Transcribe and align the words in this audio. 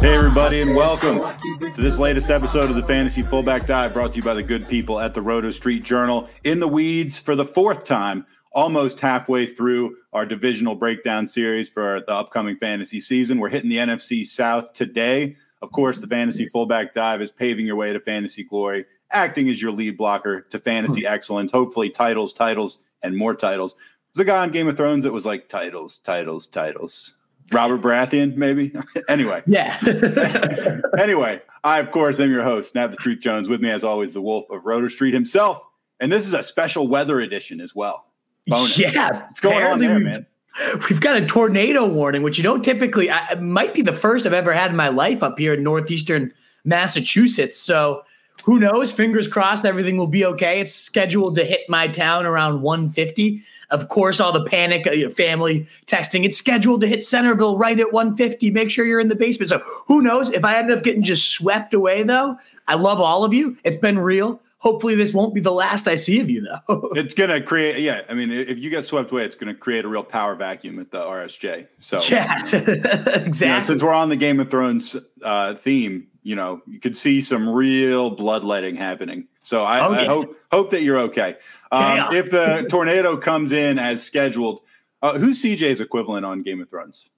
Hey, 0.00 0.14
everybody, 0.14 0.60
and 0.60 0.76
welcome 0.76 1.18
to 1.74 1.82
this 1.82 1.98
latest 1.98 2.30
episode 2.30 2.70
of 2.70 2.76
the 2.76 2.84
Fantasy 2.84 3.20
Fullback 3.20 3.66
Dive 3.66 3.92
brought 3.92 4.12
to 4.12 4.16
you 4.18 4.22
by 4.22 4.32
the 4.32 4.44
good 4.44 4.68
people 4.68 5.00
at 5.00 5.12
the 5.12 5.20
Roto 5.20 5.50
Street 5.50 5.82
Journal. 5.82 6.28
In 6.44 6.60
the 6.60 6.68
weeds 6.68 7.18
for 7.18 7.34
the 7.34 7.44
fourth 7.44 7.84
time, 7.84 8.24
almost 8.52 9.00
halfway 9.00 9.44
through 9.44 9.96
our 10.12 10.24
divisional 10.24 10.76
breakdown 10.76 11.26
series 11.26 11.68
for 11.68 12.04
the 12.06 12.12
upcoming 12.12 12.56
fantasy 12.56 13.00
season. 13.00 13.40
We're 13.40 13.48
hitting 13.48 13.70
the 13.70 13.78
NFC 13.78 14.24
South 14.24 14.72
today. 14.72 15.34
Of 15.62 15.72
course, 15.72 15.98
the 15.98 16.06
Fantasy 16.06 16.46
Fullback 16.46 16.94
Dive 16.94 17.20
is 17.20 17.32
paving 17.32 17.66
your 17.66 17.74
way 17.74 17.92
to 17.92 17.98
fantasy 17.98 18.44
glory, 18.44 18.86
acting 19.10 19.48
as 19.48 19.60
your 19.60 19.72
lead 19.72 19.98
blocker 19.98 20.42
to 20.42 20.60
fantasy 20.60 21.00
hmm. 21.00 21.08
excellence, 21.08 21.50
hopefully, 21.50 21.90
titles, 21.90 22.32
titles, 22.32 22.78
and 23.02 23.16
more 23.16 23.34
titles. 23.34 23.74
There's 24.14 24.22
a 24.22 24.30
guy 24.30 24.42
on 24.44 24.52
Game 24.52 24.68
of 24.68 24.76
Thrones 24.76 25.02
that 25.02 25.12
was 25.12 25.26
like 25.26 25.48
titles, 25.48 25.98
titles, 25.98 26.46
titles. 26.46 27.17
Robert 27.52 27.80
Baratheon, 27.80 28.36
maybe. 28.36 28.74
anyway, 29.08 29.42
Yeah. 29.46 29.78
anyway, 30.98 31.40
I 31.64 31.78
of 31.78 31.90
course 31.90 32.20
am 32.20 32.30
your 32.30 32.42
host, 32.44 32.74
Nat 32.74 32.88
the 32.88 32.96
Truth 32.96 33.20
Jones. 33.20 33.48
With 33.48 33.60
me, 33.60 33.70
as 33.70 33.84
always, 33.84 34.12
the 34.14 34.20
Wolf 34.22 34.46
of 34.50 34.64
Roto 34.64 34.88
Street 34.88 35.14
himself, 35.14 35.60
and 36.00 36.10
this 36.12 36.26
is 36.26 36.34
a 36.34 36.42
special 36.42 36.88
weather 36.88 37.20
edition 37.20 37.60
as 37.60 37.74
well. 37.74 38.06
Bonus. 38.46 38.78
yeah. 38.78 39.10
What's 39.26 39.40
going 39.40 39.62
on 39.64 39.78
there, 39.78 39.94
we've- 39.94 40.04
man? 40.04 40.26
We've 40.90 41.00
got 41.00 41.14
a 41.16 41.24
tornado 41.24 41.86
warning, 41.86 42.22
which 42.22 42.36
you 42.36 42.42
don't 42.42 42.64
typically, 42.64 43.08
I, 43.10 43.24
it 43.32 43.40
might 43.40 43.74
be 43.74 43.82
the 43.82 43.92
first 43.92 44.26
I've 44.26 44.32
ever 44.32 44.52
had 44.52 44.70
in 44.72 44.76
my 44.76 44.88
life 44.88 45.22
up 45.22 45.38
here 45.38 45.54
in 45.54 45.62
northeastern 45.62 46.32
Massachusetts. 46.64 47.58
So 47.60 48.02
who 48.44 48.58
knows? 48.58 48.90
Fingers 48.90 49.28
crossed, 49.28 49.64
everything 49.64 49.96
will 49.98 50.08
be 50.08 50.24
okay. 50.24 50.58
It's 50.60 50.74
scheduled 50.74 51.36
to 51.36 51.44
hit 51.44 51.60
my 51.68 51.86
town 51.86 52.26
around 52.26 52.62
150. 52.62 53.42
Of 53.70 53.88
course, 53.88 54.18
all 54.18 54.32
the 54.32 54.44
panic, 54.44 54.86
uh, 54.86 54.92
you 54.92 55.08
know, 55.08 55.14
family 55.14 55.66
texting. 55.86 56.24
It's 56.24 56.38
scheduled 56.38 56.80
to 56.80 56.86
hit 56.86 57.04
Centerville 57.04 57.58
right 57.58 57.78
at 57.78 57.92
150. 57.92 58.50
Make 58.50 58.70
sure 58.70 58.86
you're 58.86 59.00
in 59.00 59.08
the 59.08 59.14
basement. 59.14 59.50
So 59.50 59.62
who 59.86 60.00
knows? 60.00 60.30
If 60.30 60.44
I 60.44 60.58
end 60.58 60.70
up 60.70 60.82
getting 60.82 61.02
just 61.02 61.30
swept 61.30 61.74
away, 61.74 62.02
though, 62.02 62.38
I 62.66 62.74
love 62.74 63.00
all 63.00 63.24
of 63.24 63.34
you. 63.34 63.58
It's 63.64 63.76
been 63.76 63.98
real. 63.98 64.40
Hopefully, 64.60 64.96
this 64.96 65.14
won't 65.14 65.34
be 65.34 65.40
the 65.40 65.52
last 65.52 65.86
I 65.86 65.94
see 65.94 66.18
of 66.18 66.28
you, 66.28 66.40
though. 66.40 66.90
It's 66.96 67.14
gonna 67.14 67.40
create, 67.40 67.78
yeah. 67.78 68.02
I 68.08 68.14
mean, 68.14 68.32
if 68.32 68.58
you 68.58 68.70
get 68.70 68.84
swept 68.84 69.12
away, 69.12 69.24
it's 69.24 69.36
gonna 69.36 69.54
create 69.54 69.84
a 69.84 69.88
real 69.88 70.02
power 70.02 70.34
vacuum 70.34 70.80
at 70.80 70.90
the 70.90 70.98
RSJ. 70.98 71.68
So, 71.78 72.00
yeah, 72.08 72.44
you 72.52 72.58
know, 72.58 73.12
exactly. 73.24 73.66
since 73.66 73.82
we're 73.82 73.92
on 73.92 74.08
the 74.08 74.16
Game 74.16 74.40
of 74.40 74.50
Thrones 74.50 74.96
uh, 75.22 75.54
theme, 75.54 76.08
you 76.22 76.36
know, 76.36 76.60
you 76.66 76.80
could 76.80 76.96
see 76.96 77.22
some 77.22 77.48
real 77.48 78.10
bloodletting 78.10 78.76
happening. 78.76 79.26
So 79.42 79.64
I, 79.64 79.86
Oh, 79.86 79.92
I 79.92 80.04
hope 80.04 80.36
hope 80.52 80.70
that 80.70 80.82
you're 80.82 80.98
okay. 80.98 81.36
Um, 81.72 82.08
if 82.12 82.30
the 82.30 82.66
tornado 82.68 83.16
comes 83.16 83.52
in 83.52 83.78
as 83.78 84.02
scheduled, 84.02 84.60
uh, 85.02 85.18
who's 85.18 85.42
CJ's 85.42 85.80
equivalent 85.80 86.26
on 86.26 86.42
Game 86.42 86.60
of 86.60 86.68
Thrones? 86.68 87.08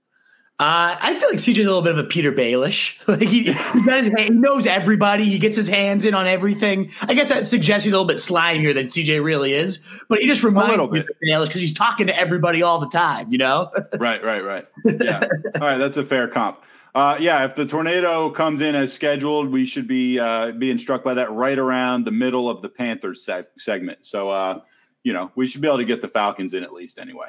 Uh, 0.61 0.95
I 1.01 1.19
feel 1.19 1.31
like 1.31 1.39
CJ's 1.39 1.61
a 1.61 1.63
little 1.63 1.81
bit 1.81 1.93
of 1.93 1.99
a 1.99 2.05
Petyr 2.05 2.37
Baelish. 2.37 2.99
like 3.09 3.27
he, 3.27 3.45
his, 3.45 4.09
hand- 4.09 4.19
he 4.19 4.29
knows 4.29 4.67
everybody. 4.67 5.25
He 5.25 5.39
gets 5.39 5.57
his 5.57 5.69
hands 5.69 6.05
in 6.05 6.13
on 6.13 6.27
everything. 6.27 6.91
I 7.01 7.15
guess 7.15 7.31
that 7.31 7.47
suggests 7.47 7.85
he's 7.85 7.95
a 7.95 7.97
little 7.97 8.07
bit 8.07 8.19
slimier 8.19 8.75
than 8.75 8.89
CJ 8.89 9.25
really 9.25 9.55
is. 9.55 9.83
But 10.11 10.19
he 10.19 10.27
just 10.27 10.43
reminds 10.43 10.77
me 10.77 11.01
of 11.01 11.07
Baelish 11.27 11.47
because 11.47 11.63
he's 11.63 11.73
talking 11.73 12.09
to 12.09 12.17
everybody 12.17 12.63
all 12.63 12.79
the 12.79 12.91
time. 12.91 13.33
You 13.33 13.39
know? 13.39 13.71
right, 13.99 14.23
right, 14.23 14.45
right. 14.45 14.67
Yeah. 14.85 15.27
All 15.55 15.61
right, 15.63 15.79
that's 15.79 15.97
a 15.97 16.05
fair 16.05 16.29
comp. 16.29 16.63
Uh, 16.95 17.17
yeah, 17.19 17.47
if 17.47 17.55
the 17.55 17.65
tornado 17.65 18.29
comes 18.29 18.61
in 18.61 18.75
as 18.75 18.93
scheduled, 18.93 19.51
we 19.51 19.65
should 19.65 19.89
be 19.89 20.19
uh, 20.19 20.53
being 20.53 20.77
struck 20.77 21.03
by 21.03 21.15
that 21.15 21.33
right 21.33 21.59
around 21.59 22.05
the 22.05 22.13
middle 22.13 22.51
of 22.51 22.61
the 22.61 22.69
Panthers 22.69 23.25
seg- 23.25 23.47
segment. 23.57 24.01
So, 24.03 24.29
uh, 24.29 24.61
you 25.05 25.15
know, 25.15 25.31
we 25.37 25.47
should 25.47 25.63
be 25.63 25.69
able 25.69 25.79
to 25.79 25.87
get 25.87 26.03
the 26.03 26.09
Falcons 26.09 26.53
in 26.53 26.65
at 26.65 26.75
least 26.75 26.99
anyway. 26.99 27.29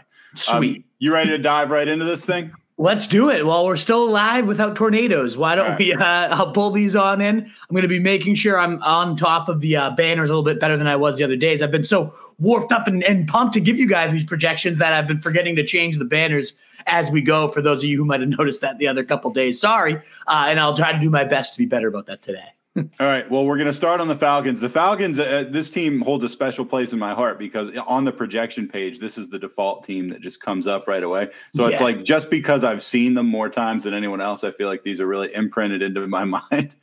Um, 0.52 0.58
Sweet. 0.58 0.86
you 1.00 1.14
ready 1.14 1.30
to 1.30 1.38
dive 1.38 1.72
right 1.72 1.88
into 1.88 2.04
this 2.04 2.26
thing? 2.26 2.52
Let's 2.78 3.08
do 3.08 3.30
it 3.30 3.46
while 3.46 3.66
we're 3.66 3.76
still 3.76 4.04
alive 4.04 4.48
without 4.48 4.76
tornadoes. 4.76 5.38
Why 5.38 5.56
don't 5.56 5.70
right. 5.70 5.80
we? 5.80 5.94
Uh, 5.94 6.36
I'll 6.36 6.52
pull 6.52 6.72
these 6.72 6.96
on 6.96 7.22
in. 7.22 7.42
I'm 7.42 7.70
going 7.72 7.84
to 7.84 7.88
be 7.88 8.00
making 8.00 8.36
sure 8.36 8.58
I'm 8.58 8.82
on 8.82 9.16
top 9.16 9.50
of 9.50 9.62
the 9.62 9.76
uh, 9.76 9.92
banners 9.92 10.30
a 10.30 10.34
little 10.34 10.44
bit 10.44 10.60
better 10.60 10.78
than 10.78 10.88
I 10.88 10.96
was 10.96 11.18
the 11.18 11.24
other 11.24 11.36
days. 11.36 11.62
I've 11.62 11.72
been 11.72 11.84
so 11.84 12.12
warped 12.40 12.72
up 12.72 12.88
and, 12.88 13.04
and 13.04 13.28
pumped 13.28 13.54
to 13.54 13.60
give 13.60 13.78
you 13.78 13.88
guys 13.88 14.12
these 14.12 14.24
projections 14.24 14.80
that 14.80 14.94
I've 14.94 15.08
been 15.08 15.20
forgetting 15.20 15.56
to 15.58 15.64
change 15.64 15.98
the 15.98 16.06
banners 16.06 16.54
as 16.88 17.12
we 17.12 17.22
go. 17.22 17.48
For 17.50 17.62
those 17.62 17.84
of 17.84 17.90
you 17.90 17.98
who 17.98 18.06
might 18.06 18.22
have 18.22 18.30
noticed 18.38 18.62
that 18.62 18.80
the 18.80 18.88
other 18.88 19.04
couple 19.04 19.32
days, 19.32 19.60
sorry. 19.60 19.98
Uh, 20.26 20.46
and 20.48 20.60
I'll 20.60 20.76
try 20.76 20.92
to 20.92 21.00
do 21.00 21.10
my 21.10 21.24
best 21.24 21.54
to 21.54 21.60
be 21.60 21.68
better 21.68 21.88
about 21.88 22.08
that 22.08 22.22
today. 22.22 22.54
All 22.78 22.86
right. 23.00 23.30
Well, 23.30 23.46
we're 23.46 23.58
going 23.58 23.68
to 23.68 23.74
start 23.74 24.00
on 24.00 24.08
the 24.08 24.16
Falcons. 24.16 24.62
The 24.62 24.70
Falcons, 24.70 25.20
uh, 25.20 25.46
this 25.50 25.70
team 25.70 26.00
holds 26.00 26.24
a 26.24 26.30
special 26.30 26.64
place 26.66 26.94
in 26.94 27.00
my 27.00 27.14
heart 27.14 27.38
because 27.38 27.76
on 27.86 28.06
the 28.06 28.14
projection 28.14 28.68
page, 28.68 29.00
this 29.00 29.18
is 29.18 29.28
the 29.28 29.38
default 29.38 29.84
team 29.84 30.08
that 30.08 30.22
just 30.22 30.40
comes 30.40 30.68
up 30.68 30.88
right 30.88 31.04
away. 31.04 31.32
So 31.54 31.66
it's 31.68 31.82
like 31.82 32.04
just 32.04 32.30
because 32.30 32.64
I've 32.64 32.82
seen 32.82 33.14
them 33.14 33.26
more 33.28 33.50
times 33.50 33.84
than 33.84 33.94
anyone 33.94 34.22
else, 34.22 34.46
I 34.46 34.52
feel 34.52 34.70
like 34.70 34.84
these 34.84 35.02
are 35.02 35.08
really 35.08 35.34
imprinted 35.34 35.82
into 35.82 36.08
my 36.08 36.24
mind. 36.52 36.76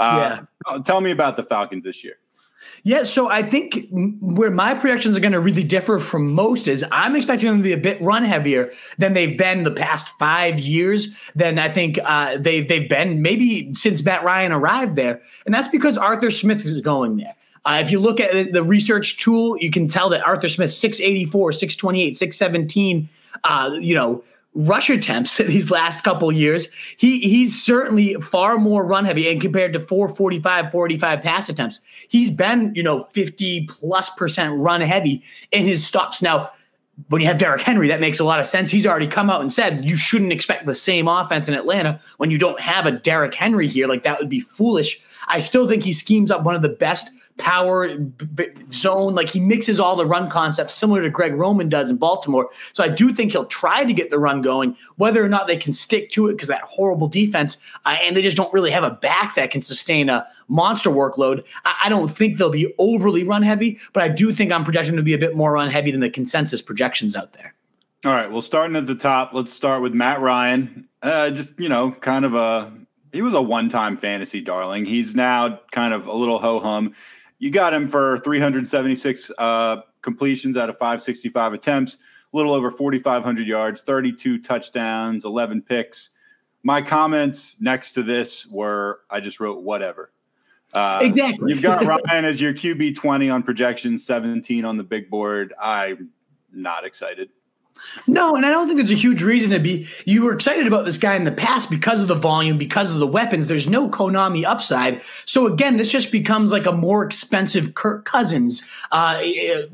Uh, 0.00 0.40
Tell 0.84 1.00
me 1.00 1.12
about 1.12 1.36
the 1.36 1.44
Falcons 1.44 1.84
this 1.84 2.02
year. 2.02 2.16
Yeah, 2.86 3.02
so 3.02 3.28
I 3.28 3.42
think 3.42 3.88
where 3.90 4.52
my 4.52 4.72
projections 4.72 5.16
are 5.16 5.20
going 5.20 5.32
to 5.32 5.40
really 5.40 5.64
differ 5.64 5.98
from 5.98 6.32
most 6.32 6.68
is 6.68 6.84
I'm 6.92 7.16
expecting 7.16 7.48
them 7.48 7.56
to 7.56 7.62
be 7.64 7.72
a 7.72 7.76
bit 7.76 8.00
run 8.00 8.24
heavier 8.24 8.70
than 8.96 9.12
they've 9.12 9.36
been 9.36 9.64
the 9.64 9.72
past 9.72 10.06
five 10.20 10.60
years. 10.60 11.18
Than 11.34 11.58
I 11.58 11.68
think 11.68 11.98
uh, 12.04 12.38
they 12.38 12.60
they've 12.60 12.88
been 12.88 13.22
maybe 13.22 13.74
since 13.74 14.04
Matt 14.04 14.22
Ryan 14.22 14.52
arrived 14.52 14.94
there, 14.94 15.20
and 15.46 15.52
that's 15.52 15.66
because 15.66 15.98
Arthur 15.98 16.30
Smith 16.30 16.64
is 16.64 16.80
going 16.80 17.16
there. 17.16 17.34
Uh, 17.64 17.80
if 17.82 17.90
you 17.90 17.98
look 17.98 18.20
at 18.20 18.52
the- 18.52 18.62
research 18.62 19.18
tool, 19.18 19.58
you 19.58 19.72
can 19.72 19.88
tell 19.88 20.08
that 20.10 20.24
Arthur 20.24 20.48
Smith 20.48 20.70
684, 20.70 21.50
628, 21.54 22.16
617, 22.16 23.08
uh, 23.42 23.76
you 23.80 23.96
know, 23.96 24.22
rush 24.56 24.90
attempts 24.90 25.36
these 25.38 25.70
last 25.70 26.02
couple 26.02 26.32
years. 26.32 26.68
He 26.96 27.20
he's 27.20 27.60
certainly 27.62 28.14
far 28.14 28.58
more 28.58 28.84
run 28.84 29.04
heavy 29.04 29.28
and 29.30 29.40
compared 29.40 29.72
to 29.74 29.80
445, 29.80 30.72
45 30.72 31.22
pass 31.22 31.48
attempts. 31.48 31.80
He's 32.08 32.30
been, 32.30 32.72
you 32.74 32.82
know, 32.82 33.04
50 33.04 33.66
plus 33.66 34.10
percent 34.10 34.58
run 34.58 34.80
heavy 34.80 35.22
in 35.52 35.66
his 35.66 35.86
stops. 35.86 36.22
Now, 36.22 36.50
when 37.08 37.20
you 37.20 37.28
have 37.28 37.36
Derrick 37.36 37.60
Henry, 37.60 37.88
that 37.88 38.00
makes 38.00 38.18
a 38.18 38.24
lot 38.24 38.40
of 38.40 38.46
sense. 38.46 38.70
He's 38.70 38.86
already 38.86 39.06
come 39.06 39.28
out 39.28 39.42
and 39.42 39.52
said 39.52 39.84
you 39.84 39.96
shouldn't 39.96 40.32
expect 40.32 40.64
the 40.64 40.74
same 40.74 41.08
offense 41.08 41.46
in 41.46 41.52
Atlanta 41.52 42.00
when 42.16 42.30
you 42.30 42.38
don't 42.38 42.58
have 42.58 42.86
a 42.86 42.90
Derrick 42.90 43.34
Henry 43.34 43.68
here. 43.68 43.86
Like 43.86 44.02
that 44.04 44.18
would 44.18 44.30
be 44.30 44.40
foolish. 44.40 45.00
I 45.28 45.40
still 45.40 45.68
think 45.68 45.82
he 45.82 45.92
schemes 45.92 46.30
up 46.30 46.42
one 46.42 46.54
of 46.54 46.62
the 46.62 46.70
best 46.70 47.10
power 47.38 47.96
b- 47.96 48.48
zone. 48.72 49.14
Like 49.14 49.28
he 49.28 49.40
mixes 49.40 49.78
all 49.78 49.96
the 49.96 50.06
run 50.06 50.30
concepts 50.30 50.74
similar 50.74 51.02
to 51.02 51.10
Greg 51.10 51.34
Roman 51.34 51.68
does 51.68 51.90
in 51.90 51.96
Baltimore. 51.96 52.50
So 52.72 52.82
I 52.82 52.88
do 52.88 53.12
think 53.12 53.32
he'll 53.32 53.46
try 53.46 53.84
to 53.84 53.92
get 53.92 54.10
the 54.10 54.18
run 54.18 54.42
going, 54.42 54.76
whether 54.96 55.24
or 55.24 55.28
not 55.28 55.46
they 55.46 55.56
can 55.56 55.72
stick 55.72 56.10
to 56.12 56.28
it 56.28 56.32
because 56.32 56.48
that 56.48 56.62
horrible 56.62 57.08
defense 57.08 57.58
uh, 57.84 57.96
and 58.02 58.16
they 58.16 58.22
just 58.22 58.36
don't 58.36 58.52
really 58.52 58.70
have 58.70 58.84
a 58.84 58.90
back 58.90 59.34
that 59.34 59.50
can 59.50 59.62
sustain 59.62 60.08
a 60.08 60.26
monster 60.48 60.90
workload. 60.90 61.44
I, 61.64 61.82
I 61.84 61.88
don't 61.88 62.08
think 62.08 62.38
they'll 62.38 62.50
be 62.50 62.74
overly 62.78 63.24
run 63.24 63.42
heavy, 63.42 63.78
but 63.92 64.02
I 64.02 64.08
do 64.08 64.34
think 64.34 64.52
I'm 64.52 64.64
projecting 64.64 64.96
to 64.96 65.02
be 65.02 65.14
a 65.14 65.18
bit 65.18 65.36
more 65.36 65.52
run 65.52 65.70
heavy 65.70 65.90
than 65.90 66.00
the 66.00 66.10
consensus 66.10 66.62
projections 66.62 67.14
out 67.14 67.32
there. 67.32 67.54
All 68.04 68.12
right. 68.12 68.30
Well, 68.30 68.42
starting 68.42 68.76
at 68.76 68.86
the 68.86 68.94
top, 68.94 69.32
let's 69.32 69.52
start 69.52 69.82
with 69.82 69.92
Matt 69.92 70.20
Ryan. 70.20 70.86
Uh, 71.02 71.30
just, 71.30 71.58
you 71.58 71.68
know, 71.68 71.90
kind 71.90 72.24
of 72.24 72.34
a, 72.34 72.72
he 73.12 73.22
was 73.22 73.34
a 73.34 73.42
one 73.42 73.68
time 73.68 73.96
fantasy 73.96 74.40
darling. 74.40 74.84
He's 74.84 75.16
now 75.16 75.60
kind 75.72 75.94
of 75.94 76.06
a 76.06 76.12
little 76.12 76.38
ho 76.38 76.60
hum. 76.60 76.94
You 77.38 77.50
got 77.50 77.74
him 77.74 77.86
for 77.86 78.18
376 78.20 79.30
uh, 79.38 79.78
completions 80.02 80.56
out 80.56 80.70
of 80.70 80.76
565 80.78 81.52
attempts, 81.52 81.96
a 82.32 82.36
little 82.36 82.54
over 82.54 82.70
4,500 82.70 83.46
yards, 83.46 83.82
32 83.82 84.40
touchdowns, 84.40 85.24
11 85.24 85.62
picks. 85.62 86.10
My 86.62 86.82
comments 86.82 87.56
next 87.60 87.92
to 87.92 88.02
this 88.02 88.46
were 88.46 89.00
I 89.10 89.20
just 89.20 89.38
wrote 89.38 89.62
whatever. 89.62 90.12
Uh, 90.72 91.00
Exactly. 91.02 91.52
You've 91.52 91.62
got 91.62 91.84
Ryan 92.08 92.24
as 92.24 92.40
your 92.40 92.52
QB 92.52 92.96
20 92.96 93.30
on 93.30 93.42
projections, 93.42 94.04
17 94.04 94.64
on 94.64 94.76
the 94.76 94.84
big 94.84 95.10
board. 95.10 95.54
I'm 95.60 96.10
not 96.52 96.84
excited. 96.84 97.30
No, 98.06 98.36
and 98.36 98.46
I 98.46 98.50
don't 98.50 98.66
think 98.66 98.78
there's 98.78 98.90
a 98.90 98.94
huge 98.94 99.22
reason 99.22 99.50
to 99.50 99.58
be. 99.58 99.88
You 100.04 100.24
were 100.24 100.32
excited 100.32 100.66
about 100.66 100.84
this 100.84 100.98
guy 100.98 101.16
in 101.16 101.24
the 101.24 101.32
past 101.32 101.70
because 101.70 102.00
of 102.00 102.08
the 102.08 102.14
volume, 102.14 102.58
because 102.58 102.92
of 102.92 102.98
the 102.98 103.06
weapons. 103.06 103.46
There's 103.46 103.68
no 103.68 103.88
Konami 103.88 104.44
upside. 104.44 105.02
So 105.24 105.46
again, 105.46 105.76
this 105.76 105.90
just 105.90 106.12
becomes 106.12 106.52
like 106.52 106.66
a 106.66 106.72
more 106.72 107.04
expensive 107.04 107.74
Kirk 107.74 108.04
Cousins. 108.04 108.62
Uh, 108.92 109.22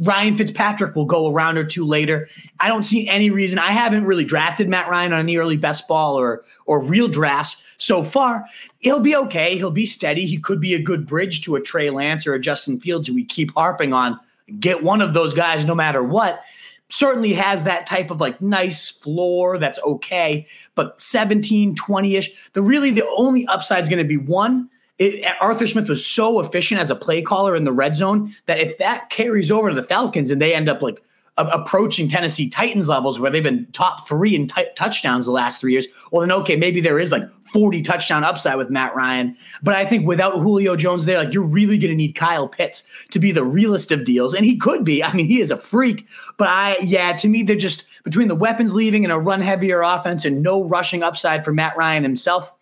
Ryan 0.01 0.37
Fitzpatrick 0.37 0.95
will 0.95 1.05
go 1.05 1.27
a 1.27 1.33
round 1.33 1.59
or 1.59 1.65
two 1.65 1.85
later. 1.85 2.29
I 2.61 2.69
don't 2.69 2.85
see 2.85 3.09
any 3.09 3.31
reason. 3.31 3.59
I 3.59 3.73
haven't 3.73 4.05
really 4.05 4.25
drafted 4.25 4.69
Matt 4.69 4.89
Ryan 4.89 5.13
on 5.13 5.21
any 5.21 5.37
early 5.37 5.57
best 5.57 5.89
ball 5.89 6.19
or 6.19 6.45
or 6.67 6.81
real 6.81 7.09
drafts 7.09 7.65
so 7.79 8.03
far. 8.03 8.47
He'll 8.79 9.01
be 9.01 9.17
okay. 9.17 9.57
He'll 9.57 9.71
be 9.71 9.87
steady. 9.87 10.27
He 10.27 10.39
could 10.39 10.61
be 10.61 10.75
a 10.75 10.83
good 10.83 11.07
bridge 11.07 11.43
to 11.43 11.57
a 11.57 11.61
Trey 11.61 11.91
Lance 11.91 12.27
or 12.27 12.35
a 12.35 12.41
Justin 12.41 12.79
Fields 12.81 13.09
who 13.09 13.15
we 13.15 13.25
keep 13.25 13.53
harping 13.55 13.93
on. 13.93 14.19
Get 14.59 14.83
one 14.83 15.01
of 15.01 15.15
those 15.15 15.33
guys 15.33 15.65
no 15.65 15.75
matter 15.75 16.03
what 16.03 16.43
certainly 16.93 17.33
has 17.33 17.65
that 17.65 17.87
type 17.87 18.11
of 18.11 18.21
like 18.21 18.39
nice 18.43 18.91
floor 18.91 19.57
that's 19.57 19.79
okay 19.79 20.47
but 20.75 21.01
17 21.01 21.75
20ish 21.75 22.29
the 22.53 22.63
really 22.63 22.91
the 22.91 23.07
only 23.17 23.47
upside 23.47 23.83
is 23.83 23.89
going 23.89 23.99
to 23.99 24.05
be 24.05 24.19
one 24.19 24.69
it, 24.99 25.25
Arthur 25.41 25.67
Smith 25.67 25.89
was 25.89 26.05
so 26.05 26.39
efficient 26.39 26.79
as 26.79 26.91
a 26.91 26.95
play 26.95 27.23
caller 27.23 27.57
in 27.57 27.65
the 27.65 27.73
red 27.73 27.97
zone 27.97 28.35
that 28.45 28.61
if 28.61 28.77
that 28.77 29.09
carries 29.09 29.51
over 29.51 29.71
to 29.71 29.75
the 29.75 29.83
Falcons 29.83 30.31
and 30.31 30.41
they 30.41 30.55
end 30.55 30.69
up 30.69 30.83
like 30.83 31.03
approaching 31.39 32.09
Tennessee 32.09 32.49
Titans 32.49 32.89
levels 32.89 33.19
where 33.19 33.31
they've 33.31 33.43
been 33.43 33.67
top 33.73 34.07
three 34.07 34.35
in 34.35 34.49
t- 34.49 34.67
touchdowns 34.77 35.25
the 35.25 35.33
last 35.33 35.61
three 35.61 35.73
years, 35.73 35.87
well, 36.11 36.21
then 36.21 36.33
okay, 36.33 36.57
maybe 36.57 36.81
there 36.81 36.99
is 36.99 37.11
like 37.11 37.23
40 37.47 37.81
touchdown 37.83 38.23
upside 38.23 38.59
with 38.59 38.69
Matt 38.69 38.95
Ryan. 38.95 39.37
But 39.63 39.75
I 39.75 39.87
think 39.87 40.07
without 40.07 40.35
Julio 40.35 40.77
Jones 40.77 41.07
there, 41.07 41.19
like 41.19 41.33
you're 41.33 41.43
really 41.43 41.79
going 41.79 41.91
to 41.91 41.97
need 41.97 42.15
Kyle 42.15 42.49
Pitts 42.49 42.87
to 43.11 43.19
be 43.19 43.33
the 43.33 43.45
realest 43.45 43.91
of 43.91 44.05
deals. 44.05 44.35
And 44.35 44.45
he 44.45 44.59
could 44.59 44.85
be. 44.85 45.03
I 45.03 45.13
mean, 45.15 45.27
he 45.27 45.41
is 45.41 45.51
a 45.51 45.57
freak. 45.57 46.07
But 46.37 46.49
I, 46.49 46.77
yeah, 46.83 47.15
to 47.15 47.29
me, 47.29 47.43
they're 47.43 47.57
just 47.57 47.87
between 48.05 48.29
the 48.29 48.35
weapons 48.35 48.75
leaving 48.75 49.05
and 49.05 49.13
a 49.13 49.19
run 49.19 49.41
heavier 49.41 49.81
offense 49.81 50.25
and 50.25 50.43
no 50.43 50.65
rushing 50.65 51.03
upside 51.03 51.45
for 51.45 51.53
Matt 51.53 51.77
Ryan 51.77 52.03
himself 52.03 52.53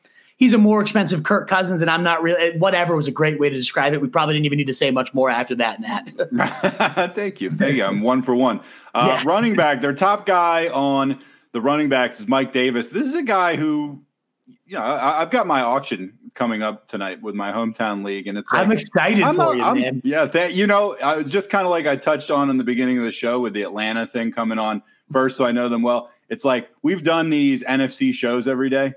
he's 0.40 0.54
a 0.54 0.58
more 0.58 0.80
expensive 0.80 1.22
Kirk 1.22 1.46
Cousins, 1.46 1.82
and 1.82 1.90
I'm 1.90 2.02
not 2.02 2.22
really 2.22 2.58
whatever 2.58 2.96
was 2.96 3.06
a 3.06 3.12
great 3.12 3.38
way 3.38 3.48
to 3.48 3.56
describe 3.56 3.92
it. 3.92 4.00
We 4.00 4.08
probably 4.08 4.34
didn't 4.34 4.46
even 4.46 4.56
need 4.56 4.66
to 4.66 4.74
say 4.74 4.90
much 4.90 5.14
more 5.14 5.30
after 5.30 5.54
that. 5.56 5.80
Nat. 5.80 7.12
Thank 7.14 7.40
you, 7.40 7.50
thank 7.50 7.76
you. 7.76 7.84
I'm 7.84 8.00
one 8.00 8.22
for 8.22 8.34
one. 8.34 8.60
Uh, 8.94 9.18
yeah. 9.18 9.22
Running 9.24 9.54
back, 9.54 9.80
their 9.80 9.94
top 9.94 10.26
guy 10.26 10.68
on 10.68 11.20
the 11.52 11.60
running 11.60 11.88
backs 11.88 12.20
is 12.20 12.26
Mike 12.26 12.52
Davis. 12.52 12.90
This 12.90 13.06
is 13.06 13.14
a 13.14 13.22
guy 13.22 13.56
who, 13.56 14.02
you 14.66 14.76
know, 14.76 14.82
I, 14.82 15.20
have 15.20 15.30
got 15.30 15.46
my 15.46 15.60
auction 15.60 16.18
coming 16.34 16.62
up 16.62 16.88
tonight 16.88 17.20
with 17.20 17.34
my 17.34 17.52
hometown 17.52 18.04
league, 18.04 18.26
and 18.26 18.38
it's 18.38 18.50
like, 18.52 18.64
I'm 18.64 18.72
excited 18.72 19.22
I'm 19.22 19.36
for 19.36 19.52
a, 19.52 19.56
you, 19.56 19.62
I'm, 19.62 19.80
man. 19.80 20.00
Yeah, 20.02 20.24
that, 20.24 20.54
you 20.54 20.66
know, 20.66 20.96
I, 21.02 21.22
just 21.22 21.50
kind 21.50 21.66
of 21.66 21.70
like 21.70 21.86
I 21.86 21.96
touched 21.96 22.30
on 22.30 22.48
in 22.48 22.56
the 22.56 22.64
beginning 22.64 22.96
of 22.96 23.04
the 23.04 23.12
show 23.12 23.40
with 23.40 23.52
the 23.52 23.62
Atlanta 23.62 24.06
thing 24.06 24.32
coming 24.32 24.58
on 24.58 24.82
first, 25.12 25.36
so 25.36 25.44
I 25.44 25.52
know 25.52 25.68
them 25.68 25.82
well. 25.82 26.10
It's 26.30 26.44
like 26.44 26.70
we've 26.82 27.02
done 27.02 27.28
these 27.28 27.62
NFC 27.64 28.14
shows 28.14 28.48
every 28.48 28.70
day 28.70 28.94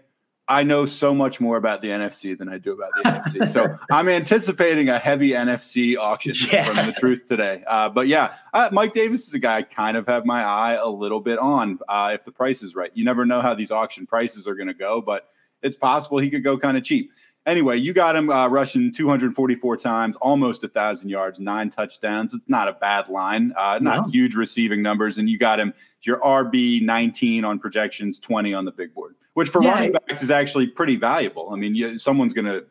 I 0.48 0.64
know 0.64 0.86
so 0.86 1.14
much 1.14 1.40
more 1.40 1.56
about 1.56 1.82
the 1.82 1.90
NFC 1.90 2.38
than 2.38 2.50
I 2.50 2.58
do 2.58 2.74
about 2.74 2.92
the 2.96 3.10
NFC. 3.10 3.48
So 3.48 3.78
I'm 3.92 4.10
anticipating 4.10 4.90
a 4.90 5.00
heavy 5.00 5.30
NFC 5.30 5.98
auction 5.98 6.34
yeah. 6.52 6.66
from 6.66 6.76
the 6.86 6.92
truth 6.92 7.26
today. 7.26 7.64
Uh, 7.66 7.90
but 7.90 8.08
yeah, 8.08 8.36
uh, 8.54 8.70
Mike 8.72 8.94
Davis 8.94 9.28
is 9.28 9.34
a 9.34 9.40
guy 9.40 9.58
I 9.58 9.62
kind 9.62 9.96
of 9.96 10.06
have 10.08 10.26
my 10.26 10.44
eye 10.44 10.74
a 10.74 10.90
little 10.90 11.22
bit 11.22 11.40
on 11.40 11.80
uh, 11.88 12.12
if 12.14 12.26
the 12.26 12.32
price 12.32 12.62
is 12.62 12.76
right. 12.76 12.92
You 12.94 13.06
never 13.06 13.26
know 13.26 13.40
how 13.40 13.54
these 13.54 13.72
auction 13.72 14.06
prices 14.06 14.46
are 14.46 14.56
going 14.56 14.68
to 14.68 14.74
go, 14.74 15.02
but 15.02 15.30
it's 15.62 15.78
possible 15.78 16.18
he 16.18 16.30
could 16.30 16.44
go 16.44 16.58
kind 16.58 16.78
of 16.78 16.84
cheap. 16.84 17.12
Anyway, 17.46 17.76
you 17.78 17.94
got 17.94 18.16
him 18.16 18.30
uh, 18.30 18.48
rushing 18.48 18.92
244 18.92 19.76
times, 19.76 20.16
almost 20.18 20.64
a 20.64 20.68
thousand 20.70 21.10
yards, 21.10 21.40
nine 21.40 21.70
touchdowns. 21.70 22.34
It's 22.34 22.48
not 22.48 22.70
a 22.70 22.74
bad 22.74 23.10
line, 23.10 23.54
uh, 23.58 23.80
not 23.82 24.06
no. 24.06 24.12
huge 24.12 24.36
receiving 24.36 24.82
numbers, 24.82 25.18
and 25.18 25.30
you 25.30 25.38
got 25.38 25.60
him 25.60 25.74
your 26.04 26.20
RB 26.22 26.82
19 26.82 27.44
on 27.44 27.60
projections, 27.60 28.20
20 28.20 28.54
on 28.54 28.64
the 28.64 28.72
big 28.72 28.94
board 28.94 29.16
which 29.34 29.50
for 29.50 29.64
yeah. 29.64 29.72
running 29.72 29.92
backs 29.92 30.22
is 30.22 30.32
actually 30.32 30.68
pretty 30.68 30.96
valuable. 30.96 31.50
I 31.52 31.56
mean, 31.56 31.76
you, 31.76 31.98
someone's 31.98 32.34
going 32.34 32.46
to 32.46 32.66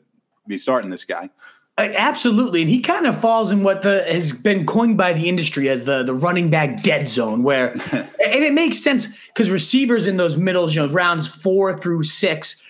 be 0.46 0.58
starting 0.58 0.90
this 0.90 1.04
guy. 1.04 1.30
Absolutely, 1.78 2.60
and 2.60 2.70
he 2.70 2.80
kind 2.80 3.06
of 3.06 3.18
falls 3.18 3.50
in 3.50 3.62
what 3.62 3.80
the 3.80 4.04
has 4.04 4.30
been 4.30 4.66
coined 4.66 4.98
by 4.98 5.14
the 5.14 5.26
industry 5.26 5.70
as 5.70 5.86
the 5.86 6.02
the 6.02 6.12
running 6.12 6.50
back 6.50 6.82
dead 6.82 7.08
zone, 7.08 7.42
where 7.42 7.72
and 7.92 8.44
it 8.44 8.52
makes 8.52 8.78
sense 8.78 9.26
because 9.28 9.50
receivers 9.50 10.06
in 10.06 10.18
those 10.18 10.36
middles, 10.36 10.74
you 10.74 10.86
know, 10.86 10.92
rounds 10.92 11.26
four 11.26 11.72
through 11.72 12.02
six, 12.02 12.61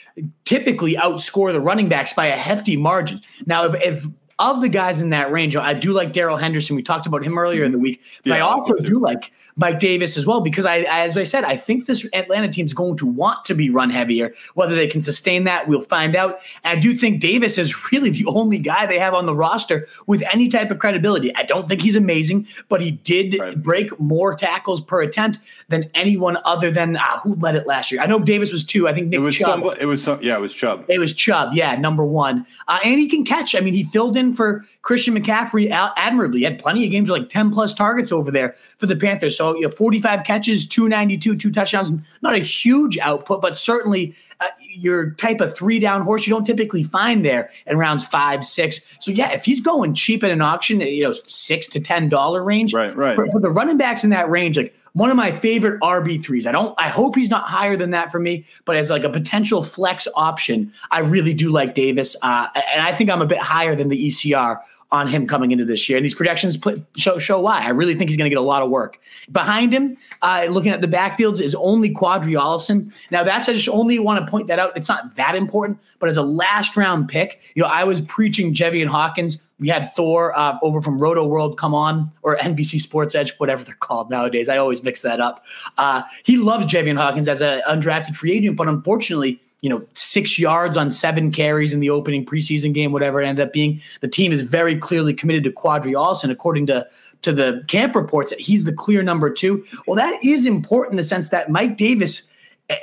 typically 0.44 0.94
outscore 0.94 1.52
the 1.52 1.60
running 1.60 1.88
backs 1.88 2.12
by 2.12 2.26
a 2.26 2.36
hefty 2.36 2.76
margin. 2.76 3.20
Now, 3.46 3.64
if, 3.64 3.74
if 3.82 4.06
of 4.42 4.60
the 4.60 4.68
guys 4.68 5.00
in 5.00 5.10
that 5.10 5.30
range, 5.30 5.56
I 5.56 5.74
do 5.74 5.92
like 5.92 6.12
Darrell 6.12 6.36
Henderson. 6.36 6.76
We 6.76 6.82
talked 6.82 7.06
about 7.06 7.24
him 7.24 7.38
earlier 7.38 7.64
in 7.64 7.72
the 7.72 7.78
week, 7.78 8.02
but 8.24 8.30
yeah, 8.30 8.36
I 8.36 8.40
also 8.40 8.74
do 8.74 8.98
like 8.98 9.32
Mike 9.56 9.78
Davis 9.78 10.16
as 10.16 10.26
well 10.26 10.40
because 10.40 10.66
I, 10.66 10.80
as 10.80 11.16
I 11.16 11.24
said, 11.24 11.44
I 11.44 11.56
think 11.56 11.86
this 11.86 12.08
Atlanta 12.12 12.48
team 12.48 12.64
is 12.64 12.74
going 12.74 12.96
to 12.98 13.06
want 13.06 13.44
to 13.46 13.54
be 13.54 13.70
run 13.70 13.90
heavier. 13.90 14.34
Whether 14.54 14.74
they 14.74 14.88
can 14.88 15.00
sustain 15.00 15.44
that, 15.44 15.68
we'll 15.68 15.82
find 15.82 16.16
out. 16.16 16.40
And 16.64 16.78
I 16.78 16.80
do 16.80 16.98
think 16.98 17.20
Davis 17.20 17.58
is 17.58 17.92
really 17.92 18.10
the 18.10 18.26
only 18.26 18.58
guy 18.58 18.86
they 18.86 18.98
have 18.98 19.14
on 19.14 19.26
the 19.26 19.34
roster 19.34 19.86
with 20.06 20.22
any 20.32 20.48
type 20.48 20.70
of 20.70 20.78
credibility. 20.78 21.34
I 21.36 21.42
don't 21.42 21.68
think 21.68 21.80
he's 21.80 21.96
amazing, 21.96 22.46
but 22.68 22.80
he 22.80 22.92
did 22.92 23.38
right. 23.38 23.62
break 23.62 23.98
more 24.00 24.34
tackles 24.34 24.80
per 24.80 25.02
attempt 25.02 25.38
than 25.68 25.88
anyone 25.94 26.38
other 26.44 26.70
than 26.70 26.96
uh, 26.96 27.18
who 27.20 27.34
led 27.36 27.54
it 27.54 27.66
last 27.66 27.92
year. 27.92 28.00
I 28.00 28.06
know 28.06 28.18
Davis 28.18 28.50
was 28.50 28.64
two. 28.64 28.88
I 28.88 28.94
think 28.94 29.08
Nick 29.08 29.18
it 29.18 29.22
was 29.22 29.36
Chubb. 29.36 29.60
Some, 29.60 29.74
it 29.78 29.86
was 29.86 30.02
some, 30.02 30.20
yeah, 30.22 30.36
it 30.36 30.40
was 30.40 30.54
Chubb. 30.54 30.84
It 30.88 30.98
was 30.98 31.14
Chubb. 31.14 31.54
Yeah, 31.54 31.76
number 31.76 32.04
one, 32.04 32.46
uh, 32.68 32.78
and 32.84 32.98
he 32.98 33.08
can 33.08 33.24
catch. 33.24 33.54
I 33.54 33.60
mean, 33.60 33.74
he 33.74 33.84
filled 33.84 34.16
in 34.16 34.31
for 34.32 34.64
Christian 34.82 35.14
McCaffrey 35.14 35.70
admirably. 35.70 36.38
He 36.38 36.44
had 36.44 36.58
plenty 36.58 36.84
of 36.84 36.90
games 36.90 37.10
with 37.10 37.20
like 37.20 37.28
10 37.28 37.52
plus 37.52 37.74
targets 37.74 38.12
over 38.12 38.30
there 38.30 38.56
for 38.78 38.86
the 38.86 38.96
Panthers. 38.96 39.36
So, 39.36 39.54
you 39.54 39.62
know, 39.62 39.68
45 39.68 40.24
catches, 40.24 40.68
292, 40.68 41.36
two 41.36 41.50
touchdowns. 41.50 41.92
Not 42.22 42.34
a 42.34 42.38
huge 42.38 42.98
output, 42.98 43.40
but 43.42 43.56
certainly 43.56 44.14
uh, 44.40 44.46
your 44.58 45.10
type 45.12 45.40
of 45.40 45.56
three 45.56 45.78
down 45.78 46.02
horse 46.02 46.26
you 46.26 46.32
don't 46.32 46.44
typically 46.44 46.82
find 46.82 47.24
there 47.24 47.50
in 47.66 47.78
rounds 47.78 48.06
five, 48.06 48.44
six. 48.44 48.96
So, 49.00 49.10
yeah, 49.10 49.32
if 49.32 49.44
he's 49.44 49.60
going 49.60 49.94
cheap 49.94 50.24
at 50.24 50.30
an 50.30 50.40
auction, 50.40 50.80
you 50.80 51.04
know, 51.04 51.12
six 51.12 51.66
to 51.68 51.80
$10 51.80 52.44
range. 52.44 52.74
Right, 52.74 52.94
right. 52.96 53.14
For, 53.14 53.30
for 53.30 53.40
the 53.40 53.50
running 53.50 53.78
backs 53.78 54.04
in 54.04 54.10
that 54.10 54.30
range, 54.30 54.56
like 54.56 54.74
one 54.94 55.10
of 55.10 55.16
my 55.16 55.32
favorite 55.32 55.80
RB3s. 55.80 56.46
I 56.46 56.52
don't 56.52 56.74
I 56.78 56.88
hope 56.88 57.16
he's 57.16 57.30
not 57.30 57.44
higher 57.44 57.76
than 57.76 57.90
that 57.90 58.12
for 58.12 58.20
me, 58.20 58.44
but 58.64 58.76
as 58.76 58.90
like 58.90 59.04
a 59.04 59.10
potential 59.10 59.62
flex 59.62 60.06
option, 60.14 60.72
I 60.90 61.00
really 61.00 61.34
do 61.34 61.50
like 61.50 61.74
Davis. 61.74 62.16
Uh, 62.22 62.48
and 62.54 62.82
I 62.82 62.92
think 62.92 63.10
I'm 63.10 63.22
a 63.22 63.26
bit 63.26 63.38
higher 63.38 63.74
than 63.74 63.88
the 63.88 64.08
ECR 64.08 64.60
on 64.92 65.08
him 65.08 65.26
coming 65.26 65.50
into 65.50 65.64
this 65.64 65.88
year. 65.88 65.96
And 65.96 66.04
these 66.04 66.14
projections 66.14 66.58
show, 66.96 67.18
show 67.18 67.40
why. 67.40 67.62
I 67.62 67.70
really 67.70 67.94
think 67.94 68.10
he's 68.10 68.18
going 68.18 68.30
to 68.30 68.34
get 68.34 68.38
a 68.38 68.44
lot 68.44 68.62
of 68.62 68.68
work. 68.68 69.00
Behind 69.32 69.72
him, 69.72 69.96
uh, 70.20 70.46
looking 70.50 70.70
at 70.70 70.82
the 70.82 70.86
backfields, 70.86 71.40
is 71.40 71.54
only 71.54 71.92
Qadree 71.92 72.38
Ollison. 72.38 72.92
Now, 73.10 73.24
that's, 73.24 73.48
I 73.48 73.54
just 73.54 73.70
only 73.70 73.98
want 73.98 74.24
to 74.24 74.30
point 74.30 74.48
that 74.48 74.58
out. 74.58 74.76
It's 74.76 74.90
not 74.90 75.16
that 75.16 75.34
important, 75.34 75.78
but 75.98 76.10
as 76.10 76.18
a 76.18 76.22
last 76.22 76.76
round 76.76 77.08
pick, 77.08 77.40
you 77.54 77.62
know, 77.62 77.68
I 77.70 77.84
was 77.84 78.02
preaching 78.02 78.52
Javian 78.52 78.86
Hawkins 78.86 79.42
we 79.62 79.68
had 79.68 79.94
Thor 79.94 80.36
uh, 80.36 80.58
over 80.60 80.82
from 80.82 80.98
Rotoworld 80.98 81.56
come 81.56 81.72
on, 81.72 82.10
or 82.22 82.36
NBC 82.36 82.80
Sports 82.80 83.14
Edge, 83.14 83.32
whatever 83.38 83.62
they're 83.62 83.76
called 83.76 84.10
nowadays. 84.10 84.48
I 84.48 84.58
always 84.58 84.82
mix 84.82 85.02
that 85.02 85.20
up. 85.20 85.44
Uh, 85.78 86.02
he 86.24 86.36
loves 86.36 86.66
Javian 86.66 86.96
Hawkins 86.96 87.28
as 87.28 87.40
an 87.40 87.62
undrafted 87.68 88.16
free 88.16 88.32
agent, 88.32 88.56
but 88.56 88.68
unfortunately, 88.68 89.40
you 89.60 89.70
know, 89.70 89.86
six 89.94 90.36
yards 90.36 90.76
on 90.76 90.90
seven 90.90 91.30
carries 91.30 91.72
in 91.72 91.78
the 91.78 91.88
opening 91.88 92.26
preseason 92.26 92.74
game, 92.74 92.90
whatever 92.90 93.22
it 93.22 93.26
ended 93.26 93.46
up 93.46 93.52
being. 93.52 93.80
The 94.00 94.08
team 94.08 94.32
is 94.32 94.42
very 94.42 94.76
clearly 94.76 95.14
committed 95.14 95.44
to 95.44 95.52
Qadree 95.52 95.94
Ollison, 95.94 96.30
according 96.30 96.66
to 96.66 96.86
to 97.22 97.32
the 97.32 97.62
camp 97.68 97.94
reports. 97.94 98.32
He's 98.36 98.64
the 98.64 98.72
clear 98.72 99.04
number 99.04 99.30
two. 99.30 99.64
Well, 99.86 99.94
that 99.94 100.18
is 100.24 100.44
important 100.44 100.94
in 100.94 100.96
the 100.96 101.04
sense 101.04 101.28
that 101.28 101.48
Mike 101.48 101.76
Davis 101.76 102.31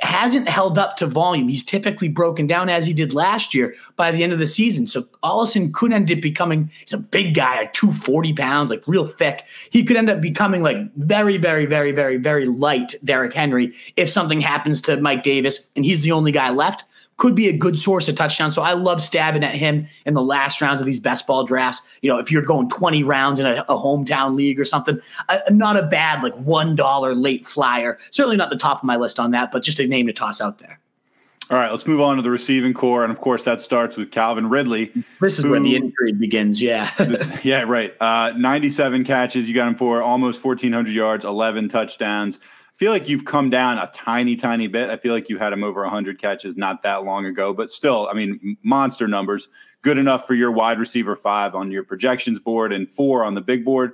hasn't 0.00 0.48
held 0.48 0.78
up 0.78 0.96
to 0.98 1.06
volume. 1.06 1.48
He's 1.48 1.64
typically 1.64 2.08
broken 2.08 2.46
down 2.46 2.68
as 2.68 2.86
he 2.86 2.92
did 2.92 3.12
last 3.14 3.54
year 3.54 3.74
by 3.96 4.10
the 4.10 4.22
end 4.22 4.32
of 4.32 4.38
the 4.38 4.46
season. 4.46 4.86
So 4.86 5.02
Ollison 5.22 5.72
could 5.72 5.92
end 5.92 6.10
up 6.10 6.20
becoming 6.20 6.70
he's 6.80 6.92
a 6.92 6.98
big 6.98 7.34
guy, 7.34 7.56
like 7.56 7.72
240 7.72 8.32
pounds, 8.34 8.70
like 8.70 8.82
real 8.86 9.06
thick. 9.06 9.44
He 9.70 9.84
could 9.84 9.96
end 9.96 10.10
up 10.10 10.20
becoming 10.20 10.62
like 10.62 10.76
very, 10.96 11.36
very, 11.36 11.66
very, 11.66 11.92
very, 11.92 12.16
very 12.16 12.46
light 12.46 12.94
Derrick 13.04 13.34
Henry 13.34 13.74
if 13.96 14.10
something 14.10 14.40
happens 14.40 14.80
to 14.82 14.96
Mike 14.96 15.22
Davis 15.22 15.70
and 15.76 15.84
he's 15.84 16.02
the 16.02 16.12
only 16.12 16.32
guy 16.32 16.50
left 16.50 16.84
could 17.20 17.34
be 17.34 17.48
a 17.48 17.52
good 17.52 17.78
source 17.78 18.08
of 18.08 18.16
touchdowns. 18.16 18.54
So 18.54 18.62
I 18.62 18.72
love 18.72 19.02
stabbing 19.02 19.44
at 19.44 19.54
him 19.54 19.86
in 20.06 20.14
the 20.14 20.22
last 20.22 20.62
rounds 20.62 20.80
of 20.80 20.86
these 20.86 20.98
best 20.98 21.26
ball 21.26 21.44
drafts. 21.44 21.82
You 22.00 22.10
know, 22.10 22.18
if 22.18 22.32
you're 22.32 22.40
going 22.40 22.70
20 22.70 23.02
rounds 23.04 23.38
in 23.38 23.44
a, 23.44 23.60
a 23.68 23.76
hometown 23.76 24.34
league 24.34 24.58
or 24.58 24.64
something, 24.64 24.98
uh, 25.28 25.40
not 25.50 25.76
a 25.76 25.82
bad 25.82 26.22
like 26.22 26.34
$1 26.34 27.22
late 27.22 27.46
flyer. 27.46 27.98
Certainly 28.10 28.38
not 28.38 28.48
the 28.48 28.56
top 28.56 28.78
of 28.78 28.84
my 28.84 28.96
list 28.96 29.20
on 29.20 29.32
that, 29.32 29.52
but 29.52 29.62
just 29.62 29.78
a 29.78 29.86
name 29.86 30.06
to 30.06 30.14
toss 30.14 30.40
out 30.40 30.60
there. 30.60 30.80
All 31.50 31.58
right, 31.58 31.70
let's 31.70 31.86
move 31.86 32.00
on 32.00 32.16
to 32.16 32.22
the 32.22 32.30
receiving 32.30 32.72
corps. 32.72 33.02
And 33.02 33.12
of 33.12 33.20
course, 33.20 33.42
that 33.42 33.60
starts 33.60 33.98
with 33.98 34.10
Calvin 34.12 34.48
Ridley. 34.48 34.90
This 35.20 35.38
is 35.38 35.44
who, 35.44 35.50
where 35.50 35.60
the 35.60 35.76
injury 35.76 36.12
begins. 36.12 36.62
Yeah. 36.62 36.90
this, 36.98 37.44
yeah, 37.44 37.64
right. 37.64 37.92
Uh, 38.00 38.32
97 38.34 39.04
catches. 39.04 39.46
You 39.46 39.54
got 39.54 39.68
him 39.68 39.74
for 39.74 40.00
almost 40.00 40.42
1,400 40.42 40.94
yards, 40.94 41.26
11 41.26 41.68
touchdowns 41.68 42.40
feel 42.80 42.92
like 42.92 43.10
you've 43.10 43.26
come 43.26 43.50
down 43.50 43.76
a 43.76 43.90
tiny, 43.92 44.34
tiny 44.34 44.66
bit. 44.66 44.88
I 44.88 44.96
feel 44.96 45.12
like 45.12 45.28
you 45.28 45.36
had 45.36 45.52
him 45.52 45.62
over 45.62 45.82
100 45.82 46.18
catches 46.18 46.56
not 46.56 46.82
that 46.82 47.04
long 47.04 47.26
ago, 47.26 47.52
but 47.52 47.70
still, 47.70 48.08
I 48.10 48.14
mean, 48.14 48.56
monster 48.62 49.06
numbers. 49.06 49.50
Good 49.82 49.98
enough 49.98 50.26
for 50.26 50.32
your 50.32 50.50
wide 50.50 50.78
receiver 50.78 51.14
five 51.14 51.54
on 51.54 51.70
your 51.70 51.84
projections 51.84 52.38
board 52.38 52.72
and 52.72 52.90
four 52.90 53.22
on 53.22 53.34
the 53.34 53.42
big 53.42 53.66
board. 53.66 53.92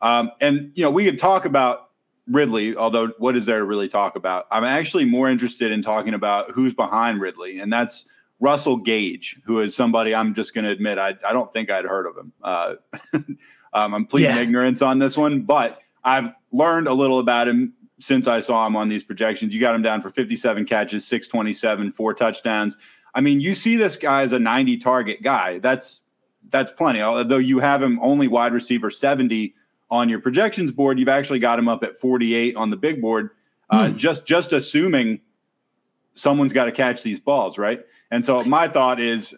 Um, 0.00 0.30
and, 0.40 0.70
you 0.76 0.84
know, 0.84 0.92
we 0.92 1.04
could 1.04 1.18
talk 1.18 1.44
about 1.44 1.90
Ridley, 2.28 2.76
although 2.76 3.08
what 3.18 3.34
is 3.34 3.46
there 3.46 3.58
to 3.58 3.64
really 3.64 3.88
talk 3.88 4.14
about? 4.14 4.46
I'm 4.52 4.62
actually 4.62 5.06
more 5.06 5.28
interested 5.28 5.72
in 5.72 5.82
talking 5.82 6.14
about 6.14 6.52
who's 6.52 6.72
behind 6.72 7.20
Ridley, 7.20 7.58
and 7.58 7.72
that's 7.72 8.06
Russell 8.38 8.76
Gage, 8.76 9.40
who 9.44 9.58
is 9.58 9.74
somebody 9.74 10.14
I'm 10.14 10.34
just 10.34 10.54
going 10.54 10.66
to 10.66 10.70
admit 10.70 10.98
I, 10.98 11.16
I 11.26 11.32
don't 11.32 11.52
think 11.52 11.68
I'd 11.68 11.84
heard 11.84 12.06
of 12.06 12.16
him. 12.16 12.32
Uh, 12.44 12.74
um, 13.72 13.92
I'm 13.92 14.06
pleading 14.06 14.36
yeah. 14.36 14.42
ignorance 14.42 14.82
on 14.82 15.00
this 15.00 15.16
one, 15.16 15.42
but 15.42 15.82
I've 16.04 16.32
learned 16.52 16.86
a 16.86 16.94
little 16.94 17.18
about 17.18 17.48
him 17.48 17.74
since 18.00 18.26
I 18.26 18.40
saw 18.40 18.66
him 18.66 18.76
on 18.76 18.88
these 18.88 19.04
projections. 19.04 19.54
You 19.54 19.60
got 19.60 19.74
him 19.74 19.82
down 19.82 20.02
for 20.02 20.08
57 20.08 20.64
catches, 20.64 21.06
627, 21.06 21.90
four 21.92 22.14
touchdowns. 22.14 22.76
I 23.14 23.20
mean, 23.20 23.40
you 23.40 23.54
see 23.54 23.76
this 23.76 23.96
guy 23.96 24.22
as 24.22 24.32
a 24.32 24.38
90 24.38 24.78
target 24.78 25.22
guy. 25.22 25.58
That's 25.58 26.00
that's 26.48 26.72
plenty. 26.72 27.00
Although 27.00 27.38
you 27.38 27.58
have 27.60 27.82
him 27.82 28.00
only 28.02 28.26
wide 28.26 28.52
receiver 28.52 28.90
70 28.90 29.54
on 29.90 30.08
your 30.08 30.18
projections 30.18 30.72
board, 30.72 30.98
you've 30.98 31.08
actually 31.08 31.38
got 31.38 31.58
him 31.58 31.68
up 31.68 31.84
at 31.84 31.98
48 31.98 32.56
on 32.56 32.70
the 32.70 32.76
big 32.76 33.00
board. 33.00 33.30
Uh, 33.68 33.90
hmm. 33.90 33.96
Just 33.96 34.26
just 34.26 34.52
assuming 34.52 35.20
someone's 36.14 36.52
got 36.52 36.64
to 36.64 36.72
catch 36.72 37.02
these 37.02 37.20
balls, 37.20 37.58
right? 37.58 37.84
And 38.10 38.24
so 38.24 38.42
my 38.44 38.66
thought 38.66 38.98
is 38.98 39.34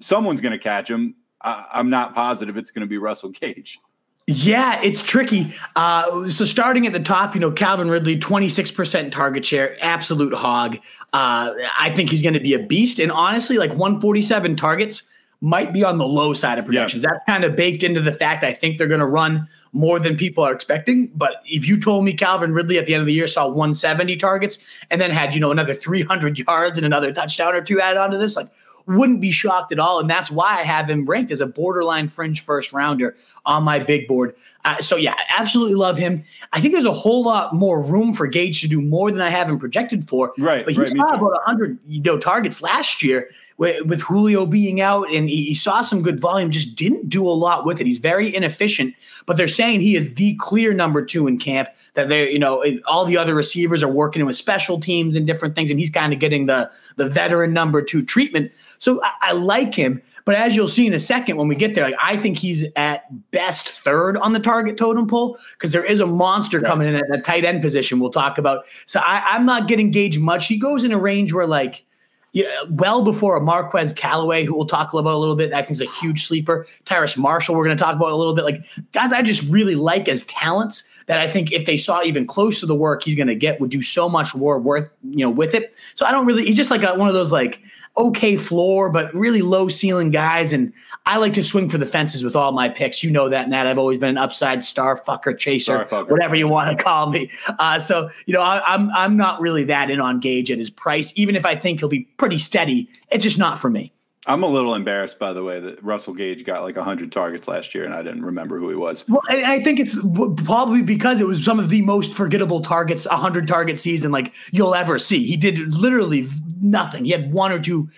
someone's 0.00 0.40
going 0.40 0.52
to 0.52 0.58
catch 0.58 0.90
him. 0.90 1.14
I, 1.40 1.66
I'm 1.72 1.88
not 1.88 2.14
positive 2.14 2.56
it's 2.56 2.70
going 2.70 2.82
to 2.82 2.86
be 2.86 2.98
Russell 2.98 3.30
Gage. 3.30 3.80
Yeah, 4.28 4.80
it's 4.82 5.02
tricky. 5.02 5.52
Uh, 5.74 6.28
so 6.30 6.44
starting 6.44 6.86
at 6.86 6.92
the 6.92 7.00
top, 7.00 7.34
you 7.34 7.40
know, 7.40 7.50
Calvin 7.50 7.90
Ridley, 7.90 8.16
26% 8.16 9.10
target 9.10 9.44
share, 9.44 9.76
absolute 9.82 10.32
hog. 10.32 10.76
Uh, 11.12 11.52
I 11.78 11.90
think 11.90 12.10
he's 12.10 12.22
going 12.22 12.34
to 12.34 12.40
be 12.40 12.54
a 12.54 12.60
beast. 12.60 13.00
And 13.00 13.10
honestly, 13.10 13.58
like 13.58 13.70
147 13.70 14.56
targets 14.56 15.08
might 15.40 15.72
be 15.72 15.82
on 15.82 15.98
the 15.98 16.06
low 16.06 16.32
side 16.34 16.60
of 16.60 16.64
projections. 16.64 17.02
Yeah. 17.02 17.10
That's 17.10 17.24
kind 17.26 17.42
of 17.42 17.56
baked 17.56 17.82
into 17.82 18.00
the 18.00 18.12
fact 18.12 18.44
I 18.44 18.52
think 18.52 18.78
they're 18.78 18.86
going 18.86 19.00
to 19.00 19.06
run 19.06 19.48
more 19.72 19.98
than 19.98 20.16
people 20.16 20.44
are 20.44 20.52
expecting. 20.52 21.10
But 21.16 21.42
if 21.44 21.66
you 21.66 21.80
told 21.80 22.04
me 22.04 22.14
Calvin 22.14 22.54
Ridley 22.54 22.78
at 22.78 22.86
the 22.86 22.94
end 22.94 23.00
of 23.00 23.06
the 23.06 23.12
year 23.12 23.26
saw 23.26 23.48
170 23.48 24.16
targets 24.16 24.58
and 24.88 25.00
then 25.00 25.10
had, 25.10 25.34
you 25.34 25.40
know, 25.40 25.50
another 25.50 25.74
300 25.74 26.38
yards 26.38 26.78
and 26.78 26.86
another 26.86 27.12
touchdown 27.12 27.56
or 27.56 27.60
two 27.60 27.80
added 27.80 27.98
onto 27.98 28.18
this, 28.18 28.36
like 28.36 28.46
wouldn't 28.86 29.20
be 29.20 29.30
shocked 29.30 29.72
at 29.72 29.78
all. 29.78 30.00
And 30.00 30.08
that's 30.08 30.30
why 30.30 30.58
I 30.58 30.62
have 30.62 30.88
him 30.88 31.06
ranked 31.06 31.32
as 31.32 31.40
a 31.40 31.46
borderline 31.46 32.08
fringe 32.08 32.40
first 32.40 32.72
rounder 32.72 33.16
on 33.44 33.64
my 33.64 33.78
big 33.78 34.06
board. 34.06 34.34
Uh, 34.64 34.78
so, 34.80 34.96
yeah, 34.96 35.14
absolutely 35.36 35.74
love 35.74 35.98
him. 35.98 36.24
I 36.52 36.60
think 36.60 36.72
there's 36.72 36.84
a 36.84 36.92
whole 36.92 37.24
lot 37.24 37.54
more 37.54 37.82
room 37.82 38.14
for 38.14 38.26
Gage 38.26 38.60
to 38.62 38.68
do 38.68 38.80
more 38.80 39.10
than 39.10 39.20
I 39.20 39.30
have 39.30 39.48
him 39.48 39.58
projected 39.58 40.08
for. 40.08 40.32
Right. 40.38 40.64
But 40.64 40.74
he 40.74 40.80
right, 40.80 40.88
saw 40.88 41.08
about 41.08 41.32
100 41.32 41.78
you 41.86 42.02
know, 42.02 42.18
targets 42.18 42.62
last 42.62 43.02
year 43.02 43.28
with, 43.62 43.86
with 43.86 44.00
Julio 44.02 44.46
being 44.46 44.80
out, 44.80 45.12
and 45.12 45.28
he, 45.28 45.44
he 45.44 45.54
saw 45.54 45.82
some 45.82 46.02
good 46.02 46.18
volume, 46.18 46.50
just 46.50 46.74
didn't 46.74 47.08
do 47.08 47.28
a 47.28 47.30
lot 47.30 47.64
with 47.64 47.80
it. 47.80 47.86
He's 47.86 47.98
very 47.98 48.34
inefficient, 48.34 48.94
but 49.26 49.36
they're 49.36 49.46
saying 49.46 49.80
he 49.80 49.94
is 49.94 50.14
the 50.14 50.34
clear 50.36 50.72
number 50.72 51.04
two 51.04 51.26
in 51.28 51.38
camp. 51.38 51.68
That 51.94 52.08
they, 52.08 52.30
you 52.32 52.38
know, 52.38 52.64
all 52.86 53.04
the 53.04 53.16
other 53.16 53.34
receivers 53.34 53.82
are 53.82 53.88
working 53.88 54.24
with 54.24 54.34
special 54.34 54.80
teams 54.80 55.14
and 55.14 55.26
different 55.26 55.54
things, 55.54 55.70
and 55.70 55.78
he's 55.78 55.90
kind 55.90 56.12
of 56.12 56.18
getting 56.18 56.46
the 56.46 56.70
the 56.96 57.08
veteran 57.08 57.52
number 57.52 57.82
two 57.82 58.04
treatment. 58.04 58.50
So 58.82 59.00
I, 59.04 59.12
I 59.20 59.32
like 59.32 59.74
him. 59.74 60.02
But 60.24 60.34
as 60.34 60.56
you'll 60.56 60.68
see 60.68 60.86
in 60.86 60.92
a 60.92 60.98
second 60.98 61.36
when 61.36 61.46
we 61.46 61.54
get 61.54 61.74
there, 61.74 61.84
like 61.84 61.94
I 62.02 62.16
think 62.16 62.36
he's 62.36 62.64
at 62.74 63.04
best 63.30 63.68
third 63.68 64.16
on 64.16 64.32
the 64.32 64.40
target 64.40 64.76
totem 64.76 65.06
pole 65.06 65.38
because 65.52 65.70
there 65.70 65.84
is 65.84 66.00
a 66.00 66.06
monster 66.06 66.60
yeah. 66.60 66.68
coming 66.68 66.88
in 66.88 66.96
at 66.96 67.08
the 67.08 67.18
tight 67.18 67.44
end 67.44 67.62
position. 67.62 68.00
We'll 68.00 68.10
talk 68.10 68.38
about. 68.38 68.64
So 68.86 69.00
I, 69.00 69.36
am 69.36 69.46
not 69.46 69.68
getting 69.68 69.90
Gage 69.92 70.18
much. 70.18 70.46
He 70.46 70.58
goes 70.58 70.84
in 70.84 70.92
a 70.92 70.98
range 70.98 71.32
where 71.32 71.46
like 71.46 71.84
yeah, 72.32 72.46
well 72.70 73.02
before 73.04 73.36
a 73.36 73.40
Marquez 73.40 73.92
Callaway, 73.92 74.44
who 74.44 74.54
we'll 74.54 74.66
talk 74.66 74.92
about 74.92 75.14
a 75.14 75.18
little 75.18 75.36
bit. 75.36 75.52
I 75.52 75.58
think 75.58 75.72
is 75.72 75.80
a 75.80 75.86
huge 75.86 76.26
sleeper. 76.26 76.66
Terrace 76.84 77.16
Marshall, 77.16 77.54
we're 77.54 77.64
going 77.64 77.76
to 77.76 77.82
talk 77.82 77.94
about 77.94 78.10
a 78.10 78.16
little 78.16 78.34
bit. 78.34 78.44
Like 78.44 78.64
guys, 78.92 79.12
I 79.12 79.22
just 79.22 79.48
really 79.50 79.74
like 79.74 80.08
as 80.08 80.24
talents 80.24 80.90
that 81.06 81.20
I 81.20 81.28
think 81.28 81.52
if 81.52 81.66
they 81.66 81.76
saw 81.76 82.02
even 82.02 82.26
close 82.26 82.60
to 82.60 82.66
the 82.66 82.74
work 82.74 83.02
he's 83.02 83.16
going 83.16 83.26
to 83.26 83.34
get, 83.34 83.60
would 83.60 83.70
do 83.70 83.82
so 83.82 84.08
much 84.08 84.34
more 84.34 84.58
worth 84.58 84.88
you 85.02 85.24
know 85.24 85.30
with 85.30 85.54
it. 85.54 85.74
So 85.94 86.06
I 86.06 86.10
don't 86.10 86.26
really. 86.26 86.44
He's 86.44 86.56
just 86.56 86.70
like 86.70 86.82
a, 86.82 86.94
one 86.94 87.08
of 87.08 87.14
those 87.14 87.32
like 87.32 87.60
okay 87.96 88.36
floor, 88.36 88.90
but 88.90 89.12
really 89.14 89.42
low 89.42 89.68
ceiling 89.68 90.10
guys. 90.10 90.52
And 90.52 90.72
I 91.06 91.18
like 91.18 91.34
to 91.34 91.42
swing 91.42 91.68
for 91.68 91.78
the 91.78 91.86
fences 91.86 92.24
with 92.24 92.36
all 92.36 92.52
my 92.52 92.68
picks. 92.68 93.02
You 93.02 93.10
know 93.10 93.28
that, 93.28 93.48
Nat. 93.48 93.66
I've 93.66 93.78
always 93.78 93.98
been 93.98 94.10
an 94.10 94.18
upside 94.18 94.64
star 94.64 94.98
fucker 94.98 95.36
chaser, 95.36 95.84
fucker. 95.84 96.10
whatever 96.10 96.36
you 96.36 96.48
want 96.48 96.76
to 96.76 96.82
call 96.82 97.10
me. 97.10 97.30
Uh, 97.58 97.78
so 97.78 98.10
you 98.26 98.34
know, 98.34 98.42
I, 98.42 98.62
I'm 98.66 98.90
I'm 98.92 99.16
not 99.16 99.40
really 99.40 99.64
that 99.64 99.90
in 99.90 100.00
on 100.00 100.20
Gage 100.20 100.50
at 100.50 100.58
his 100.58 100.70
price, 100.70 101.12
even 101.16 101.36
if 101.36 101.44
I 101.44 101.56
think 101.56 101.80
he'll 101.80 101.88
be 101.88 102.04
pretty 102.16 102.38
steady. 102.38 102.88
It's 103.10 103.22
just 103.22 103.38
not 103.38 103.58
for 103.58 103.70
me. 103.70 103.92
I'm 104.24 104.44
a 104.44 104.46
little 104.46 104.76
embarrassed, 104.76 105.18
by 105.18 105.32
the 105.32 105.42
way, 105.42 105.58
that 105.58 105.82
Russell 105.82 106.14
Gage 106.14 106.44
got 106.44 106.62
like 106.62 106.76
100 106.76 107.10
targets 107.10 107.48
last 107.48 107.74
year 107.74 107.84
and 107.84 107.92
I 107.92 108.04
didn't 108.04 108.24
remember 108.24 108.56
who 108.56 108.68
he 108.70 108.76
was. 108.76 109.04
Well, 109.08 109.20
I, 109.28 109.60
think 109.60 109.80
it's 109.80 109.96
probably 110.44 110.80
because 110.80 111.20
it 111.20 111.26
was 111.26 111.44
some 111.44 111.58
of 111.58 111.70
the 111.70 111.82
most 111.82 112.14
forgettable 112.14 112.60
targets, 112.60 113.04
100 113.08 113.48
target 113.48 113.80
season 113.80 114.12
like 114.12 114.32
you'll 114.52 114.76
ever 114.76 114.96
see. 115.00 115.24
He 115.24 115.36
did 115.36 115.74
literally 115.74 116.28
nothing. 116.60 117.04
He 117.04 117.10
had 117.10 117.32
one 117.32 117.50
or 117.50 117.58
two 117.58 117.90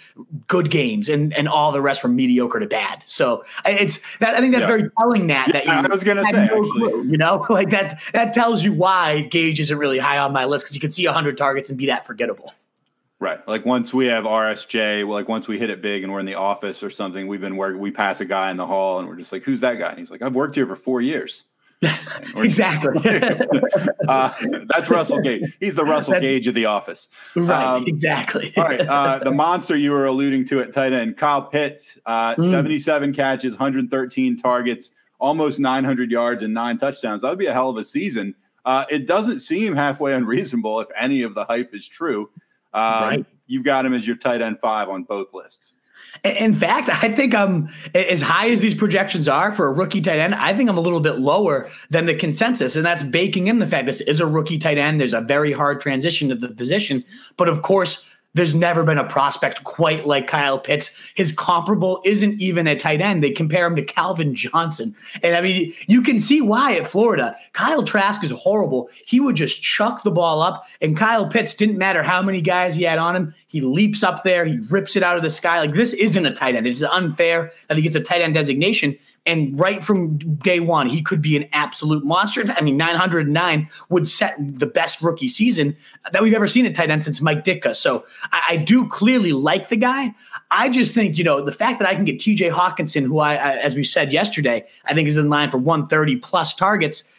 good 0.47 0.71
games 0.71 1.11
and, 1.11 1.35
and 1.35 1.47
all 1.47 1.73
the 1.73 1.83
rest 1.83 2.00
from 2.00 2.16
mediocre 2.16 2.59
to 2.59 2.66
bad. 2.66 3.02
So 3.04 3.45
it's 3.66 4.16
that 4.16 4.35
I 4.35 4.40
think 4.40 4.54
that's 4.54 4.62
yeah. 4.62 4.66
very 4.66 4.90
telling, 4.99 5.26
Nat. 5.26 5.49
That 5.52 5.66
yeah, 5.66 5.83
I 5.83 5.87
was 5.88 6.04
going 6.04 6.16
to 6.16 6.25
say, 6.25 6.47
no 6.47 6.62
clue, 6.62 7.02
you 7.04 7.19
know, 7.19 7.45
like 7.50 7.69
that, 7.69 8.00
that 8.14 8.33
tells 8.33 8.64
you 8.64 8.73
why 8.73 9.23
Gage 9.31 9.61
isn't 9.61 9.76
really 9.76 9.99
high 9.99 10.16
on 10.16 10.33
my 10.33 10.47
list 10.47 10.64
because 10.64 10.75
you 10.75 10.81
could 10.81 10.93
see 10.93 11.04
100 11.04 11.37
targets 11.37 11.69
and 11.69 11.76
be 11.76 11.85
that 11.85 12.07
forgettable. 12.07 12.54
Right. 13.25 13.49
Like 13.49 13.64
once 13.64 13.95
we 13.95 14.04
have 14.09 14.25
RSJ, 14.25 15.09
like 15.09 15.31
once 15.31 15.49
we 15.49 15.59
hit 15.59 15.71
it 15.71 15.81
big 15.81 16.02
and 16.02 16.12
we're 16.12 16.21
in 16.21 16.26
the 16.26 16.35
office 16.35 16.83
or 16.83 16.90
something, 16.90 17.26
we've 17.26 17.40
been 17.40 17.57
working, 17.57 17.81
we 17.81 17.90
pass 17.90 18.21
a 18.21 18.26
guy 18.26 18.50
in 18.50 18.59
the 18.59 18.66
hall 18.66 18.99
and 18.99 19.09
we're 19.09 19.16
just 19.16 19.33
like, 19.33 19.43
who's 19.45 19.61
that 19.61 19.78
guy? 19.78 19.88
And 19.88 19.99
he's 19.99 20.11
like, 20.11 20.21
I've 20.21 20.35
worked 20.35 20.57
here 20.57 20.66
for 20.66 20.76
four 20.76 21.00
years. 21.00 21.45
exactly. 22.37 23.00
uh, 24.09 24.31
that's 24.66 24.90
Russell 24.90 25.23
Gage. 25.23 25.57
He's 25.59 25.75
the 25.75 25.85
Russell 25.85 26.12
that's, 26.12 26.23
Gage 26.23 26.49
of 26.49 26.54
the 26.54 26.66
office. 26.66 27.09
Right. 27.35 27.64
Um, 27.64 27.85
exactly. 27.87 28.52
all 28.59 28.64
right. 28.64 28.83
Uh, 28.83 29.21
the 29.21 29.33
monster 29.33 29.75
you 29.75 29.93
were 29.93 30.04
alluding 30.04 30.45
to 30.49 30.61
at 30.61 30.71
tight 30.71 30.93
end, 30.93 31.16
Kyle 31.16 31.40
Pitts, 31.40 31.97
uh, 32.04 32.35
mm. 32.35 32.50
77 32.50 33.14
catches, 33.14 33.54
113 33.54 34.37
targets, 34.37 34.90
almost 35.19 35.59
900 35.59 36.11
yards 36.11 36.43
and 36.43 36.52
nine 36.52 36.76
touchdowns. 36.76 37.23
That 37.23 37.31
would 37.31 37.38
be 37.38 37.47
a 37.47 37.54
hell 37.54 37.71
of 37.71 37.78
a 37.78 37.85
season. 37.85 38.35
Uh, 38.66 38.85
it 38.90 39.07
doesn't 39.07 39.40
seem 39.40 39.75
halfway 39.75 40.12
unreasonable 40.12 40.81
if 40.81 40.88
any 40.95 41.23
of 41.23 41.35
the 41.35 41.47
hype 41.47 41.75
is 41.75 41.88
true. 41.88 42.28
Um, 42.75 43.02
right. 43.02 43.26
You've 43.47 43.64
got 43.64 43.87
him 43.87 43.95
as 43.95 44.07
your 44.07 44.16
tight 44.16 44.43
end 44.43 44.59
five 44.59 44.88
on 44.88 45.04
both 45.04 45.33
lists. 45.33 45.73
In 46.23 46.54
fact, 46.54 46.88
I 46.88 47.09
think 47.09 47.35
I'm 47.35 47.69
as 47.95 48.21
high 48.21 48.49
as 48.50 48.61
these 48.61 48.75
projections 48.75 49.28
are 49.28 49.52
for 49.52 49.66
a 49.66 49.73
rookie 49.73 50.00
tight 50.00 50.19
end. 50.19 50.35
I 50.35 50.54
think 50.54 50.71
I'm 50.71 50.78
a 50.78 50.81
little 50.81 51.00
bit 51.00 51.19
lower 51.19 51.69
than 51.90 52.07
the 52.07 52.14
consensus, 52.14 52.76
and 52.76 52.87
that's 52.87 53.02
baking 53.02 53.49
in 53.49 53.59
the 53.59 53.66
fact 53.66 53.87
this 53.87 54.00
is 54.00 54.21
a 54.21 54.26
rookie 54.26 54.59
tight 54.59 54.78
end. 54.78 55.00
There's 55.00 55.12
a 55.12 55.21
very 55.21 55.52
hard 55.52 55.81
transition 55.81 56.28
to 56.28 56.35
the 56.35 56.49
position, 56.49 57.04
but 57.37 57.49
of 57.49 57.62
course, 57.62 58.13
there's 58.35 58.55
never 58.55 58.83
been 58.83 58.99
a 58.99 59.07
prospect 59.07 59.64
quite 59.64 60.07
like 60.07 60.26
Kyle 60.26 60.59
Pitts. 60.59 60.95
His 61.14 61.33
comparable 61.33 62.03
isn't 62.05 62.41
even 62.41 62.67
a 62.67 62.76
tight 62.76 63.00
end. 63.00 63.23
They 63.23 63.31
compare 63.31 63.67
him 63.67 63.76
to 63.76 63.85
Calvin 63.85 64.35
Johnson. 64.35 64.95
And 65.23 65.37
I 65.37 65.41
mean, 65.41 65.73
you 65.87 66.03
can 66.03 66.19
see 66.19 66.41
why 66.41 66.75
at 66.75 66.87
Florida. 66.87 67.37
Kyle 67.53 67.85
Trask 67.85 68.25
is 68.25 68.33
horrible. 68.33 68.91
He 69.07 69.21
would 69.21 69.37
just 69.37 69.62
chuck 69.62 70.03
the 70.03 70.11
ball 70.11 70.43
up, 70.43 70.67
and 70.83 70.97
Kyle 70.97 71.26
Pitts 71.26 71.55
didn't 71.55 71.79
matter 71.79 72.03
how 72.03 72.23
many 72.23 72.41
guys 72.41 72.75
he 72.75 72.83
had 72.83 72.99
on 72.99 73.14
him. 73.14 73.35
He 73.47 73.61
leaps 73.61 74.03
up 74.03 74.25
there, 74.25 74.45
he 74.45 74.59
rips 74.71 74.97
it 74.97 75.05
out 75.05 75.17
of 75.17 75.23
the 75.23 75.31
sky. 75.31 75.61
Like 75.61 75.75
this 75.75 75.93
isn't 75.93 76.26
a 76.26 76.35
tight 76.35 76.57
end. 76.57 76.67
It's 76.67 76.83
unfair 76.83 77.53
that 77.69 77.76
he 77.76 77.83
gets 77.83 77.97
a 77.97 78.00
tight 78.00 78.21
end 78.21 78.35
designation. 78.35 78.99
And 79.26 79.59
right 79.59 79.83
from 79.83 80.19
day 80.19 80.61
one, 80.61 80.87
he 80.87 81.00
could 81.02 81.23
be 81.23 81.35
an 81.37 81.49
absolute 81.52 82.04
monster. 82.04 82.45
I 82.54 82.61
mean, 82.61 82.76
909 82.76 83.69
would 83.88 84.07
set 84.07 84.35
the 84.38 84.66
best 84.66 85.00
rookie 85.00 85.28
season 85.28 85.76
that 86.12 86.23
we've 86.23 86.35
ever 86.35 86.47
seen 86.47 86.66
at 86.66 86.75
tight 86.75 86.90
end 86.90 87.04
since 87.04 87.23
Mike 87.23 87.43
Ditka. 87.43 87.75
So 87.75 88.04
I, 88.33 88.43
I 88.50 88.57
do 88.57 88.87
clearly 88.87 89.33
like 89.33 89.71
the 89.71 89.76
guy. 89.76 90.14
I 90.50 90.69
just 90.69 90.95
think, 90.95 91.16
you 91.16 91.25
know, 91.25 91.40
the 91.40 91.52
fact 91.52 91.78
that 91.78 91.88
I 91.88 91.95
can 91.95 92.04
get 92.04 92.19
TJ 92.19 92.52
Hockenson, 92.52 93.04
who 93.07 93.19
I, 93.19 93.35
I 93.35 93.57
as 93.57 93.75
we 93.75 93.83
said 93.83 94.12
yesterday, 94.12 94.66
I 94.85 94.93
think 94.93 95.09
is 95.09 95.16
in 95.16 95.31
line 95.31 95.49
for 95.49 95.59
130 95.59 96.16
plus 96.16 96.54
targets 96.54 97.11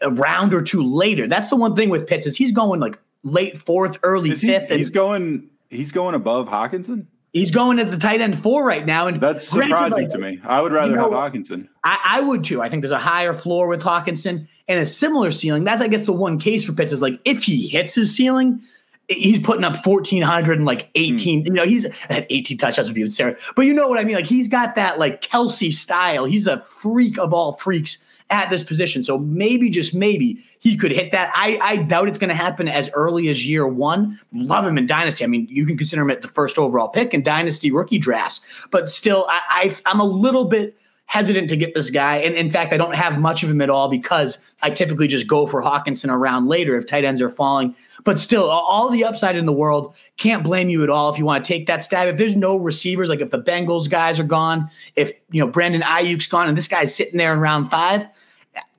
a 0.00 0.10
round 0.10 0.54
or 0.54 0.62
two 0.62 0.82
later. 0.82 1.26
That's 1.26 1.48
the 1.48 1.56
one 1.56 1.76
thing 1.76 1.88
with 1.88 2.06
Pitts 2.06 2.26
is 2.26 2.36
he's 2.36 2.52
going 2.52 2.80
like 2.80 2.98
late 3.22 3.58
fourth, 3.58 3.98
early 4.02 4.30
he, 4.30 4.36
fifth. 4.36 4.70
He's 4.70 4.90
going 4.90 5.48
he's 5.70 5.92
going 5.92 6.14
above 6.14 6.48
Hockenson. 6.48 7.06
He's 7.32 7.50
going 7.50 7.78
as 7.78 7.90
the 7.90 7.96
tight 7.96 8.20
end 8.20 8.38
four 8.38 8.64
right 8.64 8.84
now, 8.84 9.06
and 9.06 9.18
that's 9.18 9.48
surprising 9.48 10.02
like, 10.02 10.08
to 10.08 10.18
me. 10.18 10.38
I 10.44 10.60
would 10.60 10.70
rather 10.70 10.90
you 10.90 10.96
know, 10.96 11.10
have 11.10 11.32
Hockenson. 11.32 11.66
I, 11.82 11.98
I, 12.04 12.20
would 12.20 12.44
too. 12.44 12.60
I 12.60 12.68
think 12.68 12.82
there's 12.82 12.92
a 12.92 12.98
higher 12.98 13.32
floor 13.32 13.68
with 13.68 13.82
Hockenson 13.82 14.46
and 14.68 14.80
a 14.80 14.84
similar 14.84 15.32
ceiling. 15.32 15.64
That's 15.64 15.80
I 15.80 15.88
guess 15.88 16.04
the 16.04 16.12
one 16.12 16.38
case 16.38 16.64
for 16.64 16.72
Pitts 16.72 16.92
is 16.92 17.00
like 17.00 17.18
if 17.24 17.44
he 17.44 17.68
hits 17.68 17.94
his 17.94 18.14
ceiling, 18.14 18.62
he's 19.08 19.40
putting 19.40 19.64
up 19.64 19.84
1400 19.84 20.58
and 20.58 20.66
like 20.66 20.90
18 20.94 21.42
mm. 21.42 21.46
you 21.46 21.52
know 21.52 21.64
he's 21.64 21.84
at 22.08 22.26
18 22.30 22.58
touchdowns 22.58 22.88
would 22.88 22.94
be 22.94 23.02
with 23.02 23.12
sarah 23.12 23.36
but 23.56 23.66
you 23.66 23.74
know 23.74 23.88
what 23.88 23.98
i 23.98 24.04
mean 24.04 24.14
like 24.14 24.26
he's 24.26 24.48
got 24.48 24.74
that 24.74 24.98
like 24.98 25.20
Kelce 25.20 25.72
style 25.72 26.24
he's 26.24 26.46
a 26.46 26.62
freak 26.62 27.18
of 27.18 27.32
all 27.32 27.56
freaks 27.56 28.02
at 28.32 28.50
this 28.50 28.64
position. 28.64 29.04
So 29.04 29.18
maybe, 29.18 29.70
just 29.70 29.94
maybe, 29.94 30.42
he 30.58 30.76
could 30.76 30.90
hit 30.90 31.12
that. 31.12 31.30
I, 31.34 31.58
I 31.62 31.76
doubt 31.76 32.08
it's 32.08 32.18
going 32.18 32.30
to 32.30 32.34
happen 32.34 32.66
as 32.66 32.90
early 32.94 33.28
as 33.28 33.46
year 33.46 33.66
one. 33.68 34.18
Love 34.32 34.66
him 34.66 34.78
in 34.78 34.86
Dynasty. 34.86 35.22
I 35.22 35.26
mean, 35.28 35.46
you 35.48 35.66
can 35.66 35.76
consider 35.76 36.02
him 36.02 36.10
at 36.10 36.22
the 36.22 36.28
first 36.28 36.58
overall 36.58 36.88
pick 36.88 37.12
in 37.14 37.22
Dynasty 37.22 37.70
rookie 37.70 37.98
drafts, 37.98 38.66
but 38.70 38.90
still, 38.90 39.26
I, 39.28 39.40
I 39.48 39.76
I'm 39.90 40.00
a 40.00 40.04
little 40.04 40.46
bit 40.46 40.76
hesitant 41.12 41.50
to 41.50 41.56
get 41.58 41.74
this 41.74 41.90
guy. 41.90 42.16
And 42.16 42.34
in 42.34 42.50
fact, 42.50 42.72
I 42.72 42.78
don't 42.78 42.94
have 42.94 43.18
much 43.18 43.42
of 43.42 43.50
him 43.50 43.60
at 43.60 43.68
all 43.68 43.90
because 43.90 44.50
I 44.62 44.70
typically 44.70 45.06
just 45.06 45.26
go 45.26 45.46
for 45.46 45.62
Hockenson 45.62 46.08
around 46.08 46.48
later 46.48 46.74
if 46.74 46.86
tight 46.86 47.04
ends 47.04 47.20
are 47.20 47.28
falling. 47.28 47.76
But 48.02 48.18
still, 48.18 48.48
all 48.48 48.88
the 48.88 49.04
upside 49.04 49.36
in 49.36 49.44
the 49.44 49.52
world, 49.52 49.94
can't 50.16 50.42
blame 50.42 50.70
you 50.70 50.82
at 50.82 50.88
all 50.88 51.12
if 51.12 51.18
you 51.18 51.26
want 51.26 51.44
to 51.44 51.48
take 51.48 51.66
that 51.66 51.82
stab. 51.82 52.08
If 52.08 52.16
there's 52.16 52.34
no 52.34 52.56
receivers, 52.56 53.10
like 53.10 53.20
if 53.20 53.30
the 53.30 53.42
Bengals 53.42 53.90
guys 53.90 54.18
are 54.18 54.24
gone, 54.24 54.70
if 54.96 55.12
you 55.30 55.44
know 55.44 55.52
Brandon 55.52 55.82
Aiyuk's 55.82 56.28
gone 56.28 56.48
and 56.48 56.56
this 56.56 56.66
guy's 56.66 56.94
sitting 56.94 57.18
there 57.18 57.34
in 57.34 57.40
round 57.40 57.70
five, 57.70 58.06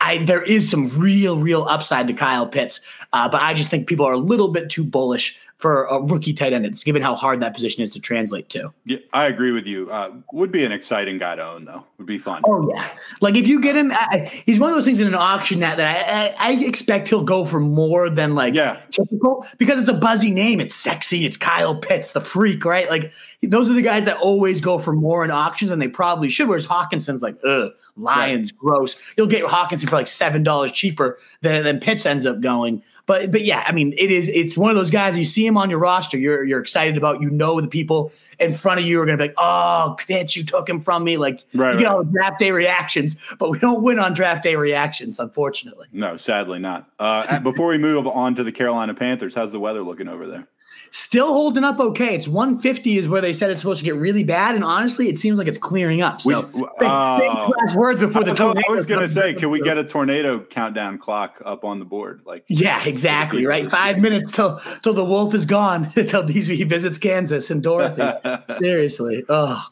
I, 0.01 0.18
there 0.18 0.44
is 0.44 0.70
some 0.70 0.89
real, 1.00 1.39
real 1.39 1.63
upside 1.63 2.08
to 2.08 2.13
Kyle 2.13 2.46
Pitts, 2.46 2.82
uh, 3.13 3.30
but 3.30 3.42
I 3.42 3.53
just 3.53 3.70
think 3.70 3.88
people 3.88 4.06
are 4.06 4.13
a 4.13 4.18
little 4.18 4.50
bit 4.50 4.70
too 4.70 4.84
bullish 4.84 5.39
for 5.63 5.86
a 5.86 6.01
rookie 6.01 6.34
tight 6.34 6.51
end. 6.51 6.65
It's 6.65 6.84
given 6.84 7.01
how 7.01 7.15
hard 7.15 7.42
that 7.42 7.53
position 7.53 7.84
is 7.84 7.94
to 7.94 8.01
translate 8.01 8.50
to. 8.50 8.74
Yeah, 8.84 8.98
I 9.13 9.27
agree 9.27 9.53
with 9.53 9.65
you. 9.65 9.89
Uh, 9.89 10.12
would 10.34 10.51
be 10.51 10.65
an 10.65 10.74
exciting 10.74 11.20
guy 11.20 11.38
to 11.38 11.48
own, 11.48 11.63
though. 11.63 11.86
Would 11.98 12.06
be 12.06 12.18
fun. 12.18 12.42
Oh 12.46 12.70
yeah, 12.70 12.89
like 13.22 13.36
if 13.36 13.48
you 13.48 13.62
get 13.62 13.77
him, 13.77 13.94
I, 13.94 14.30
he's 14.46 14.60
one 14.60 14.72
of 14.72 14.75
those 14.75 14.84
things 14.84 15.00
in 15.00 15.08
an 15.08 15.15
auction 15.15 15.62
that, 15.62 15.77
that 15.77 16.36
I, 16.38 16.50
I, 16.50 16.65
expect 16.65 17.08
he'll 17.08 17.24
go 17.24 17.46
for 17.46 17.62
more 17.62 18.10
than 18.10 18.36
like 18.36 18.56
yeah. 18.56 18.82
typical 18.92 19.48
because 19.58 19.80
it's 19.80 19.88
a 19.88 19.94
buzzy 19.94 20.32
name. 20.32 20.60
It's 20.60 20.75
sexy. 20.75 21.25
It's 21.25 21.38
Kyle 21.38 21.77
Pitts, 21.77 22.12
the 22.12 22.20
freak, 22.20 22.65
right? 22.65 22.89
Like 22.89 23.13
those 23.42 23.70
are 23.70 23.74
the 23.74 23.82
guys 23.82 24.03
that 24.03 24.18
always 24.18 24.60
go 24.60 24.80
for 24.80 24.92
more 24.92 25.24
in 25.24 25.32
auctions, 25.32 25.72
and 25.72 25.82
they 25.82 25.88
probably 25.88 26.30
should. 26.30 26.50
Whereas 26.50 26.68
Hockenson's 26.68 27.22
like, 27.22 27.38
ugh 27.46 27.72
Lions, 27.96 28.52
right. 28.52 28.60
gross. 28.60 28.96
You'll 29.18 29.28
get 29.28 29.44
Hockenson 29.46 29.90
for 29.90 29.96
like 29.96 30.08
seven 30.08 30.44
dollars 30.44 30.72
cheaper 30.72 31.20
than, 31.42 31.64
than 31.64 31.80
Pitts 31.80 32.06
ends 32.06 32.26
up 32.26 32.42
going. 32.42 32.82
But 33.06 33.32
but 33.32 33.44
yeah, 33.44 33.64
I 33.68 33.74
mean, 33.74 33.94
it 33.98 34.12
is 34.12 34.30
it's 34.30 34.58
one 34.58 34.70
of 34.72 34.78
those 34.78 34.90
guys 34.90 35.18
you 35.18 35.26
see 35.26 35.46
him 35.46 35.58
on 35.58 35.70
your 35.70 35.80
roster, 35.80 36.18
you're 36.18 36.44
you're 36.44 36.62
excited 36.62 36.96
about. 36.96 37.22
You 37.22 37.30
know 37.30 37.60
the 37.60 37.68
people 37.68 38.12
in 38.40 38.54
front 38.54 38.80
of 38.80 38.86
you 38.86 39.02
are 39.02 39.06
gonna 39.06 39.18
be 39.18 39.26
like, 39.26 39.36
oh, 39.38 39.96
Pitts, 40.00 40.38
you 40.38 40.46
took 40.46 40.70
him 40.70 40.82
from 40.82 41.04
me. 41.04 41.18
Like 41.18 41.44
right, 41.54 41.74
you 41.74 41.82
get 41.82 41.92
all 41.92 42.04
the 42.04 42.12
draft 42.12 42.40
day 42.40 42.52
reactions, 42.52 43.18
but 43.40 43.50
we 43.50 43.60
don't 43.60 43.84
win 43.84 44.00
on 44.00 44.14
draft 44.14 44.42
day 44.42 44.56
reactions, 44.56 45.20
unfortunately. 45.20 45.88
No, 45.92 46.16
sadly 46.16 46.60
not. 46.60 46.90
Uh, 46.98 47.40
before 47.42 47.68
we 47.68 47.78
move 47.78 48.08
on 48.08 48.36
to 48.36 48.44
the 48.44 48.52
Carolina 48.54 48.94
Panthers, 48.94 49.36
how's 49.36 49.52
the 49.52 49.60
weather 49.60 49.84
looking 49.84 50.08
over 50.08 50.26
there? 50.26 50.48
Still 50.94 51.34
holding 51.34 51.64
up 51.64 51.80
okay. 51.80 52.14
It's 52.14 52.28
150 52.28 52.98
is 52.98 53.08
where 53.08 53.20
they 53.20 53.34
said 53.34 53.50
it's 53.50 53.60
supposed 53.60 53.80
to 53.80 53.86
get 53.86 53.96
really 53.96 54.24
bad, 54.24 54.56
and 54.56 54.64
honestly, 54.64 55.10
it 55.10 55.18
seems 55.18 55.40
like 55.40 55.48
it's 55.48 55.58
clearing 55.58 56.02
up. 56.02 56.22
So, 56.22 56.48
we, 56.54 56.64
uh, 56.82 57.50
last 57.60 57.76
words 57.76 58.00
before 58.00 58.24
the. 58.24 58.32
I 58.32 58.46
was, 58.46 58.64
I 58.70 58.72
was 58.72 58.86
going 58.86 59.02
to 59.02 59.10
say, 59.10 59.34
can 59.34 59.50
we 59.50 59.60
get 59.60 59.78
a 59.78 59.84
tornado 59.84 60.40
countdown 60.40 61.00
clock 61.00 61.42
up 61.44 61.66
on 61.66 61.80
the 61.80 61.86
board? 61.86 62.22
Like, 62.26 62.46
yeah, 62.48 62.86
exactly. 62.86 63.46
Right, 63.46 63.70
five 63.70 63.98
minutes 63.98 64.32
till 64.32 64.62
till 64.84 64.94
the 64.94 65.04
wolf 65.04 65.34
is 65.34 65.46
gone. 65.46 65.92
till 66.08 66.28
he 66.28 66.64
visits 66.64 66.98
Kansas 66.98 67.50
and 67.50 67.64
Dorothy. 67.64 68.04
Seriously, 68.50 69.26
oh 69.28 69.66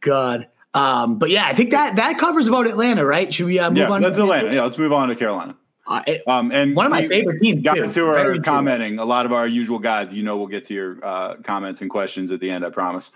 God. 0.00 0.46
Um, 0.74 1.18
but 1.18 1.30
yeah, 1.30 1.46
I 1.46 1.54
think 1.54 1.70
that 1.72 1.96
that 1.96 2.18
covers 2.18 2.46
about 2.46 2.68
Atlanta, 2.68 3.04
right? 3.04 3.34
Should 3.34 3.46
we 3.46 3.58
uh, 3.58 3.70
move 3.70 3.78
yeah, 3.78 3.90
on? 3.90 4.00
That's 4.00 4.18
Atlanta. 4.18 4.54
Yeah, 4.54 4.62
let's 4.62 4.78
move 4.78 4.92
on 4.92 5.08
to 5.08 5.16
Carolina. 5.16 5.56
Uh, 5.88 6.02
um, 6.26 6.52
and 6.52 6.76
one 6.76 6.86
of 6.86 6.92
my 6.92 7.06
favorite 7.06 7.40
teams, 7.40 7.62
guys 7.62 7.94
too. 7.94 8.06
who 8.06 8.10
are 8.10 8.38
commenting, 8.40 8.96
true. 8.96 9.02
a 9.02 9.06
lot 9.06 9.26
of 9.26 9.32
our 9.32 9.46
usual 9.46 9.78
guys. 9.78 10.12
You 10.12 10.22
know, 10.22 10.36
we'll 10.36 10.46
get 10.46 10.66
to 10.66 10.74
your 10.74 10.98
uh, 11.02 11.36
comments 11.36 11.80
and 11.80 11.90
questions 11.90 12.30
at 12.30 12.40
the 12.40 12.50
end. 12.50 12.64
I 12.64 12.70
promise. 12.70 13.10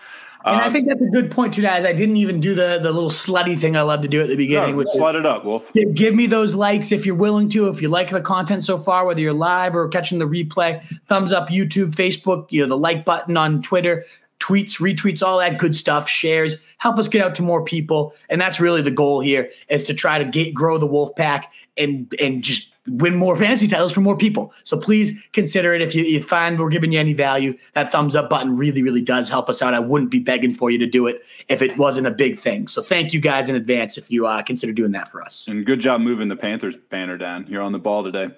And 0.45 0.57
I 0.57 0.65
um, 0.65 0.73
think 0.73 0.89
that's 0.89 1.01
a 1.01 1.05
good 1.05 1.31
point 1.31 1.53
too, 1.53 1.61
guys. 1.61 1.85
I 1.85 1.93
didn't 1.93 2.17
even 2.17 2.41
do 2.41 2.53
the 2.53 2.79
the 2.81 2.91
little 2.91 3.09
slutty 3.09 3.57
thing 3.57 3.77
I 3.77 3.81
love 3.81 4.01
to 4.01 4.09
do 4.09 4.21
at 4.21 4.27
the 4.27 4.35
beginning. 4.35 4.71
No, 4.71 4.77
which 4.77 4.89
slut 4.89 5.15
it 5.15 5.25
up, 5.25 5.45
Wolf. 5.45 5.71
Give, 5.71 5.93
give 5.93 6.15
me 6.15 6.25
those 6.25 6.53
likes 6.53 6.91
if 6.91 7.05
you're 7.05 7.15
willing 7.15 7.47
to. 7.49 7.67
If 7.69 7.81
you 7.81 7.87
like 7.87 8.09
the 8.09 8.19
content 8.19 8.63
so 8.65 8.77
far, 8.77 9.05
whether 9.05 9.21
you're 9.21 9.31
live 9.31 9.73
or 9.73 9.87
catching 9.87 10.19
the 10.19 10.27
replay, 10.27 10.83
thumbs 11.07 11.31
up, 11.31 11.47
YouTube, 11.47 11.95
Facebook, 11.95 12.47
you 12.49 12.61
know, 12.61 12.67
the 12.67 12.77
like 12.77 13.05
button 13.05 13.37
on 13.37 13.61
Twitter 13.61 14.05
tweets, 14.43 14.79
retweets, 14.79 15.25
all 15.25 15.39
that 15.39 15.57
good 15.57 15.73
stuff, 15.73 16.09
shares, 16.09 16.61
help 16.77 16.97
us 16.97 17.07
get 17.07 17.23
out 17.23 17.35
to 17.35 17.41
more 17.41 17.63
people. 17.63 18.13
And 18.29 18.41
that's 18.41 18.59
really 18.59 18.81
the 18.81 18.91
goal 18.91 19.21
here 19.21 19.49
is 19.69 19.85
to 19.85 19.93
try 19.93 20.17
to 20.19 20.25
get 20.25 20.53
grow 20.53 20.77
the 20.77 20.87
wolf 20.87 21.15
pack 21.15 21.53
and 21.77 22.13
and 22.19 22.43
just 22.43 22.73
win 22.87 23.15
more 23.15 23.37
fantasy 23.37 23.67
titles 23.67 23.93
for 23.93 24.01
more 24.01 24.17
people. 24.17 24.53
So 24.65 24.77
please 24.77 25.17
consider 25.31 25.73
it 25.73 25.81
if 25.81 25.95
you, 25.95 26.03
you, 26.03 26.21
find 26.21 26.59
we're 26.59 26.69
giving 26.69 26.91
you 26.91 26.99
any 26.99 27.13
value. 27.13 27.57
That 27.73 27.93
thumbs 27.93 28.13
up 28.13 28.29
button 28.29 28.57
really, 28.57 28.83
really 28.83 29.01
does 29.01 29.29
help 29.29 29.49
us 29.49 29.61
out. 29.61 29.73
I 29.73 29.79
wouldn't 29.79 30.11
be 30.11 30.19
begging 30.19 30.53
for 30.53 30.69
you 30.69 30.77
to 30.79 30.85
do 30.85 31.07
it 31.07 31.23
if 31.47 31.61
it 31.61 31.77
wasn't 31.77 32.07
a 32.07 32.11
big 32.11 32.39
thing. 32.39 32.67
So 32.67 32.81
thank 32.81 33.13
you 33.13 33.21
guys 33.21 33.47
in 33.47 33.55
advance 33.55 33.97
if 33.97 34.11
you 34.11 34.27
uh, 34.27 34.41
consider 34.41 34.73
doing 34.73 34.91
that 34.91 35.07
for 35.07 35.21
us. 35.21 35.47
And 35.47 35.65
good 35.65 35.79
job 35.79 36.01
moving 36.01 36.27
the 36.27 36.35
Panthers 36.35 36.75
banner 36.89 37.17
down. 37.17 37.45
You're 37.47 37.61
on 37.61 37.71
the 37.71 37.79
ball 37.79 38.03
today. 38.03 38.31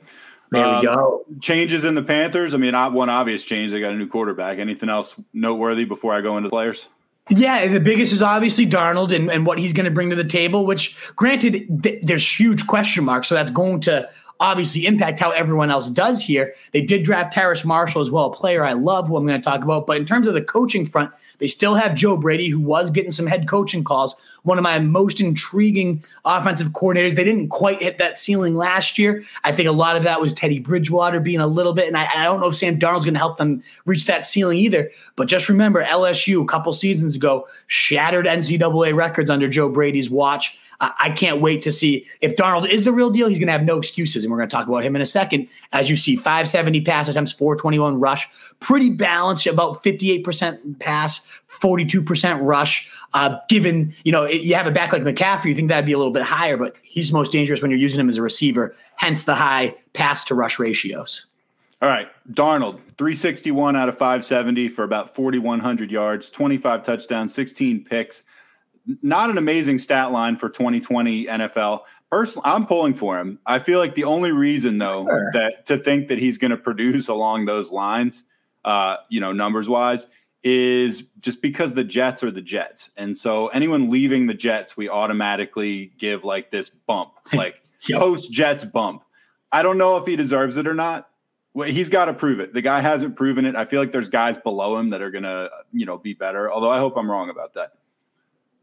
There 0.55 0.65
um, 0.65 0.79
we 0.79 0.85
go. 0.85 1.25
Changes 1.41 1.85
in 1.85 1.95
the 1.95 2.03
Panthers. 2.03 2.53
I 2.53 2.57
mean, 2.57 2.73
one 2.93 3.09
obvious 3.09 3.43
change. 3.43 3.71
They 3.71 3.79
got 3.79 3.93
a 3.93 3.95
new 3.95 4.07
quarterback. 4.07 4.59
Anything 4.59 4.89
else 4.89 5.19
noteworthy 5.33 5.85
before 5.85 6.13
I 6.13 6.21
go 6.21 6.37
into 6.37 6.49
players? 6.49 6.87
Yeah, 7.29 7.67
the 7.67 7.79
biggest 7.79 8.13
is 8.13 8.21
obviously 8.21 8.67
Darnold 8.67 9.13
and, 9.13 9.31
and 9.31 9.45
what 9.45 9.57
he's 9.57 9.73
going 9.73 9.85
to 9.85 9.91
bring 9.91 10.11
to 10.11 10.15
the 10.15 10.23
table, 10.23 10.65
which 10.65 10.95
granted, 11.15 11.83
th- 11.83 12.03
there's 12.03 12.39
huge 12.39 12.67
question 12.67 13.03
marks. 13.03 13.27
So 13.27 13.35
that's 13.35 13.49
going 13.49 13.79
to 13.81 14.07
obviously 14.39 14.85
impact 14.85 15.19
how 15.19 15.31
everyone 15.31 15.71
else 15.71 15.89
does 15.89 16.21
here. 16.21 16.53
They 16.71 16.81
did 16.81 17.03
draft 17.03 17.33
Terrace 17.33 17.65
Marshall 17.65 18.01
as 18.01 18.11
well, 18.11 18.25
a 18.25 18.33
player 18.33 18.63
I 18.63 18.73
love 18.73 19.07
who 19.07 19.17
I'm 19.17 19.25
going 19.25 19.41
to 19.41 19.43
talk 19.43 19.63
about. 19.63 19.87
But 19.87 19.97
in 19.97 20.05
terms 20.05 20.27
of 20.27 20.35
the 20.35 20.41
coaching 20.41 20.85
front, 20.85 21.11
they 21.39 21.47
still 21.47 21.75
have 21.75 21.95
Joe 21.95 22.17
Brady, 22.17 22.49
who 22.49 22.59
was 22.59 22.91
getting 22.91 23.11
some 23.11 23.27
head 23.27 23.47
coaching 23.47 23.83
calls, 23.83 24.15
one 24.43 24.57
of 24.57 24.63
my 24.63 24.79
most 24.79 25.19
intriguing 25.19 26.03
offensive 26.23 26.69
coordinators. 26.69 27.15
They 27.15 27.23
didn't 27.23 27.49
quite 27.49 27.81
hit 27.81 27.97
that 27.97 28.19
ceiling 28.19 28.55
last 28.55 28.97
year. 28.97 29.23
I 29.43 29.51
think 29.51 29.67
a 29.67 29.73
lot 29.73 29.95
of 29.95 30.03
that 30.03 30.21
was 30.21 30.33
Teddy 30.33 30.59
Bridgewater 30.59 31.19
being 31.19 31.39
a 31.39 31.47
little 31.47 31.73
bit, 31.73 31.87
and 31.87 31.97
I, 31.97 32.07
I 32.15 32.23
don't 32.23 32.39
know 32.39 32.47
if 32.47 32.55
Sam 32.55 32.79
Darnold's 32.79 33.05
going 33.05 33.15
to 33.15 33.19
help 33.19 33.37
them 33.37 33.63
reach 33.85 34.05
that 34.05 34.25
ceiling 34.25 34.57
either. 34.57 34.91
But 35.15 35.27
just 35.27 35.49
remember, 35.49 35.83
LSU 35.83 36.41
a 36.41 36.47
couple 36.47 36.73
seasons 36.73 37.15
ago 37.15 37.47
shattered 37.67 38.25
NCAA 38.25 38.93
records 38.95 39.29
under 39.29 39.47
Joe 39.47 39.69
Brady's 39.69 40.09
watch. 40.09 40.59
I 40.99 41.09
can't 41.11 41.41
wait 41.41 41.61
to 41.63 41.71
see 41.71 42.05
if 42.21 42.35
Darnold 42.35 42.69
is 42.69 42.83
the 42.83 42.91
real 42.91 43.09
deal. 43.09 43.27
He's 43.27 43.39
going 43.39 43.47
to 43.47 43.53
have 43.53 43.63
no 43.63 43.77
excuses, 43.77 44.23
and 44.23 44.31
we're 44.31 44.37
going 44.37 44.49
to 44.49 44.55
talk 44.55 44.67
about 44.67 44.83
him 44.83 44.95
in 44.95 45.01
a 45.01 45.05
second. 45.05 45.47
As 45.71 45.89
you 45.89 45.95
see, 45.95 46.15
570 46.15 46.81
pass 46.81 47.07
attempts, 47.07 47.31
421 47.31 47.99
rush, 47.99 48.27
pretty 48.59 48.91
balanced, 48.91 49.47
about 49.47 49.83
58% 49.83 50.79
pass, 50.79 51.27
42% 51.49 52.39
rush. 52.41 52.89
Uh, 53.13 53.39
given 53.47 53.95
you 54.03 54.11
know 54.11 54.25
you 54.25 54.55
have 54.55 54.67
a 54.67 54.71
back 54.71 54.91
like 54.91 55.03
McCaffrey, 55.03 55.45
you 55.45 55.55
think 55.55 55.69
that'd 55.69 55.85
be 55.85 55.93
a 55.93 55.97
little 55.97 56.11
bit 56.11 56.23
higher, 56.23 56.57
but 56.57 56.75
he's 56.83 57.13
most 57.13 57.31
dangerous 57.31 57.61
when 57.61 57.71
you're 57.71 57.79
using 57.79 57.99
him 57.99 58.09
as 58.09 58.17
a 58.17 58.21
receiver. 58.21 58.75
Hence 58.95 59.23
the 59.23 59.35
high 59.35 59.75
pass 59.93 60.25
to 60.25 60.35
rush 60.35 60.59
ratios. 60.59 61.25
All 61.81 61.89
right, 61.89 62.09
Darnold, 62.31 62.79
361 62.97 63.75
out 63.75 63.89
of 63.89 63.97
570 63.97 64.69
for 64.69 64.83
about 64.83 65.13
4,100 65.13 65.91
yards, 65.91 66.29
25 66.29 66.83
touchdowns, 66.83 67.33
16 67.33 67.85
picks 67.85 68.23
not 69.01 69.29
an 69.29 69.37
amazing 69.37 69.79
stat 69.79 70.11
line 70.11 70.37
for 70.37 70.49
2020 70.49 71.25
NFL. 71.25 71.81
Personally, 72.09 72.43
I'm 72.45 72.65
pulling 72.65 72.93
for 72.93 73.19
him. 73.19 73.39
I 73.45 73.59
feel 73.59 73.79
like 73.79 73.95
the 73.95 74.03
only 74.03 74.31
reason, 74.31 74.77
though, 74.77 75.05
sure. 75.05 75.29
that 75.33 75.65
to 75.67 75.77
think 75.77 76.07
that 76.07 76.19
he's 76.19 76.37
going 76.37 76.51
to 76.51 76.57
produce 76.57 77.07
along 77.07 77.45
those 77.45 77.71
lines, 77.71 78.23
uh, 78.63 78.97
you 79.09 79.19
know, 79.19 79.31
numbers 79.31 79.67
wise, 79.67 80.07
is 80.43 81.03
just 81.19 81.41
because 81.41 81.73
the 81.73 81.83
Jets 81.83 82.23
are 82.23 82.31
the 82.31 82.41
Jets, 82.41 82.91
and 82.95 83.17
so 83.17 83.47
anyone 83.47 83.89
leaving 83.89 84.27
the 84.27 84.33
Jets, 84.33 84.77
we 84.77 84.87
automatically 84.89 85.91
give 85.97 86.23
like 86.23 86.51
this 86.51 86.69
bump, 86.69 87.13
like 87.33 87.61
yep. 87.87 87.99
post 87.99 88.31
Jets 88.31 88.63
bump. 88.63 89.03
I 89.51 89.63
don't 89.63 89.77
know 89.77 89.97
if 89.97 90.05
he 90.05 90.15
deserves 90.15 90.57
it 90.57 90.67
or 90.67 90.75
not. 90.75 91.09
Well, 91.53 91.69
he's 91.69 91.87
got 91.87 92.05
to 92.05 92.13
prove 92.13 92.41
it. 92.41 92.53
The 92.53 92.61
guy 92.61 92.81
hasn't 92.81 93.15
proven 93.15 93.45
it. 93.45 93.55
I 93.55 93.63
feel 93.63 93.79
like 93.79 93.93
there's 93.93 94.09
guys 94.09 94.37
below 94.37 94.77
him 94.77 94.89
that 94.89 95.01
are 95.01 95.09
going 95.09 95.23
to, 95.23 95.49
you 95.71 95.85
know, 95.85 95.97
be 95.97 96.13
better. 96.13 96.51
Although 96.51 96.69
I 96.69 96.79
hope 96.79 96.97
I'm 96.97 97.09
wrong 97.09 97.29
about 97.29 97.53
that. 97.53 97.71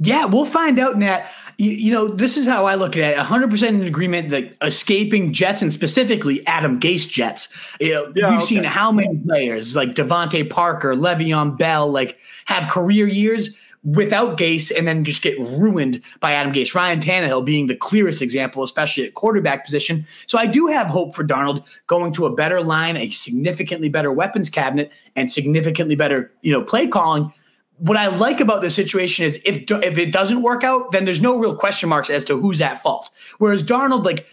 Yeah, 0.03 0.25
we'll 0.25 0.45
find 0.45 0.79
out, 0.79 0.99
Nat. 0.99 1.31
You, 1.59 1.71
you, 1.71 1.93
know, 1.93 2.09
this 2.09 2.37
is 2.37 2.47
how 2.47 2.67
I 2.67 2.75
look 2.75 2.97
at 2.97 3.13
it. 3.13 3.17
100% 3.17 3.69
in 3.69 3.83
agreement 3.83 4.31
that 4.31 4.55
escaping 4.63 5.33
Jets 5.33 5.63
and 5.63 5.73
specifically 5.73 6.45
Adam 6.47 6.81
Gase 6.81 7.09
Jets. 7.09 7.57
You 7.79 7.93
know, 7.93 8.13
yeah, 8.17 8.31
we've 8.31 8.39
okay. 8.39 8.47
seen 8.47 8.65
how 8.65 8.91
many 8.91 9.19
players 9.19 9.77
like 9.77 9.91
DeVante 9.91 10.49
Parker, 10.49 10.95
Le'Veon 10.95 11.57
Bell, 11.57 11.89
like 11.89 12.19
have 12.47 12.71
career 12.71 13.07
years 13.07 13.57
without 13.85 14.39
Gase 14.39 14.71
and 14.77 14.87
then 14.87 15.05
just 15.05 15.23
get 15.23 15.39
ruined 15.39 16.01
by 16.21 16.33
Adam 16.33 16.53
Gase. 16.53 16.75
Ryan 16.75 17.01
Tannehill 17.01 17.45
being 17.45 17.67
the 17.67 17.77
clearest 17.77 18.23
example, 18.23 18.63
especially 18.63 19.05
at 19.05 19.15
quarterback 19.15 19.65
position. 19.65 20.07
So 20.27 20.39
I 20.39 20.47
do 20.47 20.69
have 20.69 20.87
hope 20.87 21.15
for 21.15 21.25
Darnold 21.25 21.67
going 21.87 22.13
to 22.15 22.27
a 22.27 22.35
better 22.35 22.63
line, 22.63 22.97
a 22.97 23.11
significantly 23.11 23.89
better 23.89 24.13
weapons 24.13 24.49
cabinet, 24.49 24.93
and 25.17 25.31
significantly 25.31 25.97
better, 25.97 26.33
you 26.43 26.53
know, 26.53 26.63
play 26.63 26.87
calling 26.87 27.33
what 27.79 27.97
I 27.97 28.07
like 28.07 28.41
about 28.41 28.63
this 28.63 28.75
situation 28.77 29.25
is 29.25 29.41
if 29.45 29.69
if 29.71 29.99
it 29.99 30.13
doesn't 30.13 30.43
work 30.43 30.63
out, 30.63 30.93
then 30.93 31.05
there's 31.05 31.21
no 31.21 31.37
real 31.37 31.57
question 31.57 31.89
marks 31.89 32.11
as 32.11 32.25
to 32.27 32.41
who's 32.41 32.61
at 32.61 32.81
fault. 32.81 33.11
Whereas 33.39 33.63
Darnold, 33.63 34.05
like 34.05 34.27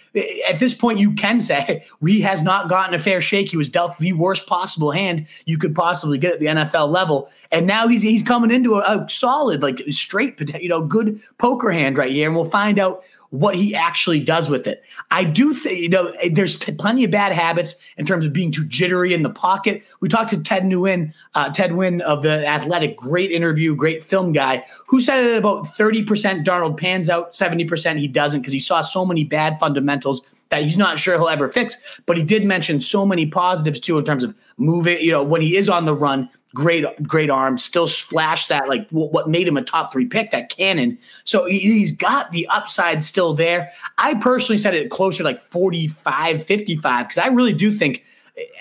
at 0.48 0.60
this 0.60 0.76
point, 0.76 1.00
you 1.00 1.14
can 1.14 1.42
say 1.42 1.84
he 2.06 2.22
has 2.22 2.42
not 2.42 2.70
gotten 2.70 2.94
a 2.94 3.00
fair 3.00 3.22
shake. 3.22 3.50
He 3.50 3.58
was 3.58 3.70
dealt 3.70 3.98
the 3.98 4.14
worst 4.14 4.46
possible 4.46 4.92
hand 4.92 5.26
you 5.46 5.58
could 5.58 5.74
possibly 5.74 6.18
get 6.18 6.34
at 6.34 6.40
the 6.40 6.46
NFL 6.48 6.92
level, 6.92 7.30
and 7.52 7.66
now 7.66 7.88
he's 7.88 8.02
he's 8.02 8.24
coming 8.24 8.52
into 8.52 8.76
a, 8.76 8.82
a 8.82 9.10
solid, 9.10 9.64
like 9.64 9.82
straight, 9.90 10.40
you 10.62 10.70
know, 10.70 10.84
good 10.84 11.20
poker 11.38 11.72
hand 11.72 11.98
right 11.98 12.12
here, 12.12 12.28
and 12.28 12.36
we'll 12.36 12.46
find 12.46 12.78
out 12.78 13.04
what 13.32 13.56
he 13.56 13.76
actually 13.76 14.20
does 14.20 14.50
with 14.50 14.66
it. 14.66 14.84
I 15.12 15.24
do 15.24 15.54
think, 15.54 15.80
you 15.80 15.90
know, 15.90 16.12
there's 16.32 16.58
t- 16.58 16.72
plenty 16.72 17.04
of 17.04 17.12
bad 17.12 17.32
habits 17.32 17.80
in 17.98 18.06
terms 18.06 18.26
of 18.26 18.34
being 18.34 18.52
too 18.52 18.66
jittery 18.66 19.14
in 19.14 19.22
the 19.22 19.30
pocket. 19.30 19.84
We 20.00 20.10
talked 20.10 20.32
to 20.32 20.42
Ted 20.42 20.64
Nguyen, 20.64 21.14
uh, 21.36 21.52
Ted 21.52 21.72
Nguyen 21.72 22.02
of 22.02 22.24
the 22.24 22.46
Athletic, 22.48 22.98
great 22.98 23.32
interview, 23.32 23.76
great 23.76 24.04
film 24.04 24.34
guy, 24.34 24.66
who 24.88 25.00
said 25.00 25.24
it 25.24 25.38
about 25.38 25.66
30% 25.66 26.44
Darnold 26.44 26.78
pans 26.78 27.10
out, 27.10 27.32
70% 27.32 28.00
he 28.00 28.08
doesn't 28.08 28.42
because 28.42 28.54
he 28.54 28.60
saw 28.60 28.82
so 28.82 29.06
many 29.06 29.24
bad 29.24 29.60
fundamentals 29.60 30.22
that 30.50 30.64
he's 30.64 30.78
not 30.78 30.98
sure 30.98 31.16
he'll 31.16 31.30
ever 31.30 31.50
fix. 31.50 32.00
But 32.08 32.18
he 32.18 32.24
did 32.24 32.44
mention 32.44 32.82
so 32.82 33.06
many 33.06 33.28
positives 33.28 33.80
too 33.80 34.00
in 34.00 34.06
terms 34.06 34.24
of 34.24 34.36
moving, 34.58 35.00
you 35.00 35.12
know, 35.12 35.24
when 35.24 35.42
he 35.42 35.56
is 35.56 35.70
on 35.70 35.86
the 35.86 35.94
run, 35.94 36.30
great 36.56 36.86
great 37.04 37.30
arm 37.30 37.58
still 37.58 37.88
flash 37.88 38.48
that 38.48 38.68
like 38.68 38.90
what 38.90 39.30
made 39.30 39.48
him 39.48 39.58
a 39.58 39.62
top 39.62 39.92
three 39.92 40.06
pick 40.06 40.32
that 40.32 40.50
cannon. 40.50 40.98
So 41.24 41.46
he's 41.46 41.96
got 41.96 42.32
the 42.32 42.48
upside 42.48 43.04
still 43.04 43.34
there. 43.34 43.72
I 43.98 44.16
personally 44.16 44.58
said 44.58 44.74
it 44.74 44.90
closer 44.90 45.24
like 45.24 45.42
45 45.42 46.44
55 46.44 47.06
because 47.06 47.18
i 47.18 47.28
really 47.28 47.54
do 47.54 47.78
think 47.78 48.04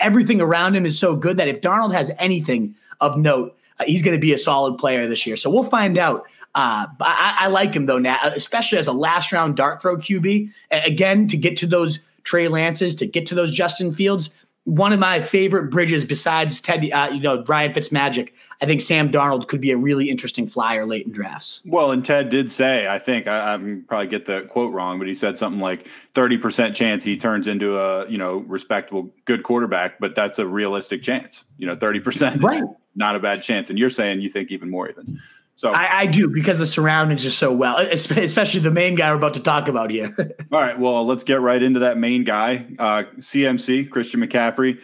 everything 0.01 0.40
around 0.40 0.74
him 0.74 0.85
is 0.85 0.98
so 0.98 1.14
good 1.16 1.37
that 1.37 1.48
if 1.48 1.61
Darnold 1.61 1.92
has 1.92 2.11
anything 2.18 2.74
of 3.01 3.16
note 3.16 3.57
uh, 3.79 3.85
he's 3.87 4.03
going 4.03 4.16
to 4.16 4.20
be 4.20 4.33
a 4.33 4.38
solid 4.38 4.77
player 4.77 5.07
this 5.07 5.27
year. 5.27 5.37
So 5.37 5.51
we'll 5.51 5.64
find 5.64 5.98
out. 5.98 6.27
Uh, 6.55 6.87
I, 7.01 7.37
I 7.40 7.46
like 7.48 7.74
him 7.74 7.87
though 7.87 7.98
now 7.98 8.18
especially 8.22 8.79
as 8.79 8.88
a 8.88 8.92
last 8.92 9.33
round 9.33 9.55
dart 9.55 9.83
throw 9.83 9.98
qb 9.98 10.51
again 10.70 11.29
to 11.29 11.37
get 11.37 11.59
to 11.59 11.66
those 11.66 12.01
trey 12.24 12.48
lances 12.48 12.94
to 12.96 13.07
get 13.07 13.27
to 13.27 13.35
those 13.35 13.55
justin 13.55 13.92
fields 13.92 14.37
one 14.68 14.92
of 14.92 15.00
my 15.00 15.18
favorite 15.18 15.70
bridges 15.70 16.04
besides 16.04 16.61
Ted, 16.61 16.87
uh, 16.92 17.09
you 17.11 17.20
know, 17.20 17.42
Ryan 17.44 17.72
Fitzmagic. 17.72 18.33
I 18.61 18.66
think 18.66 18.83
Sam 18.83 19.11
Darnold 19.11 19.48
could 19.48 19.62
be 19.62 19.70
a 19.70 19.78
really 19.78 20.11
interesting 20.11 20.46
flyer 20.46 20.85
late 20.85 21.07
in 21.07 21.12
drafts. 21.12 21.62
Well, 21.64 21.90
and 21.90 22.04
Ted 22.04 22.28
did 22.28 22.50
say, 22.50 22.87
I 22.87 22.98
think 22.98 23.26
I, 23.26 23.54
I 23.54 23.76
probably 23.88 24.09
get 24.09 24.26
the 24.26 24.42
quote 24.42 24.74
wrong, 24.74 24.98
but 24.98 25.09
he 25.09 25.14
said 25.14 25.38
something 25.38 25.61
like 25.61 25.88
thirty 26.14 26.37
percent 26.37 26.76
chance 26.76 27.02
he 27.02 27.16
turns 27.16 27.46
into 27.46 27.78
a 27.78 28.07
you 28.11 28.18
know 28.18 28.38
respectable, 28.40 29.11
good 29.24 29.42
quarterback. 29.42 29.98
But 30.00 30.14
that's 30.14 30.38
a 30.38 30.46
realistic 30.46 31.00
chance. 31.00 31.44
You 31.57 31.66
know, 31.66 31.74
thirty 31.74 32.00
percent, 32.00 32.42
right? 32.42 32.62
Not 32.94 33.16
a 33.16 33.20
bad 33.20 33.42
chance. 33.42 33.70
And 33.70 33.78
you're 33.78 33.88
saying 33.88 34.20
you 34.20 34.28
think 34.28 34.50
even 34.50 34.68
more 34.68 34.90
even. 34.90 35.18
So 35.59 35.73
I, 35.73 36.03
I, 36.03 36.07
do 36.07 36.29
because 36.29 36.61
the 36.61 36.66
surroundings 36.66 37.27
are 37.27 37.33
so 37.33 37.53
well, 37.53 37.79
especially 37.79 38.61
the 38.61 38.71
main 38.71 38.94
guy 38.94 39.11
we're 39.11 39.16
about 39.16 39.35
to 39.35 39.40
talk 39.40 39.66
about 39.66 39.90
here. 39.90 40.14
All 40.53 40.61
right, 40.61 40.79
well, 40.79 41.05
let's 41.05 41.25
get 41.25 41.40
right 41.40 41.61
into 41.61 41.81
that 41.81 41.99
main 41.99 42.23
guy, 42.23 42.64
uh, 42.79 43.03
CMC 43.16 43.90
Christian 43.90 44.21
McCaffrey. 44.21 44.81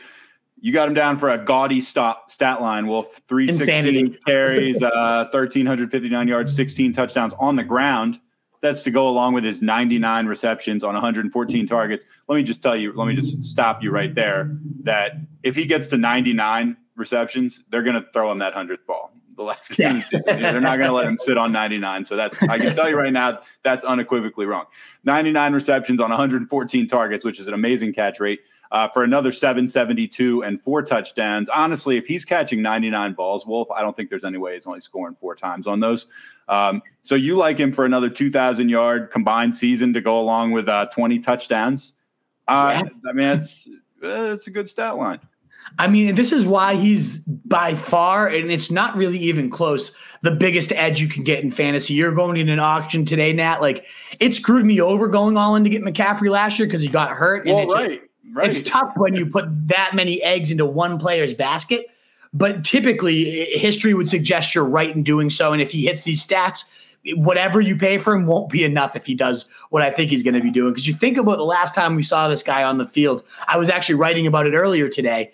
You 0.60 0.72
got 0.72 0.88
him 0.88 0.94
down 0.94 1.16
for 1.16 1.28
a 1.28 1.38
gaudy 1.38 1.80
stat, 1.80 2.16
stat 2.26 2.60
line. 2.60 2.88
Well, 2.88 3.04
316 3.04 4.16
carries, 4.26 4.82
uh, 4.82 5.28
1,359 5.30 6.26
yards, 6.26 6.56
16 6.56 6.92
touchdowns 6.92 7.34
on 7.38 7.54
the 7.54 7.62
ground. 7.62 8.18
That's 8.60 8.82
to 8.82 8.90
go 8.90 9.06
along 9.06 9.34
with 9.34 9.44
his 9.44 9.62
99 9.62 10.26
receptions 10.26 10.82
on 10.82 10.94
114 10.94 11.68
targets. 11.68 12.04
Let 12.26 12.34
me 12.34 12.42
just 12.42 12.64
tell 12.64 12.74
you, 12.74 12.92
let 12.94 13.06
me 13.06 13.14
just 13.14 13.44
stop 13.44 13.80
you 13.80 13.92
right 13.92 14.12
there 14.12 14.58
that 14.82 15.18
if 15.44 15.54
he 15.54 15.66
gets 15.66 15.86
to 15.88 15.98
99 15.98 16.76
receptions, 16.96 17.62
they're 17.68 17.84
going 17.84 18.02
to 18.02 18.08
throw 18.12 18.32
him 18.32 18.40
that 18.40 18.54
100th 18.54 18.86
ball 18.88 19.14
the 19.36 19.42
last 19.42 19.70
game 19.76 19.90
yeah. 19.90 19.90
of 19.90 19.96
the 19.96 20.02
season. 20.02 20.42
They're 20.42 20.60
not 20.60 20.76
going 20.76 20.88
to 20.88 20.94
let 20.94 21.06
him 21.06 21.16
sit 21.16 21.38
on 21.38 21.52
99. 21.52 22.04
So 22.04 22.16
that's 22.16 22.40
I 22.42 22.58
can 22.58 22.74
tell 22.74 22.88
you 22.88 22.96
right 22.96 23.12
now 23.12 23.40
that's 23.62 23.84
unequivocally 23.84 24.46
wrong. 24.46 24.66
99 25.04 25.52
receptions 25.52 26.00
on 26.00 26.10
114 26.10 26.86
targets, 26.86 27.24
which 27.24 27.40
is 27.40 27.48
an 27.48 27.54
amazing 27.54 27.92
catch 27.92 28.20
rate 28.20 28.40
uh, 28.70 28.88
for 28.88 29.02
another 29.04 29.30
772 29.32 30.42
and 30.42 30.60
four 30.60 30.82
touchdowns. 30.82 31.48
Honestly, 31.48 31.96
if 31.96 32.06
he's 32.06 32.24
catching 32.24 32.62
99 32.62 33.12
balls, 33.12 33.46
Wolf, 33.46 33.68
I 33.70 33.82
don't 33.82 33.96
think 33.96 34.10
there's 34.10 34.24
any 34.24 34.38
way 34.38 34.54
he's 34.54 34.66
only 34.66 34.80
scoring 34.80 35.14
four 35.14 35.34
times 35.34 35.66
on 35.66 35.80
those. 35.80 36.06
Um, 36.48 36.82
so 37.02 37.14
you 37.14 37.36
like 37.36 37.58
him 37.58 37.72
for 37.72 37.84
another 37.84 38.10
2,000 38.10 38.68
yard 38.68 39.10
combined 39.10 39.54
season 39.54 39.92
to 39.94 40.00
go 40.00 40.20
along 40.20 40.52
with 40.52 40.68
uh, 40.68 40.86
20 40.86 41.18
touchdowns? 41.20 41.94
Uh, 42.48 42.82
yeah. 42.84 43.10
I 43.10 43.12
mean, 43.12 43.38
it's 43.38 43.68
it's 44.02 44.46
a 44.46 44.50
good 44.50 44.68
stat 44.68 44.96
line. 44.96 45.20
I 45.78 45.88
mean, 45.88 46.14
this 46.14 46.30
is 46.30 46.46
why 46.46 46.76
he's 46.76 47.20
by 47.20 47.74
far, 47.74 48.28
and 48.28 48.50
it's 48.50 48.70
not 48.70 48.96
really 48.96 49.18
even 49.18 49.50
close, 49.50 49.96
the 50.22 50.30
biggest 50.30 50.72
edge 50.72 51.00
you 51.00 51.08
can 51.08 51.24
get 51.24 51.42
in 51.42 51.50
fantasy. 51.50 51.94
You're 51.94 52.14
going 52.14 52.36
in 52.36 52.48
an 52.48 52.60
auction 52.60 53.04
today, 53.04 53.32
Nat. 53.32 53.60
Like, 53.60 53.86
it 54.20 54.34
screwed 54.34 54.64
me 54.64 54.80
over 54.80 55.08
going 55.08 55.36
all 55.36 55.56
in 55.56 55.64
to 55.64 55.70
get 55.70 55.82
McCaffrey 55.82 56.30
last 56.30 56.58
year 56.58 56.66
because 56.66 56.82
he 56.82 56.88
got 56.88 57.10
hurt. 57.10 57.46
And 57.46 57.56
well, 57.56 57.66
right, 57.66 58.00
just, 58.00 58.34
right. 58.34 58.48
It's 58.48 58.68
tough 58.68 58.92
when 58.96 59.14
you 59.14 59.26
put 59.26 59.46
that 59.68 59.92
many 59.94 60.22
eggs 60.22 60.50
into 60.50 60.64
one 60.64 60.98
player's 60.98 61.34
basket. 61.34 61.86
But 62.32 62.64
typically, 62.64 63.44
history 63.44 63.94
would 63.94 64.08
suggest 64.08 64.54
you're 64.54 64.64
right 64.64 64.94
in 64.94 65.02
doing 65.02 65.30
so. 65.30 65.52
And 65.52 65.60
if 65.60 65.70
he 65.70 65.86
hits 65.86 66.02
these 66.02 66.24
stats, 66.24 66.72
whatever 67.14 67.60
you 67.60 67.76
pay 67.76 67.98
for 67.98 68.14
him 68.14 68.26
won't 68.26 68.50
be 68.50 68.64
enough 68.64 68.96
if 68.96 69.06
he 69.06 69.14
does 69.14 69.44
what 69.70 69.82
I 69.82 69.90
think 69.90 70.10
he's 70.10 70.22
going 70.22 70.34
to 70.34 70.40
be 70.40 70.50
doing. 70.50 70.72
Because 70.72 70.88
you 70.88 70.94
think 70.94 71.16
about 71.16 71.36
the 71.36 71.44
last 71.44 71.74
time 71.74 71.94
we 71.94 72.02
saw 72.02 72.28
this 72.28 72.42
guy 72.42 72.64
on 72.64 72.78
the 72.78 72.86
field, 72.86 73.24
I 73.46 73.56
was 73.56 73.68
actually 73.68 73.96
writing 73.96 74.26
about 74.26 74.46
it 74.46 74.54
earlier 74.54 74.88
today 74.88 75.32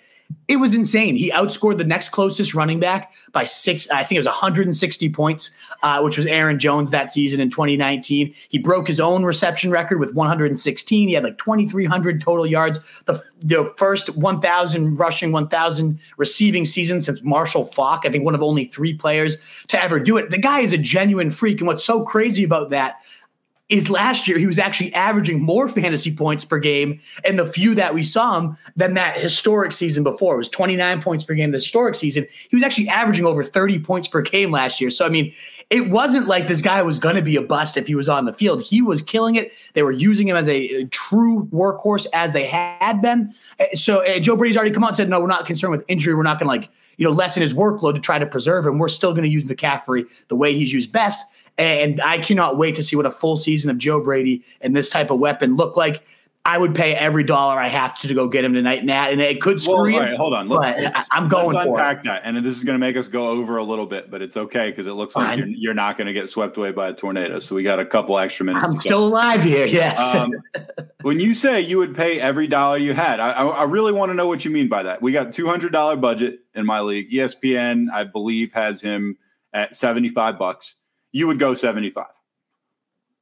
it 0.48 0.56
was 0.56 0.74
insane. 0.74 1.14
He 1.14 1.30
outscored 1.30 1.78
the 1.78 1.84
next 1.84 2.08
closest 2.08 2.54
running 2.54 2.80
back 2.80 3.12
by 3.32 3.44
six, 3.44 3.88
I 3.90 4.02
think 4.02 4.16
it 4.16 4.18
was 4.18 4.26
160 4.26 5.10
points, 5.10 5.56
uh, 5.82 6.00
which 6.02 6.16
was 6.16 6.26
Aaron 6.26 6.58
Jones 6.58 6.90
that 6.90 7.08
season 7.08 7.40
in 7.40 7.50
2019. 7.50 8.34
He 8.48 8.58
broke 8.58 8.88
his 8.88 8.98
own 8.98 9.24
reception 9.24 9.70
record 9.70 10.00
with 10.00 10.14
116. 10.14 11.08
He 11.08 11.14
had 11.14 11.22
like 11.22 11.38
2,300 11.38 12.20
total 12.20 12.46
yards. 12.46 12.80
The, 13.04 13.22
the 13.40 13.72
first 13.76 14.16
1,000 14.16 14.96
rushing, 14.96 15.30
1,000 15.30 16.00
receiving 16.16 16.64
season 16.64 17.00
since 17.00 17.22
Marshall 17.22 17.64
Faulk. 17.64 18.02
I 18.04 18.10
think 18.10 18.24
one 18.24 18.34
of 18.34 18.42
only 18.42 18.64
three 18.64 18.94
players 18.94 19.38
to 19.68 19.82
ever 19.82 20.00
do 20.00 20.16
it. 20.16 20.30
The 20.30 20.38
guy 20.38 20.60
is 20.60 20.72
a 20.72 20.78
genuine 20.78 21.30
freak. 21.30 21.60
And 21.60 21.68
what's 21.68 21.84
so 21.84 22.02
crazy 22.02 22.42
about 22.42 22.70
that 22.70 23.00
is 23.70 23.88
last 23.88 24.26
year 24.26 24.36
he 24.38 24.46
was 24.46 24.58
actually 24.58 24.92
averaging 24.94 25.40
more 25.40 25.68
fantasy 25.68 26.14
points 26.14 26.44
per 26.44 26.58
game 26.58 27.00
and 27.24 27.38
the 27.38 27.46
few 27.46 27.74
that 27.76 27.94
we 27.94 28.02
saw 28.02 28.38
him 28.38 28.56
than 28.76 28.94
that 28.94 29.18
historic 29.18 29.72
season 29.72 30.02
before. 30.02 30.34
It 30.34 30.38
was 30.38 30.48
29 30.48 31.00
points 31.00 31.24
per 31.24 31.34
game 31.34 31.52
the 31.52 31.58
historic 31.58 31.94
season. 31.94 32.26
He 32.48 32.56
was 32.56 32.62
actually 32.62 32.88
averaging 32.88 33.24
over 33.24 33.44
30 33.44 33.78
points 33.80 34.08
per 34.08 34.22
game 34.22 34.50
last 34.50 34.80
year. 34.80 34.90
So 34.90 35.06
I 35.06 35.08
mean, 35.08 35.32
it 35.70 35.88
wasn't 35.88 36.26
like 36.26 36.48
this 36.48 36.60
guy 36.60 36.82
was 36.82 36.98
going 36.98 37.14
to 37.14 37.22
be 37.22 37.36
a 37.36 37.42
bust 37.42 37.76
if 37.76 37.86
he 37.86 37.94
was 37.94 38.08
on 38.08 38.24
the 38.24 38.34
field. 38.34 38.60
He 38.60 38.82
was 38.82 39.02
killing 39.02 39.36
it. 39.36 39.52
They 39.74 39.84
were 39.84 39.92
using 39.92 40.26
him 40.26 40.36
as 40.36 40.48
a, 40.48 40.84
true 40.90 41.48
workhorse 41.52 42.06
as 42.12 42.32
they 42.32 42.46
had 42.46 43.00
been. 43.00 43.32
Uh, 43.60 43.66
so 43.74 44.04
uh, 44.04 44.18
Joe 44.18 44.36
Brady's 44.36 44.56
already 44.56 44.72
come 44.72 44.82
out 44.82 44.88
and 44.88 44.96
said, 44.96 45.08
"No, 45.08 45.20
we're 45.20 45.28
not 45.28 45.46
concerned 45.46 45.70
with 45.70 45.84
injury. 45.86 46.14
We're 46.14 46.24
not 46.24 46.38
going 46.40 46.46
to 46.46 46.60
like, 46.60 46.70
you 46.96 47.04
know, 47.04 47.12
lessen 47.12 47.42
his 47.42 47.54
workload 47.54 47.94
to 47.94 48.00
try 48.00 48.18
to 48.18 48.26
preserve 48.26 48.66
him. 48.66 48.78
We're 48.78 48.88
still 48.88 49.12
going 49.12 49.22
to 49.22 49.28
use 49.28 49.44
McCaffrey 49.44 50.06
the 50.28 50.36
way 50.36 50.54
he's 50.54 50.72
used 50.72 50.90
best." 50.90 51.24
And 51.60 52.00
I 52.00 52.18
cannot 52.18 52.56
wait 52.56 52.76
to 52.76 52.82
see 52.82 52.96
what 52.96 53.06
a 53.06 53.10
full 53.10 53.36
season 53.36 53.70
of 53.70 53.78
Joe 53.78 54.00
Brady 54.00 54.42
and 54.60 54.74
this 54.74 54.88
type 54.88 55.10
of 55.10 55.18
weapon 55.18 55.56
look 55.56 55.76
like. 55.76 56.02
I 56.42 56.56
would 56.56 56.74
pay 56.74 56.94
every 56.94 57.22
dollar 57.22 57.60
I 57.60 57.68
have 57.68 57.98
to, 58.00 58.08
to 58.08 58.14
go 58.14 58.26
get 58.26 58.46
him 58.46 58.54
tonight, 58.54 58.82
Nat, 58.82 59.12
and 59.12 59.20
it 59.20 59.42
could 59.42 59.60
screw 59.60 59.92
well. 59.92 60.00
Right, 60.00 60.16
hold 60.16 60.32
on, 60.32 60.48
let's, 60.48 60.86
but 60.86 61.06
I'm 61.10 61.28
going 61.28 61.54
let's 61.54 61.68
unpack 61.68 61.98
it. 61.98 62.04
that, 62.04 62.22
and 62.24 62.34
this 62.38 62.56
is 62.56 62.64
going 62.64 62.76
to 62.76 62.78
make 62.78 62.96
us 62.96 63.08
go 63.08 63.28
over 63.28 63.58
a 63.58 63.62
little 63.62 63.84
bit, 63.84 64.10
but 64.10 64.22
it's 64.22 64.38
okay 64.38 64.70
because 64.70 64.86
it 64.86 64.92
looks 64.92 65.14
like 65.14 65.38
you're, 65.38 65.46
you're, 65.46 65.74
not 65.74 65.98
going 65.98 66.06
to 66.06 66.14
get 66.14 66.30
swept 66.30 66.56
away 66.56 66.72
by 66.72 66.88
a 66.88 66.94
tornado. 66.94 67.40
So 67.40 67.54
we 67.54 67.62
got 67.62 67.78
a 67.78 67.84
couple 67.84 68.18
extra 68.18 68.46
minutes. 68.46 68.64
I'm 68.64 68.80
still 68.80 69.06
alive 69.06 69.44
here. 69.44 69.66
Yes. 69.66 70.14
Um, 70.14 70.32
when 71.02 71.20
you 71.20 71.34
say 71.34 71.60
you 71.60 71.76
would 71.76 71.94
pay 71.94 72.18
every 72.18 72.46
dollar 72.46 72.78
you 72.78 72.94
had, 72.94 73.20
I, 73.20 73.32
I 73.32 73.64
really 73.64 73.92
want 73.92 74.08
to 74.08 74.14
know 74.14 74.26
what 74.26 74.42
you 74.42 74.50
mean 74.50 74.68
by 74.68 74.82
that. 74.82 75.02
We 75.02 75.12
got 75.12 75.34
two 75.34 75.46
hundred 75.46 75.72
dollar 75.72 75.96
budget 75.96 76.40
in 76.54 76.64
my 76.64 76.80
league. 76.80 77.10
ESPN, 77.10 77.88
I 77.92 78.04
believe, 78.04 78.50
has 78.54 78.80
him 78.80 79.18
at 79.52 79.74
seventy 79.74 80.08
five 80.08 80.38
bucks. 80.38 80.79
You 81.12 81.26
would 81.26 81.38
go 81.38 81.54
seventy 81.54 81.90
five. 81.90 82.06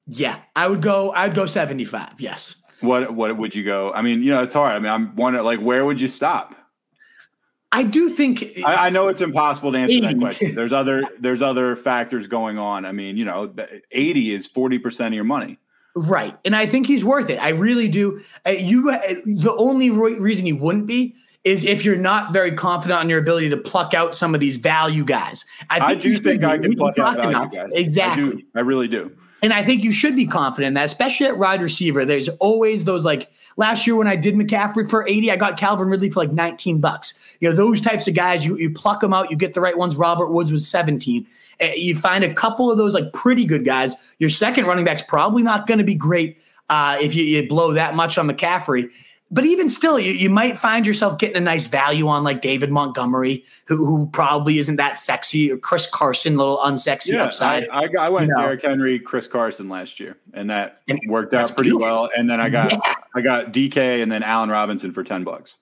Yeah, 0.06 0.38
I 0.56 0.68
would 0.68 0.82
go. 0.82 1.12
I'd 1.12 1.34
go 1.34 1.46
seventy 1.46 1.84
five. 1.84 2.20
Yes. 2.20 2.62
What 2.80 3.14
What 3.14 3.36
would 3.36 3.54
you 3.54 3.64
go? 3.64 3.92
I 3.92 4.02
mean, 4.02 4.22
you 4.22 4.30
know, 4.30 4.42
it's 4.42 4.54
hard. 4.54 4.74
I 4.74 4.78
mean, 4.78 4.90
I'm 4.90 5.14
wondering, 5.16 5.44
like, 5.44 5.60
where 5.60 5.84
would 5.84 6.00
you 6.00 6.08
stop? 6.08 6.54
I 7.70 7.82
do 7.82 8.10
think. 8.10 8.44
I, 8.64 8.86
I 8.86 8.90
know 8.90 9.08
it's 9.08 9.20
impossible 9.20 9.72
to 9.72 9.78
answer 9.78 9.96
80. 9.96 10.06
that 10.06 10.18
question. 10.18 10.54
There's 10.54 10.72
other 10.72 11.02
There's 11.20 11.42
other 11.42 11.76
factors 11.76 12.26
going 12.26 12.58
on. 12.58 12.84
I 12.86 12.92
mean, 12.92 13.16
you 13.16 13.24
know, 13.24 13.52
eighty 13.90 14.32
is 14.32 14.46
forty 14.46 14.78
percent 14.78 15.08
of 15.08 15.14
your 15.14 15.24
money. 15.24 15.58
Right, 15.94 16.38
and 16.44 16.54
I 16.54 16.66
think 16.66 16.86
he's 16.86 17.04
worth 17.04 17.28
it. 17.28 17.42
I 17.42 17.48
really 17.50 17.88
do. 17.88 18.20
Uh, 18.46 18.50
you, 18.50 18.90
uh, 18.90 19.00
the 19.24 19.54
only 19.58 19.90
reason 19.90 20.46
he 20.46 20.52
wouldn't 20.52 20.86
be 20.86 21.16
is 21.44 21.64
if 21.64 21.84
you're 21.84 21.96
not 21.96 22.32
very 22.32 22.52
confident 22.52 22.98
on 22.98 23.08
your 23.08 23.18
ability 23.18 23.48
to 23.50 23.56
pluck 23.56 23.94
out 23.94 24.14
some 24.14 24.34
of 24.34 24.40
these 24.40 24.56
value 24.56 25.04
guys. 25.04 25.44
I, 25.70 25.78
I 25.78 25.94
do 25.94 26.16
think 26.16 26.44
I 26.44 26.58
can 26.58 26.74
pluck 26.74 26.98
out 26.98 27.16
value 27.16 27.30
enough. 27.30 27.52
guys. 27.52 27.70
Exactly. 27.74 28.24
I, 28.24 28.30
do. 28.30 28.42
I 28.56 28.60
really 28.60 28.88
do. 28.88 29.12
And 29.40 29.52
I 29.52 29.64
think 29.64 29.84
you 29.84 29.92
should 29.92 30.16
be 30.16 30.26
confident 30.26 30.68
in 30.68 30.74
that, 30.74 30.84
especially 30.84 31.26
at 31.26 31.38
wide 31.38 31.62
receiver. 31.62 32.04
There's 32.04 32.28
always 32.28 32.84
those 32.84 33.04
like 33.04 33.30
last 33.56 33.86
year 33.86 33.94
when 33.94 34.08
I 34.08 34.16
did 34.16 34.34
McCaffrey 34.34 34.88
for 34.88 35.06
80, 35.06 35.30
I 35.30 35.36
got 35.36 35.56
Calvin 35.56 35.88
Ridley 35.88 36.10
for 36.10 36.20
like 36.20 36.32
19 36.32 36.80
bucks. 36.80 37.36
You 37.40 37.48
know, 37.48 37.54
those 37.54 37.80
types 37.80 38.08
of 38.08 38.14
guys, 38.14 38.44
you, 38.44 38.56
you 38.56 38.70
pluck 38.70 39.00
them 39.00 39.14
out, 39.14 39.30
you 39.30 39.36
get 39.36 39.54
the 39.54 39.60
right 39.60 39.78
ones. 39.78 39.94
Robert 39.94 40.32
Woods 40.32 40.50
was 40.50 40.66
17. 40.68 41.24
Eh, 41.60 41.74
you 41.76 41.94
find 41.94 42.24
a 42.24 42.34
couple 42.34 42.70
of 42.70 42.78
those 42.78 42.94
like 42.94 43.12
pretty 43.12 43.44
good 43.44 43.64
guys. 43.64 43.94
Your 44.18 44.30
second 44.30 44.66
running 44.66 44.84
back's 44.84 45.02
probably 45.02 45.44
not 45.44 45.68
going 45.68 45.78
to 45.78 45.84
be 45.84 45.94
great 45.94 46.38
uh, 46.68 46.98
if 47.00 47.14
you, 47.14 47.22
you 47.22 47.48
blow 47.48 47.72
that 47.72 47.94
much 47.94 48.18
on 48.18 48.28
McCaffrey 48.28 48.90
but 49.30 49.44
even 49.44 49.68
still, 49.68 49.98
you, 49.98 50.12
you 50.12 50.30
might 50.30 50.58
find 50.58 50.86
yourself 50.86 51.18
getting 51.18 51.36
a 51.36 51.40
nice 51.40 51.66
value 51.66 52.08
on 52.08 52.24
like 52.24 52.40
David 52.40 52.70
Montgomery, 52.70 53.44
who, 53.66 53.84
who 53.84 54.06
probably 54.06 54.58
isn't 54.58 54.76
that 54.76 54.98
sexy, 54.98 55.52
or 55.52 55.58
Chris 55.58 55.86
Carson, 55.86 56.36
little 56.36 56.58
unsexy 56.58 57.12
yeah, 57.12 57.24
upside. 57.24 57.68
I, 57.68 57.84
I, 57.84 57.88
I 58.06 58.08
went 58.08 58.28
you 58.28 58.34
know. 58.34 58.40
Derrick 58.40 58.64
Henry, 58.64 58.98
Chris 58.98 59.26
Carson 59.26 59.68
last 59.68 60.00
year, 60.00 60.16
and 60.32 60.48
that 60.48 60.80
and 60.88 60.98
worked 61.08 61.34
out 61.34 61.54
pretty 61.54 61.70
beautiful. 61.70 61.86
well. 61.86 62.10
And 62.16 62.28
then 62.28 62.40
I 62.40 62.48
got 62.48 62.72
yeah. 62.72 62.94
I 63.14 63.20
got 63.20 63.52
DK 63.52 64.02
and 64.02 64.10
then 64.10 64.22
Allen 64.22 64.48
Robinson 64.48 64.92
for 64.92 65.04
ten 65.04 65.24
bucks. 65.24 65.58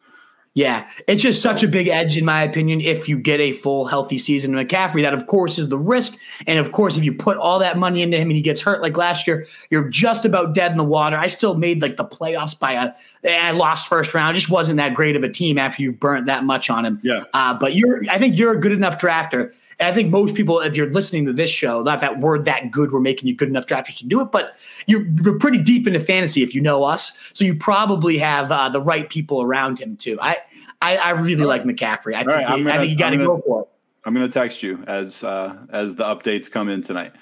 Yeah, 0.56 0.88
it's 1.06 1.20
just 1.20 1.42
such 1.42 1.62
a 1.62 1.68
big 1.68 1.88
edge, 1.88 2.16
in 2.16 2.24
my 2.24 2.42
opinion, 2.42 2.80
if 2.80 3.10
you 3.10 3.18
get 3.18 3.40
a 3.40 3.52
full 3.52 3.84
healthy 3.84 4.16
season 4.16 4.54
McCaffrey. 4.54 5.02
That, 5.02 5.12
of 5.12 5.26
course, 5.26 5.58
is 5.58 5.68
the 5.68 5.76
risk. 5.76 6.18
And 6.46 6.58
of 6.58 6.72
course, 6.72 6.96
if 6.96 7.04
you 7.04 7.12
put 7.12 7.36
all 7.36 7.58
that 7.58 7.76
money 7.76 8.00
into 8.00 8.16
him 8.16 8.28
and 8.28 8.32
he 8.32 8.40
gets 8.40 8.62
hurt 8.62 8.80
like 8.80 8.96
last 8.96 9.26
year, 9.26 9.46
you're 9.68 9.90
just 9.90 10.24
about 10.24 10.54
dead 10.54 10.70
in 10.70 10.78
the 10.78 10.84
water. 10.84 11.18
I 11.18 11.26
still 11.26 11.56
made 11.56 11.82
like 11.82 11.98
the 11.98 12.06
playoffs 12.06 12.58
by 12.58 12.72
a, 12.72 12.94
I 13.30 13.50
lost 13.50 13.86
first 13.86 14.14
round. 14.14 14.34
Just 14.34 14.48
wasn't 14.48 14.78
that 14.78 14.94
great 14.94 15.14
of 15.14 15.22
a 15.22 15.28
team 15.28 15.58
after 15.58 15.82
you've 15.82 16.00
burnt 16.00 16.24
that 16.24 16.42
much 16.44 16.70
on 16.70 16.86
him. 16.86 17.00
Yeah. 17.04 17.24
Uh, 17.34 17.58
but 17.58 17.74
you're, 17.74 18.00
I 18.10 18.18
think 18.18 18.38
you're 18.38 18.54
a 18.54 18.58
good 18.58 18.72
enough 18.72 18.98
drafter. 18.98 19.52
And 19.78 19.90
I 19.90 19.94
think 19.94 20.10
most 20.10 20.34
people, 20.34 20.60
if 20.60 20.76
you're 20.76 20.90
listening 20.90 21.26
to 21.26 21.32
this 21.32 21.50
show, 21.50 21.82
not 21.82 22.00
that 22.00 22.20
we're 22.20 22.38
that 22.44 22.70
good, 22.70 22.92
we're 22.92 23.00
making 23.00 23.28
you 23.28 23.34
good 23.34 23.48
enough 23.48 23.66
drafters 23.66 23.98
to 23.98 24.06
do 24.06 24.20
it, 24.22 24.32
but 24.32 24.56
you're, 24.86 25.06
you're 25.22 25.38
pretty 25.38 25.58
deep 25.58 25.86
into 25.86 26.00
fantasy 26.00 26.42
if 26.42 26.54
you 26.54 26.62
know 26.62 26.84
us. 26.84 27.30
So 27.34 27.44
you 27.44 27.54
probably 27.54 28.16
have 28.18 28.50
uh, 28.50 28.70
the 28.70 28.80
right 28.80 29.08
people 29.08 29.42
around 29.42 29.78
him 29.78 29.96
too. 29.96 30.18
I, 30.20 30.38
I, 30.80 30.96
I 30.96 31.10
really 31.10 31.44
like 31.44 31.64
McCaffrey. 31.64 32.14
I 32.14 32.18
think, 32.18 32.28
right, 32.28 32.46
gonna, 32.46 32.70
I 32.70 32.78
think 32.78 32.90
you 32.90 32.96
got 32.96 33.10
to 33.10 33.18
go 33.18 33.42
for 33.46 33.62
it. 33.62 33.68
I'm 34.06 34.14
going 34.14 34.26
to 34.26 34.32
text 34.32 34.62
you 34.62 34.82
as 34.86 35.24
uh, 35.24 35.56
as 35.70 35.96
the 35.96 36.04
updates 36.04 36.50
come 36.50 36.68
in 36.68 36.80
tonight. 36.80 37.12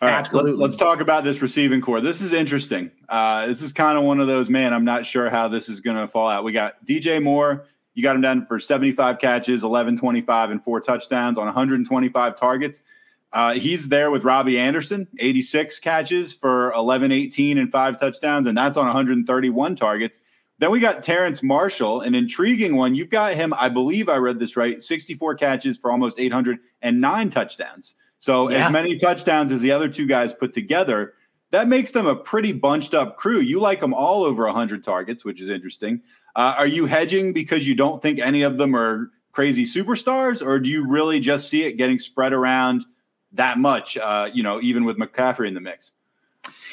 All 0.00 0.08
right, 0.08 0.32
let's, 0.32 0.56
let's, 0.56 0.76
talk 0.76 1.00
about 1.00 1.24
this 1.24 1.42
receiving 1.42 1.80
corps. 1.80 2.00
This 2.00 2.20
is 2.20 2.32
interesting. 2.32 2.92
Uh, 3.08 3.46
this 3.48 3.62
is 3.62 3.72
kind 3.72 3.98
of 3.98 4.04
one 4.04 4.20
of 4.20 4.28
those, 4.28 4.48
man, 4.48 4.72
I'm 4.72 4.84
not 4.84 5.04
sure 5.04 5.28
how 5.28 5.48
this 5.48 5.68
is 5.68 5.80
going 5.80 5.96
to 5.96 6.06
fall 6.06 6.28
out. 6.28 6.44
We 6.44 6.52
got 6.52 6.84
DJ 6.84 7.20
Moore. 7.20 7.66
You 7.98 8.04
got 8.04 8.14
him 8.14 8.22
down 8.22 8.46
for 8.46 8.60
75 8.60 9.18
catches, 9.18 9.64
11, 9.64 9.98
25, 9.98 10.52
and 10.52 10.62
four 10.62 10.80
touchdowns 10.80 11.36
on 11.36 11.46
125 11.46 12.36
targets. 12.36 12.84
Uh, 13.32 13.54
he's 13.54 13.88
there 13.88 14.12
with 14.12 14.22
Robbie 14.22 14.56
Anderson, 14.56 15.08
86 15.18 15.80
catches 15.80 16.32
for 16.32 16.70
11, 16.74 17.10
18, 17.10 17.58
and 17.58 17.72
five 17.72 17.98
touchdowns, 17.98 18.46
and 18.46 18.56
that's 18.56 18.76
on 18.76 18.86
131 18.86 19.74
targets. 19.74 20.20
Then 20.60 20.70
we 20.70 20.78
got 20.78 21.02
Terrace 21.02 21.42
Marshall, 21.42 22.02
an 22.02 22.14
intriguing 22.14 22.76
one. 22.76 22.94
You've 22.94 23.10
got 23.10 23.34
him, 23.34 23.52
I 23.58 23.68
believe 23.68 24.08
I 24.08 24.18
read 24.18 24.38
this 24.38 24.56
right, 24.56 24.80
64 24.80 25.34
catches 25.34 25.76
for 25.76 25.90
almost 25.90 26.20
809 26.20 27.30
touchdowns. 27.30 27.96
So 28.20 28.48
yeah. 28.48 28.66
as 28.66 28.72
many 28.72 28.94
touchdowns 28.94 29.50
as 29.50 29.60
the 29.60 29.72
other 29.72 29.88
two 29.88 30.06
guys 30.06 30.32
put 30.32 30.52
together. 30.52 31.14
That 31.50 31.66
makes 31.66 31.90
them 31.90 32.06
a 32.06 32.14
pretty 32.14 32.52
bunched 32.52 32.94
up 32.94 33.16
crew. 33.16 33.40
You 33.40 33.58
like 33.58 33.80
them 33.80 33.94
all 33.94 34.22
over 34.22 34.44
100 34.44 34.84
targets, 34.84 35.24
which 35.24 35.40
is 35.40 35.48
interesting. 35.48 36.02
Uh, 36.38 36.54
are 36.56 36.68
you 36.68 36.86
hedging 36.86 37.32
because 37.32 37.66
you 37.66 37.74
don't 37.74 38.00
think 38.00 38.20
any 38.20 38.42
of 38.42 38.58
them 38.58 38.76
are 38.76 39.10
crazy 39.32 39.64
superstars, 39.64 40.40
or 40.40 40.60
do 40.60 40.70
you 40.70 40.88
really 40.88 41.18
just 41.18 41.50
see 41.50 41.64
it 41.64 41.72
getting 41.72 41.98
spread 41.98 42.32
around 42.32 42.84
that 43.32 43.58
much? 43.58 43.98
Uh, 43.98 44.30
you 44.32 44.44
know, 44.44 44.60
even 44.62 44.84
with 44.84 44.96
McCaffrey 44.96 45.48
in 45.48 45.54
the 45.54 45.60
mix. 45.60 45.90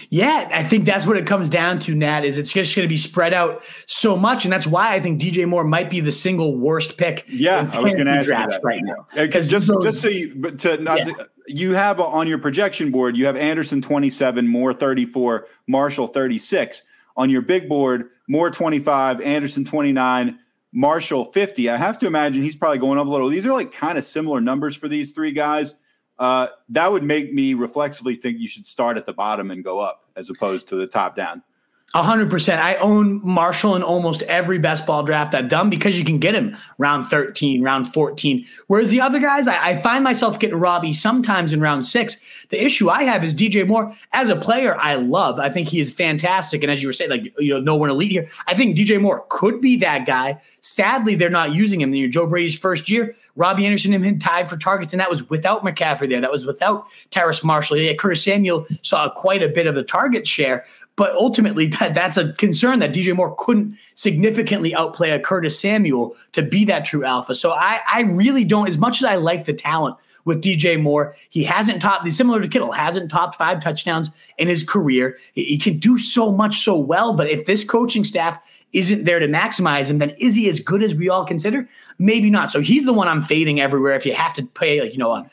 Yeah, 0.10 0.50
I 0.54 0.64
think 0.64 0.86
that's 0.86 1.08
what 1.08 1.18
it 1.18 1.26
comes 1.26 1.50
down 1.50 1.80
to, 1.80 1.96
Nat, 1.96 2.26
is 2.26 2.38
it's 2.38 2.54
just 2.54 2.76
going 2.76 2.88
to 2.88 2.90
be 2.90 2.98
spread 2.98 3.34
out 3.34 3.64
so 3.88 4.16
much. 4.16 4.46
And 4.46 4.54
that's 4.54 4.68
why 4.68 4.94
I 4.94 5.00
think 5.00 5.20
DJ 5.20 5.48
Moore 5.48 5.64
might 5.64 5.90
be 5.90 6.00
the 6.00 6.12
single 6.12 6.56
worst 6.56 7.00
pick. 7.00 7.26
Yeah, 7.28 7.68
I 7.74 7.80
was 7.80 7.96
going 7.96 8.06
to 8.06 8.12
ask 8.12 8.28
you 8.28 8.36
that. 8.36 8.62
right 8.64 8.84
now. 8.84 9.08
Because 9.16 9.50
just, 9.50 9.72
just 9.82 10.00
so 10.00 10.10
you, 10.10 10.36
but 10.36 10.60
to 10.60 10.78
not, 10.78 11.00
yeah. 11.00 11.06
to, 11.06 11.30
you 11.48 11.74
have 11.74 12.00
on 12.00 12.28
your 12.28 12.38
projection 12.38 12.92
board, 12.92 13.18
you 13.18 13.26
have 13.26 13.36
Anderson 13.36 13.82
27, 13.82 14.48
Moore 14.48 14.76
34, 14.76 15.48
Marshall 15.66 16.08
36. 16.08 16.84
On 17.18 17.30
your 17.30 17.42
big 17.42 17.68
board, 17.68 18.10
Moore 18.28 18.50
25, 18.50 19.22
Anderson 19.22 19.66
29, 19.66 20.40
Marshall 20.74 21.26
50. 21.26 21.70
I 21.70 21.78
have 21.78 22.00
to 22.00 22.08
imagine 22.08 22.44
he's 22.44 22.56
probably 22.56 22.80
going 22.80 23.00
up 23.00 23.08
a 23.08 23.10
little. 23.10 23.30
These 23.30 23.46
are 23.46 23.54
like 23.54 23.72
kind 23.72 23.98
of 23.98 24.04
similar 24.04 24.42
numbers 24.42 24.76
for 24.76 24.88
these 24.88 25.12
three 25.12 25.32
guys 25.32 25.76
uh, 26.18 26.48
that 26.70 26.92
would 26.92 27.04
make 27.04 27.34
me 27.34 27.54
reflexively 27.54 28.16
think 28.16 28.40
you 28.40 28.48
should 28.48 28.66
start 28.66 28.98
at 28.98 29.06
the 29.06 29.14
bottom 29.14 29.52
and 29.52 29.64
go 29.64 29.80
up 29.80 30.10
as 30.16 30.30
opposed 30.30 30.68
to 30.70 30.76
the 30.76 30.88
top 30.88 31.16
down 31.16 31.44
hundred 31.94 32.30
percent. 32.30 32.62
I 32.62 32.76
own 32.76 33.22
Marshall 33.24 33.76
in 33.76 33.84
almost 33.84 34.22
every 34.24 34.60
best 34.60 34.86
ball 34.86 35.04
draft 35.04 35.34
I've 35.34 35.48
done 35.48 35.70
because 35.70 35.98
you 35.98 36.04
can 36.04 36.20
get 36.20 36.36
him 36.36 36.58
round 36.78 37.08
13, 37.08 37.62
round 37.62 37.94
14. 37.94 38.46
Whereas 38.68 38.90
the 38.90 39.00
other 39.00 39.20
guys, 39.20 39.48
I, 39.48 39.70
I, 39.70 39.76
find 39.78 40.04
myself 40.04 40.40
getting 40.40 40.60
Robbie 40.60 40.94
sometimes 40.94 41.54
in 41.54 41.62
round 41.62 41.88
six. 41.88 42.22
The 42.50 42.64
issue 42.64 42.90
I 42.90 43.04
have 43.04 43.24
is 43.24 43.34
DJ 43.34 43.66
Moore 43.66 43.96
as 44.12 44.30
a 44.30 44.36
player, 44.36 44.76
I 44.78 44.96
love. 44.96 45.40
I 45.40 45.50
think 45.50 45.70
he 45.70 45.80
is 45.80 45.94
fantastic. 45.94 46.64
And 46.64 46.72
as 46.72 46.82
you 46.82 46.90
were 46.90 46.94
saying, 46.94 47.12
like, 47.12 47.34
you 47.40 47.54
know, 47.54 47.60
no 47.60 47.76
one 47.76 47.90
elite 47.90 48.12
here. 48.12 48.28
I 48.48 48.56
think 48.56 48.78
DJ 48.78 49.00
Moore 49.02 49.26
could 49.30 49.62
be 49.62 49.78
that 49.78 50.06
guy. 50.06 50.42
Sadly, 50.62 51.16
they're 51.16 51.30
not 51.30 51.54
using 51.54 51.80
him. 51.80 51.94
You 51.94 52.10
Joe 52.10 52.28
Brady's 52.28 52.58
first 52.58 52.90
year, 52.90 53.16
Robbie 53.36 53.66
Anderson 53.66 53.94
and 53.94 54.06
him 54.06 54.20
tied 54.20 54.50
for 54.50 54.58
targets, 54.58 54.94
and 54.94 55.00
that 55.00 55.10
was 55.10 55.30
without 55.30 55.64
McCaffrey 55.64 56.10
there. 56.10 56.22
That 56.22 56.32
was 56.32 56.46
without 56.46 56.88
Terrace 57.12 57.44
Marshall. 57.44 57.78
Yeah, 57.78 57.94
Curtis 57.94 58.24
Samuel 58.24 58.66
saw 58.82 59.10
quite 59.10 59.44
a 59.44 59.50
bit 59.50 59.68
of 59.68 59.76
the 59.76 59.84
target 59.84 60.28
share, 60.28 60.66
but 60.96 61.14
ultimately, 61.14 61.68
that 61.80 61.94
that's 61.94 62.18
a 62.18 62.34
concern 62.34 62.80
that 62.80 62.94
DJ 62.94 63.16
Moore 63.16 63.36
couldn't 63.38 63.78
significantly 63.96 64.74
outplay 64.74 65.12
a 65.12 65.20
Curtis 65.20 65.60
Samuel 65.60 66.16
to 66.34 66.42
be 66.42 66.66
that 66.66 66.86
true 66.86 67.04
alpha. 67.04 67.36
So 67.36 67.52
I, 67.52 67.82
I 67.92 68.02
really 68.02 68.44
don't, 68.44 68.68
as 68.68 68.78
much 68.78 69.02
as 69.02 69.06
I 69.06 69.16
like 69.16 69.46
the 69.46 69.54
talent 69.54 69.98
with 70.26 70.44
DJ 70.44 70.82
Moore, 70.82 71.16
he 71.30 71.44
hasn't 71.44 71.82
topped, 71.82 72.04
he's 72.04 72.18
similar 72.18 72.42
to 72.42 72.48
Kittle, 72.48 72.72
hasn't 72.72 73.12
topped 73.12 73.36
five 73.36 73.62
touchdowns 73.62 74.10
in 74.38 74.48
his 74.48 74.64
career. 74.64 75.18
He, 75.34 75.44
he 75.44 75.58
can 75.60 75.78
do 75.78 75.98
so 76.00 76.32
much 76.32 76.64
so 76.64 76.78
well, 76.78 77.14
but 77.14 77.30
if 77.30 77.46
this 77.46 77.64
coaching 77.64 78.04
staff 78.04 78.40
isn't 78.74 79.06
there 79.06 79.20
to 79.20 79.28
maximize 79.28 79.90
him, 79.90 80.00
then 80.00 80.14
is 80.20 80.36
he 80.36 80.50
as 80.50 80.60
good 80.60 80.84
as 80.84 80.96
we 80.96 81.08
all 81.08 81.26
consider? 81.26 81.70
Maybe 81.98 82.30
not. 82.30 82.52
So 82.52 82.60
he's 82.60 82.86
the 82.86 82.92
one 82.92 83.08
I'm 83.08 83.24
fading 83.24 83.62
everywhere. 83.62 83.94
If 83.94 84.06
you 84.06 84.14
have 84.16 84.34
to 84.34 84.44
pay, 84.44 84.82
like, 84.82 84.92
you 84.92 84.98
know, 84.98 85.12
a 85.12 85.30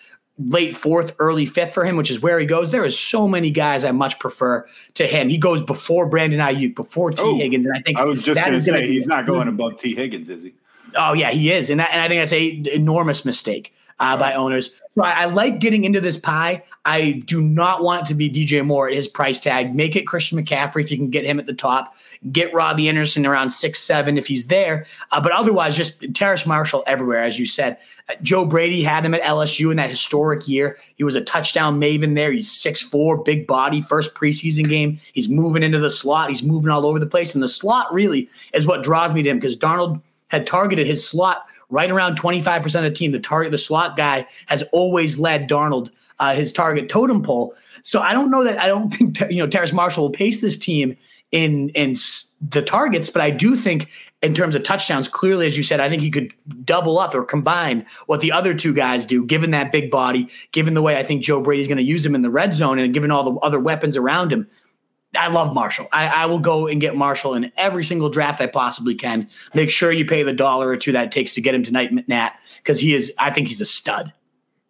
late 0.49 0.77
fourth, 0.77 1.15
early 1.19 1.47
fifth 1.47 1.75
for 1.75 1.85
him, 1.85 1.97
which 1.97 2.11
is 2.11 2.21
where 2.21 2.39
he 2.39 2.47
goes. 2.47 2.71
There 2.71 2.85
is 2.85 2.99
so 2.99 3.29
many 3.29 3.51
guys 3.51 3.85
I 3.85 3.93
much 3.93 4.19
prefer 4.19 4.67
to 4.95 5.07
him. 5.07 5.29
He 5.29 5.39
goes 5.39 5.63
before 5.63 6.07
Brandon 6.07 6.41
Aiyuk, 6.41 6.75
before 6.75 7.11
T. 7.11 7.23
Oh, 7.23 7.37
Higgins, 7.37 7.67
and 7.67 7.77
I 7.77 7.81
think 7.81 7.99
I 7.99 8.05
was 8.05 8.23
just 8.23 8.41
going 8.41 8.53
to 8.53 8.63
say 8.63 8.87
he's 8.87 9.07
not 9.07 9.27
going 9.27 9.49
above 9.49 9.79
Tee 9.79 9.95
Higgins, 9.95 10.29
is 10.29 10.43
he? 10.43 10.55
Oh 10.95 11.15
yeah, 11.15 11.31
he 11.31 11.51
is, 11.51 11.71
and, 11.71 11.81
that, 11.81 11.91
and 11.93 12.01
I 12.01 12.09
think 12.09 12.21
that's 12.21 12.33
a 12.33 12.75
enormous 12.75 13.25
mistake 13.25 13.75
uh, 14.01 14.17
by 14.17 14.35
owners. 14.35 14.71
So 14.93 15.03
I, 15.03 15.23
I, 15.23 15.25
like 15.27 15.59
getting 15.59 15.85
into 15.85 16.01
this 16.01 16.19
pie. 16.19 16.63
I 16.85 17.23
do 17.27 17.41
not 17.41 17.83
want 17.83 18.03
it 18.03 18.09
to 18.09 18.15
be 18.15 18.29
DJ 18.29 18.65
Moore 18.65 18.89
at 18.89 18.95
his 18.95 19.09
price 19.09 19.41
tag. 19.41 19.75
Make 19.75 19.97
it 19.97 20.07
Christian 20.07 20.43
McCaffrey 20.43 20.83
if 20.83 20.91
you 20.91 20.97
can 20.97 21.09
get 21.09 21.25
him 21.25 21.39
at 21.39 21.47
the 21.47 21.55
top. 21.55 21.95
Get 22.31 22.53
Robbie 22.53 22.89
Anderson 22.89 23.25
around 23.25 23.51
six 23.51 23.79
seven 23.79 24.19
if 24.19 24.27
he's 24.27 24.49
there. 24.49 24.87
Uh, 25.11 25.21
but 25.21 25.33
otherwise, 25.33 25.77
just 25.77 26.03
Terrace 26.15 26.47
Marshall 26.47 26.85
everywhere, 26.87 27.23
as 27.23 27.39
you 27.39 27.47
said. 27.47 27.79
Uh, 28.09 28.15
Joe 28.23 28.45
Brady 28.45 28.83
had 28.83 29.05
him 29.05 29.15
at 29.15 29.23
LSU 29.23 29.71
in 29.71 29.77
that 29.77 29.91
historic 29.91 30.47
year. 30.47 30.79
He 30.97 31.05
was 31.05 31.15
a 31.15 31.25
touchdown 31.25 31.81
maven 31.81 32.15
there. 32.15 32.33
He's 32.33 32.51
six 32.51 32.83
four, 32.83 33.17
big 33.17 33.47
body, 33.47 33.83
first 33.83 34.15
preseason 34.15 34.69
game. 34.69 35.01
He's 35.13 35.29
moving 35.29 35.63
into 35.63 35.79
the 35.79 35.91
slot. 35.91 36.29
He's 36.29 36.43
moving 36.43 36.71
all 36.71 36.87
over 36.87 36.99
the 36.99 37.07
place, 37.07 37.35
and 37.35 37.43
the 37.43 37.49
slot 37.49 37.93
really 37.93 38.29
is 38.53 38.67
what 38.67 38.83
draws 38.83 39.15
me 39.15 39.23
to 39.23 39.31
him 39.31 39.39
because 39.39 39.57
Darnold 39.57 40.03
had 40.33 40.47
targeted 40.47 40.87
his 40.87 41.07
slot 41.07 41.47
right 41.73 41.91
around 41.91 42.19
25% 42.19 42.65
of 42.75 42.83
the 42.83 42.91
team. 42.91 43.11
The 43.11 43.19
target, 43.19 43.51
the 43.51 43.59
slot 43.59 43.97
guy 43.97 44.27
has 44.47 44.63
always 44.73 45.19
led 45.19 45.49
Darnold 45.49 45.91
uh, 46.19 46.35
his 46.35 46.53
target 46.53 46.89
totem 46.89 47.23
pole. 47.23 47.55
So 47.83 48.01
I 48.01 48.13
don't 48.13 48.31
know 48.31 48.45
that 48.45 48.61
I 48.61 48.69
don't 48.69 48.91
think 48.95 49.21
you 49.29 49.39
know 49.39 49.49
Terrace 49.49 49.73
Marshall 49.73 50.05
will 50.05 50.13
pace 50.13 50.41
this 50.41 50.57
team 50.57 50.97
in 51.33 51.71
in 51.71 51.97
the 52.51 52.63
targets, 52.63 53.11
but 53.11 53.23
I 53.23 53.31
do 53.31 53.57
think 53.61 53.89
in 54.23 54.35
terms 54.35 54.55
of 54.55 54.63
touchdowns, 54.63 55.09
clearly 55.09 55.47
as 55.47 55.57
you 55.57 55.63
said, 55.63 55.81
I 55.81 55.89
think 55.89 56.03
he 56.03 56.11
could 56.11 56.33
double 56.65 56.99
up 56.99 57.15
or 57.15 57.25
combine 57.25 57.87
what 58.07 58.21
the 58.21 58.33
other 58.33 58.55
two 58.55 58.75
guys 58.75 59.07
do, 59.07 59.25
given 59.25 59.51
that 59.53 59.73
big 59.73 59.91
body, 59.91 60.29
given 60.53 60.75
the 60.75 60.83
way 60.83 60.97
I 60.97 61.03
think 61.03 61.23
Joe 61.23 61.41
Brady's 61.41 61.69
going 61.69 61.79
to 61.79 61.83
use 61.83 62.05
him 62.05 62.15
in 62.15 62.23
the 62.23 62.31
red 62.31 62.55
zone, 62.55 62.79
and 62.79 62.95
given 62.95 63.11
all 63.11 63.25
the 63.25 63.39
other 63.41 63.59
weapons 63.59 63.97
around 63.97 64.33
him. 64.33 64.47
I 65.17 65.29
love 65.29 65.55
Marshall. 65.55 65.89
I, 65.93 66.07
I, 66.09 66.27
will 66.27 66.39
go 66.39 66.67
and 66.67 66.81
get 66.81 66.97
Marshall 66.97 67.35
in 67.35 67.53
every 67.57 67.85
single 67.85 68.09
draft 68.09 68.41
I 68.41 68.47
possibly 68.47 68.95
can. 68.95 69.29
Make 69.55 69.71
sure 69.71 69.93
you 69.93 70.07
pay 70.07 70.23
the 70.23 70.33
dollar 70.33 70.69
or 70.69 70.77
two 70.77 70.93
that 70.93 71.07
it 71.07 71.13
takes 71.13 71.35
to 71.35 71.43
get 71.43 71.55
him 71.55 71.63
tonight, 71.63 71.91
Nat, 72.09 72.33
because 72.59 72.81
he 72.81 72.95
is. 72.95 73.13
I 73.19 73.31
think 73.31 73.49
he's 73.49 73.61
a 73.61 73.67
stud. 73.67 74.13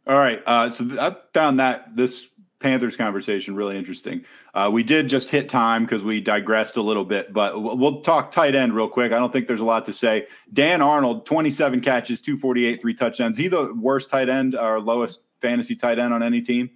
All 0.07 0.19
right. 0.19 0.43
Uh, 0.45 0.69
so 0.69 0.85
th- 0.85 0.99
I 0.99 1.15
found 1.33 1.61
that 1.61 1.97
this 1.97 2.29
Panthers 2.59 2.97
conversation 2.97 3.55
really 3.55 3.77
interesting. 3.77 4.25
Uh, 4.55 4.71
we 4.73 4.83
did 4.83 5.09
just 5.09 5.31
hit 5.31 5.49
time 5.49 5.85
because 5.85 6.03
we 6.03 6.21
digressed 6.21 6.77
a 6.77 6.83
little 6.83 7.05
bit, 7.05 7.33
but 7.33 7.61
we'll, 7.61 7.77
we'll 7.77 8.01
talk 8.03 8.31
tight 8.31 8.55
end 8.55 8.75
real 8.75 8.89
quick. 8.89 9.13
I 9.13 9.19
don't 9.19 9.33
think 9.33 9.49
there's 9.49 9.61
a 9.61 9.65
lot 9.65 9.85
to 9.87 9.93
say. 9.93 10.27
Dan 10.53 10.81
Arnold, 10.81 11.27
27 11.27 11.81
catches, 11.81 12.21
248, 12.21 12.81
three 12.81 12.95
touchdowns. 12.95 13.37
He 13.37 13.49
the 13.49 13.75
worst 13.75 14.11
tight 14.11 14.29
end 14.29 14.57
or 14.57 14.81
lowest 14.81 15.21
fantasy 15.41 15.75
tight 15.77 15.99
end 15.99 16.15
on 16.15 16.23
any 16.23 16.41
team? 16.41 16.71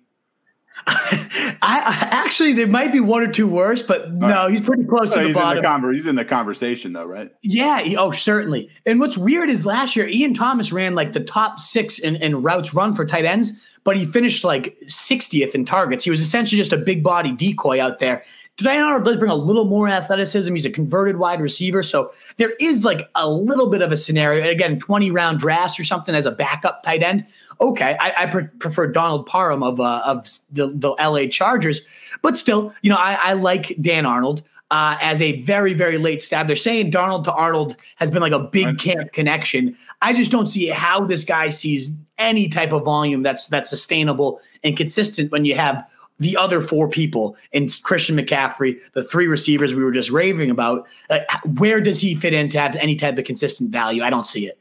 I, 0.89 1.59
I, 1.63 2.09
actually 2.11 2.53
there 2.53 2.67
might 2.67 2.93
be 2.93 3.01
one 3.01 3.23
or 3.23 3.33
two 3.33 3.47
worse, 3.47 3.83
but 3.83 4.13
no, 4.13 4.27
right. 4.27 4.51
he's 4.51 4.61
pretty 4.61 4.85
close 4.85 5.11
to 5.11 5.23
the 5.23 5.33
bottom. 5.33 5.83
The 5.83 5.93
he's 5.93 6.07
in 6.07 6.15
the 6.17 6.25
conversation 6.25 6.93
though, 6.93 7.05
right? 7.05 7.31
Yeah. 7.43 7.81
He, 7.81 7.97
oh, 7.97 8.13
certainly. 8.13 8.71
And 8.85 9.01
what's 9.01 9.19
weird 9.19 9.51
is 9.51 9.67
last 9.67 9.97
year 9.97 10.07
Ian 10.07 10.35
Thomas 10.35 10.73
ran 10.73 10.95
like 10.95 11.13
the 11.13 11.21
top 11.21 11.59
six 11.59 11.99
in, 11.99 12.17
in 12.17 12.43
routes 12.43 12.73
run 12.75 12.95
for 12.95 13.05
tight 13.05 13.25
ends, 13.25 13.61
but 13.85 13.97
he 13.97 14.05
finished 14.05 14.45
like 14.45 14.77
60th 14.87 15.55
in 15.55 15.65
targets. 15.65 16.05
He 16.05 16.11
was 16.11 16.21
essentially 16.21 16.59
just 16.59 16.73
a 16.73 16.79
big 16.79 17.03
body 17.03 17.33
decoy 17.33 17.83
out 17.83 17.99
there. 17.99 18.25
Dan 18.59 18.83
Arnold 18.83 19.05
does 19.05 19.17
bring 19.19 19.31
a 19.31 19.37
little 19.37 19.67
more 19.67 19.89
athleticism. 19.89 20.55
He's 20.55 20.65
a 20.65 20.71
converted 20.71 21.19
wide 21.19 21.41
receiver. 21.41 21.83
So 21.83 22.13
there 22.39 22.53
is 22.59 22.85
like 22.85 23.09
a 23.15 23.29
little 23.29 23.69
bit 23.69 23.83
of 23.83 23.93
a 23.93 23.97
scenario. 23.97 24.49
Again, 24.49 24.79
20 24.79 25.11
round 25.11 25.41
drafts 25.41 25.79
or 25.79 25.85
something 25.85 26.15
as 26.15 26.25
a 26.25 26.31
backup 26.31 26.83
tight 26.83 27.03
end. 27.03 27.27
Okay. 27.61 27.97
I, 28.01 28.15
I 28.17 28.27
pre- 28.27 28.47
prefer 28.59 28.87
Donald 28.87 29.27
Parham 29.27 29.63
of, 29.63 29.79
uh, 29.79 30.03
of 30.07 30.27
the, 30.51 30.69
the 30.69 30.91
LA 30.93 31.27
Chargers. 31.27 31.83
But 32.23 32.37
still, 32.37 32.73
you 32.83 32.89
know, 32.89 32.97
I, 32.97 33.19
I 33.21 33.33
like 33.35 33.77
Dan 33.81 34.07
Arnold 34.07 34.43
uh, 34.71 34.97
as 35.01 35.21
a 35.21 35.41
very, 35.43 35.75
very 35.75 35.99
late 35.99 36.23
stab. 36.23 36.47
They're 36.47 36.57
saying 36.57 36.91
Darnold 36.91 37.25
to 37.25 37.33
Arnold 37.33 37.77
has 37.97 38.11
been 38.11 38.23
like 38.23 38.33
a 38.33 38.41
big 38.41 38.79
camp 38.79 39.13
connection. 39.13 39.77
I 40.03 40.13
just 40.13 40.31
don't 40.31 40.47
see 40.47 40.67
how 40.69 41.05
this 41.05 41.25
guy 41.25 41.49
sees 41.49 41.99
any 42.19 42.49
type 42.49 42.73
of 42.73 42.85
volume 42.85 43.23
that's 43.23 43.47
that's 43.49 43.69
sustainable 43.69 44.41
and 44.65 44.77
consistent 44.77 45.31
when 45.31 45.45
you 45.45 45.55
have 45.55 45.87
the 46.19 46.37
other 46.37 46.61
four 46.61 46.89
people 46.89 47.37
in 47.53 47.69
Christian 47.83 48.17
McCaffrey, 48.17 48.81
the 48.95 49.05
three 49.05 49.27
receivers 49.27 49.75
we 49.75 49.85
were 49.85 49.93
just 49.93 50.11
raving 50.11 50.51
about. 50.51 50.87
Uh, 51.11 51.21
where 51.59 51.81
does 51.81 52.01
he 52.01 52.15
fit 52.15 52.33
in 52.33 52.49
to 52.51 52.61
have 52.61 52.77
any 52.77 52.97
type 52.97 53.19
of 53.19 53.25
consistent 53.25 53.71
value? 53.71 54.03
I 54.03 54.11
don't 54.11 54.27
see 54.27 54.47
it. 54.47 54.59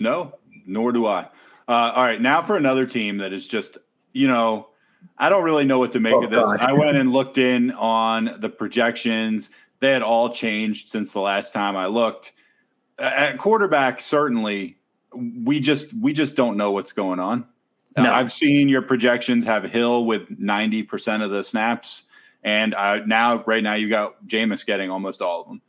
No, 0.00 0.34
nor 0.66 0.92
do 0.92 1.06
I. 1.06 1.28
Uh, 1.66 1.92
all 1.94 2.04
right, 2.04 2.20
now 2.20 2.42
for 2.42 2.56
another 2.56 2.86
team 2.86 3.18
that 3.18 3.32
is 3.32 3.48
just, 3.48 3.78
you 4.12 4.28
know, 4.28 4.68
I 5.18 5.28
don't 5.28 5.44
really 5.44 5.64
know 5.64 5.78
what 5.78 5.92
to 5.92 6.00
make 6.00 6.14
oh, 6.14 6.24
of 6.24 6.30
this. 6.30 6.42
God. 6.42 6.60
I 6.60 6.72
went 6.72 6.96
and 6.96 7.12
looked 7.12 7.38
in 7.38 7.70
on 7.72 8.36
the 8.40 8.48
projections. 8.48 9.50
They 9.80 9.90
had 9.90 10.02
all 10.02 10.30
changed 10.30 10.88
since 10.88 11.12
the 11.12 11.20
last 11.20 11.52
time 11.52 11.76
I 11.76 11.86
looked. 11.86 12.32
At 12.98 13.38
quarterback, 13.38 14.00
certainly, 14.00 14.78
we 15.14 15.60
just 15.60 15.92
we 15.94 16.12
just 16.12 16.36
don't 16.36 16.56
know 16.56 16.70
what's 16.72 16.92
going 16.92 17.20
on. 17.20 17.46
No. 17.96 18.10
Uh, 18.10 18.14
I've 18.14 18.32
seen 18.32 18.68
your 18.68 18.82
projections 18.82 19.44
have 19.44 19.64
Hill 19.64 20.04
with 20.04 20.28
ninety 20.38 20.82
percent 20.82 21.22
of 21.22 21.30
the 21.30 21.44
snaps, 21.44 22.04
and 22.42 22.74
uh, 22.74 23.04
now 23.06 23.42
right 23.46 23.62
now 23.62 23.74
you 23.74 23.88
got 23.88 24.26
Jameis 24.26 24.66
getting 24.66 24.90
almost 24.90 25.22
all 25.22 25.42
of 25.42 25.48
them. 25.48 25.62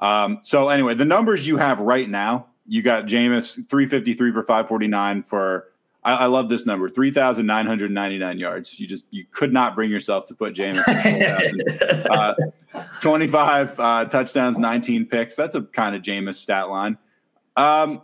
Um, 0.00 0.38
so 0.42 0.68
anyway, 0.68 0.94
the 0.94 1.04
numbers 1.04 1.46
you 1.46 1.56
have 1.56 1.80
right 1.80 2.08
now, 2.08 2.46
you 2.66 2.82
got 2.82 3.06
Jameis 3.06 3.68
three 3.68 3.86
fifty 3.86 4.14
three 4.14 4.32
for 4.32 4.42
five 4.42 4.68
forty 4.68 4.88
nine 4.88 5.22
for 5.22 5.68
I, 6.02 6.12
I 6.14 6.26
love 6.26 6.48
this 6.48 6.66
number: 6.66 6.88
three 6.88 7.10
thousand 7.10 7.46
nine 7.46 7.66
hundred 7.66 7.90
ninety 7.90 8.18
nine 8.18 8.38
yards. 8.38 8.78
You 8.78 8.86
just 8.86 9.06
you 9.10 9.24
could 9.30 9.52
not 9.52 9.74
bring 9.74 9.90
yourself 9.90 10.26
to 10.26 10.34
put 10.34 10.54
Jameis. 10.54 12.06
uh, 12.10 12.34
Twenty 13.00 13.26
five 13.26 13.78
uh, 13.78 14.04
touchdowns, 14.06 14.58
nineteen 14.58 15.06
picks. 15.06 15.34
That's 15.34 15.54
a 15.54 15.62
kind 15.62 15.96
of 15.96 16.02
Jameis 16.02 16.34
stat 16.36 16.68
line. 16.68 16.98
Um, 17.56 18.02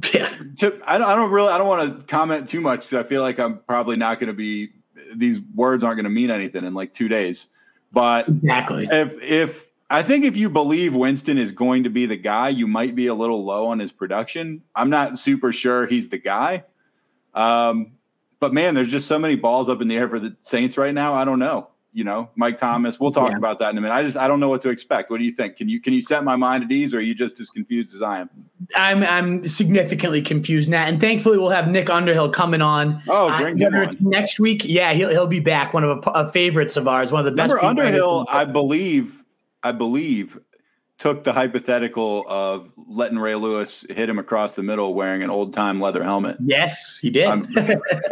yeah. 0.14 0.28
To, 0.58 0.80
I, 0.86 0.98
don't, 0.98 1.08
I 1.08 1.14
don't 1.14 1.30
really 1.30 1.48
I 1.48 1.58
don't 1.58 1.66
want 1.66 1.98
to 1.98 2.04
comment 2.04 2.48
too 2.48 2.60
much 2.60 2.80
because 2.80 2.94
I 2.94 3.02
feel 3.02 3.22
like 3.22 3.38
I'm 3.38 3.58
probably 3.60 3.96
not 3.96 4.20
going 4.20 4.28
to 4.28 4.34
be. 4.34 4.70
These 5.14 5.40
words 5.54 5.84
aren't 5.84 5.96
going 5.96 6.04
to 6.04 6.10
mean 6.10 6.30
anything 6.30 6.64
in 6.64 6.74
like 6.74 6.92
two 6.92 7.08
days. 7.08 7.48
But 7.92 8.28
exactly, 8.28 8.86
if 8.90 9.22
if 9.22 9.70
I 9.90 10.02
think 10.02 10.24
if 10.24 10.36
you 10.36 10.50
believe 10.50 10.94
Winston 10.94 11.38
is 11.38 11.52
going 11.52 11.84
to 11.84 11.90
be 11.90 12.04
the 12.06 12.16
guy, 12.16 12.50
you 12.50 12.66
might 12.66 12.94
be 12.94 13.06
a 13.06 13.14
little 13.14 13.44
low 13.44 13.66
on 13.66 13.78
his 13.78 13.90
production. 13.90 14.62
I'm 14.74 14.90
not 14.90 15.18
super 15.18 15.52
sure 15.52 15.86
he's 15.86 16.10
the 16.10 16.18
guy. 16.18 16.64
Um, 17.34 17.92
but 18.40 18.52
man, 18.52 18.74
there's 18.74 18.90
just 18.90 19.06
so 19.06 19.18
many 19.18 19.34
balls 19.34 19.68
up 19.68 19.80
in 19.80 19.88
the 19.88 19.96
air 19.96 20.08
for 20.08 20.20
the 20.20 20.36
Saints 20.42 20.76
right 20.76 20.92
now. 20.92 21.14
I 21.14 21.24
don't 21.24 21.38
know. 21.38 21.68
You 21.98 22.04
know, 22.04 22.30
Mike 22.36 22.58
Thomas. 22.58 23.00
We'll 23.00 23.10
talk 23.10 23.32
yeah. 23.32 23.38
about 23.38 23.58
that 23.58 23.70
in 23.70 23.78
a 23.78 23.80
minute. 23.80 23.92
I 23.92 24.04
just 24.04 24.16
I 24.16 24.28
don't 24.28 24.38
know 24.38 24.48
what 24.48 24.62
to 24.62 24.68
expect. 24.68 25.10
What 25.10 25.18
do 25.18 25.24
you 25.24 25.32
think? 25.32 25.56
Can 25.56 25.68
you 25.68 25.80
can 25.80 25.92
you 25.92 26.00
set 26.00 26.22
my 26.22 26.36
mind 26.36 26.62
at 26.62 26.70
ease, 26.70 26.94
or 26.94 26.98
are 26.98 27.00
you 27.00 27.12
just 27.12 27.40
as 27.40 27.50
confused 27.50 27.92
as 27.92 28.02
I 28.02 28.20
am? 28.20 28.30
I'm 28.76 29.02
I'm 29.02 29.48
significantly 29.48 30.22
confused, 30.22 30.68
Nat. 30.68 30.86
And 30.86 31.00
thankfully, 31.00 31.38
we'll 31.38 31.50
have 31.50 31.66
Nick 31.66 31.90
Underhill 31.90 32.30
coming 32.30 32.62
on. 32.62 33.02
Oh, 33.08 33.28
uh, 33.28 33.32
on. 33.32 33.90
next 33.98 34.38
week. 34.38 34.64
Yeah, 34.64 34.92
he'll 34.92 35.08
he'll 35.08 35.26
be 35.26 35.40
back. 35.40 35.74
One 35.74 35.82
of 35.82 36.04
a, 36.06 36.30
favorites 36.30 36.76
of 36.76 36.86
ours. 36.86 37.10
One 37.10 37.18
of 37.18 37.24
the 37.24 37.32
best. 37.32 37.52
Remember 37.52 37.82
Underhill, 37.82 38.26
I 38.28 38.44
believe, 38.44 39.24
I 39.64 39.72
believe 39.72 40.38
took 40.98 41.22
the 41.22 41.32
hypothetical 41.32 42.24
of 42.28 42.72
letting 42.88 43.18
Ray 43.18 43.36
Lewis 43.36 43.86
hit 43.88 44.08
him 44.08 44.18
across 44.18 44.54
the 44.54 44.62
middle 44.62 44.94
wearing 44.94 45.22
an 45.22 45.30
old 45.30 45.54
time 45.54 45.80
leather 45.80 46.02
helmet. 46.02 46.36
Yes, 46.44 46.98
he 47.00 47.08
did. 47.08 47.26
Um, 47.26 47.48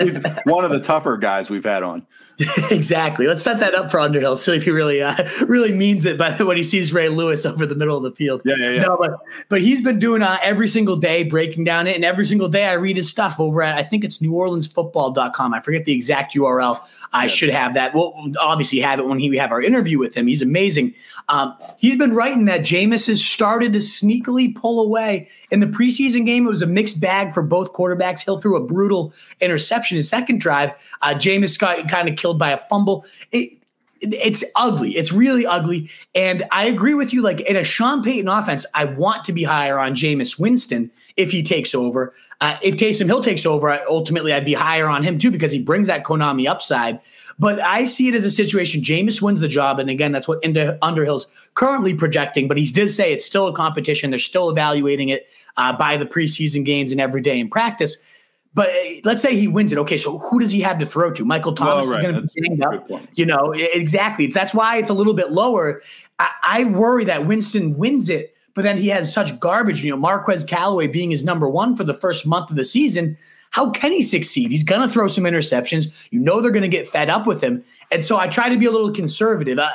he's 0.01 0.21
one 0.45 0.65
of 0.65 0.71
the 0.71 0.81
tougher 0.81 1.17
guys 1.17 1.51
we've 1.51 1.65
had 1.65 1.83
on. 1.83 2.07
exactly. 2.71 3.27
Let's 3.27 3.43
set 3.43 3.61
that 3.61 3.75
up 3.75 3.91
for 3.91 3.99
Underhill. 3.99 4.37
See 4.37 4.55
if 4.55 4.65
he 4.65 4.71
really, 4.71 5.03
uh, 5.03 5.15
really 5.47 5.73
means 5.73 6.05
it 6.05 6.19
by 6.19 6.33
when 6.33 6.59
he 6.59 6.63
sees 6.63 6.93
Ray 6.93 7.09
Lewis 7.09 7.47
over 7.47 7.65
the 7.65 7.75
middle 7.75 7.97
of 7.97 8.03
the 8.03 8.13
field. 8.13 8.43
Yeah, 8.45 8.57
yeah, 8.59 8.71
yeah. 8.73 8.83
No, 8.83 8.97
but 8.99 9.13
but 9.49 9.63
he's 9.63 9.81
been 9.81 9.99
doing 9.99 10.23
uh, 10.23 10.37
every 10.43 10.69
single 10.69 10.97
day 10.97 11.23
breaking 11.25 11.65
down 11.65 11.87
it, 11.87 11.97
and 11.97 12.05
every 12.05 12.27
single 12.27 12.49
day 12.49 12.67
I 12.67 12.75
read 12.75 12.99
his 12.99 13.09
stuff 13.09 13.41
over 13.41 13.63
at 13.63 13.75
I 13.75 13.83
think 13.83 14.05
it's 14.05 14.19
NewOrleansFootball.com. 14.19 15.55
I 15.55 15.61
forget 15.61 15.87
the 15.87 15.95
exact 15.95 16.35
URL. 16.35 16.81
I 17.13 17.23
yeah. 17.23 17.29
should 17.29 17.51
have 17.51 17.73
that. 17.75 17.95
We'll 17.95 18.15
obviously 18.39 18.81
have 18.81 18.99
it 18.99 19.07
when 19.07 19.19
he, 19.19 19.31
we 19.31 19.39
have 19.39 19.51
our 19.51 19.63
interview 19.63 19.99
with 19.99 20.15
him. 20.15 20.27
He's 20.27 20.43
amazing. 20.43 20.95
Um, 21.29 21.57
he's 21.79 21.97
been 21.97 22.15
writing 22.15 22.45
that 22.45 22.61
Jameis 22.61 23.09
has 23.09 23.25
started 23.25 23.73
to 23.73 23.81
sneakily 23.81 24.55
pull 24.55 24.81
away. 24.81 25.29
In 25.51 25.61
the 25.61 25.67
preseason 25.67 26.25
game, 26.25 26.47
it 26.47 26.51
was 26.51 26.63
a 26.63 26.67
mixed 26.67 27.01
bag 27.01 27.35
for 27.35 27.43
both 27.43 27.73
quarterbacks. 27.73 28.25
Hill 28.25 28.41
threw 28.41 28.57
a 28.57 28.65
brutal 28.65 29.13
interception 29.41 29.97
his 29.97 30.09
second 30.09 30.41
drive. 30.41 30.71
Uh, 31.03 31.15
Jameis 31.15 31.59
got 31.59 31.89
kind 31.89 32.09
of 32.09 32.17
killed 32.17 32.39
by 32.39 32.51
a 32.51 32.59
fumble. 32.69 33.05
It, 33.33 33.59
it's 34.01 34.45
ugly. 34.57 34.97
It's 34.97 35.13
really 35.13 35.47
ugly. 35.47 35.91
And 36.15 36.45
I 36.53 36.67
agree 36.67 36.95
with 36.95 37.13
you. 37.13 37.23
Like 37.23 37.41
in 37.41 37.57
a 37.57 37.65
Sean 37.65 38.03
Payton 38.03 38.29
offense, 38.29 38.67
I 38.75 38.85
want 38.85 39.25
to 39.25 39.33
be 39.33 39.43
higher 39.43 39.79
on 39.79 39.95
Jameis 39.95 40.39
Winston 40.39 40.91
if 41.17 41.31
he 41.31 41.43
takes 41.43 41.75
over. 41.75 42.15
Uh, 42.41 42.59
if 42.63 42.77
Taysom 42.77 43.07
Hill 43.07 43.23
takes 43.23 43.47
over, 43.47 43.73
ultimately 43.89 44.33
I'd 44.33 44.45
be 44.45 44.55
higher 44.55 44.89
on 44.89 45.03
him 45.03 45.19
too 45.19 45.31
because 45.31 45.53
he 45.53 45.63
brings 45.63 45.87
that 45.87 46.05
Konami 46.05 46.49
upside. 46.49 47.01
But 47.39 47.61
I 47.61 47.85
see 47.85 48.09
it 48.09 48.15
as 48.15 48.25
a 48.25 48.31
situation. 48.31 48.81
Jameis 48.81 49.21
wins 49.21 49.41
the 49.41 49.49
job, 49.49 49.79
and 49.79 49.91
again, 49.91 50.11
that's 50.11 50.27
what 50.27 50.43
Underhill's 50.43 51.27
currently 51.55 51.93
projecting. 51.93 52.49
But 52.49 52.57
he 52.57 52.65
did 52.65 52.91
say 52.91 53.13
it's 53.13 53.27
still 53.27 53.47
a 53.47 53.53
competition. 53.53 54.11
They're 54.11 54.19
still 54.19 54.49
evaluating 54.49 55.11
it 55.11 55.29
uh, 55.57 55.77
by 55.77 55.99
the 55.99 56.07
preseason 56.07 56.65
games 56.65 56.93
and 56.93 57.01
every 57.01 57.21
day 57.21 57.39
in 57.39 57.51
practice. 57.51 58.05
But 58.55 58.71
uh, 58.71 58.73
let's 59.05 59.21
say 59.21 59.37
he 59.37 59.49
wins 59.49 59.71
it. 59.71 59.77
Okay, 59.79 59.99
so 59.99 60.19
who 60.19 60.39
does 60.39 60.51
he 60.51 60.61
have 60.61 60.79
to 60.79 60.87
throw 60.87 61.13
to? 61.13 61.27
Michael 61.27 61.53
Thomas 61.53 61.89
well, 61.89 61.99
right. 61.99 62.05
is 62.05 62.13
going 62.13 62.27
to 62.27 62.35
be 62.35 62.49
banged 62.49 62.91
up. 62.91 63.03
You 63.15 63.27
know, 63.27 63.53
exactly. 63.53 64.29
That's 64.29 64.55
why 64.55 64.79
it's 64.79 64.89
a 64.89 64.95
little 64.95 65.15
bit 65.15 65.31
lower. 65.31 65.83
I, 66.19 66.31
I 66.43 66.65
worry 66.65 67.05
that 67.05 67.27
Winston 67.27 67.77
wins 67.77 68.09
it, 68.09 68.35
but 68.55 68.63
then 68.63 68.79
he 68.79 68.89
has 68.89 69.13
such 69.13 69.39
garbage. 69.41 69.85
You 69.85 69.91
know, 69.91 69.99
Marquez 69.99 70.43
Callaway 70.43 70.87
being 70.87 71.11
his 71.11 71.23
number 71.23 71.51
one 71.51 71.77
for 71.77 71.85
the 71.85 71.93
first 71.93 72.27
month 72.27 72.49
of 72.49 72.57
the 72.57 72.65
season 72.65 73.19
how 73.57 73.71
can 73.71 73.91
he 73.91 74.03
succeed? 74.03 74.51
He's 74.51 74.63
going 74.63 74.87
to 74.87 74.93
throw 74.93 75.09
some 75.09 75.25
interceptions. 75.25 75.91
You 76.11 76.21
know 76.21 76.43
they're 76.43 76.51
going 76.51 76.61
to 76.61 76.69
get 76.69 76.91
fed 76.91 77.09
up 77.09 77.27
with 77.27 77.43
him. 77.43 77.65
And 77.91 78.05
so 78.05 78.19
I 78.19 78.29
try 78.29 78.51
to 78.51 78.59
be 78.59 78.67
a 78.67 78.71
little 78.71 78.93
conservative. 78.93 79.59
Uh, 79.59 79.71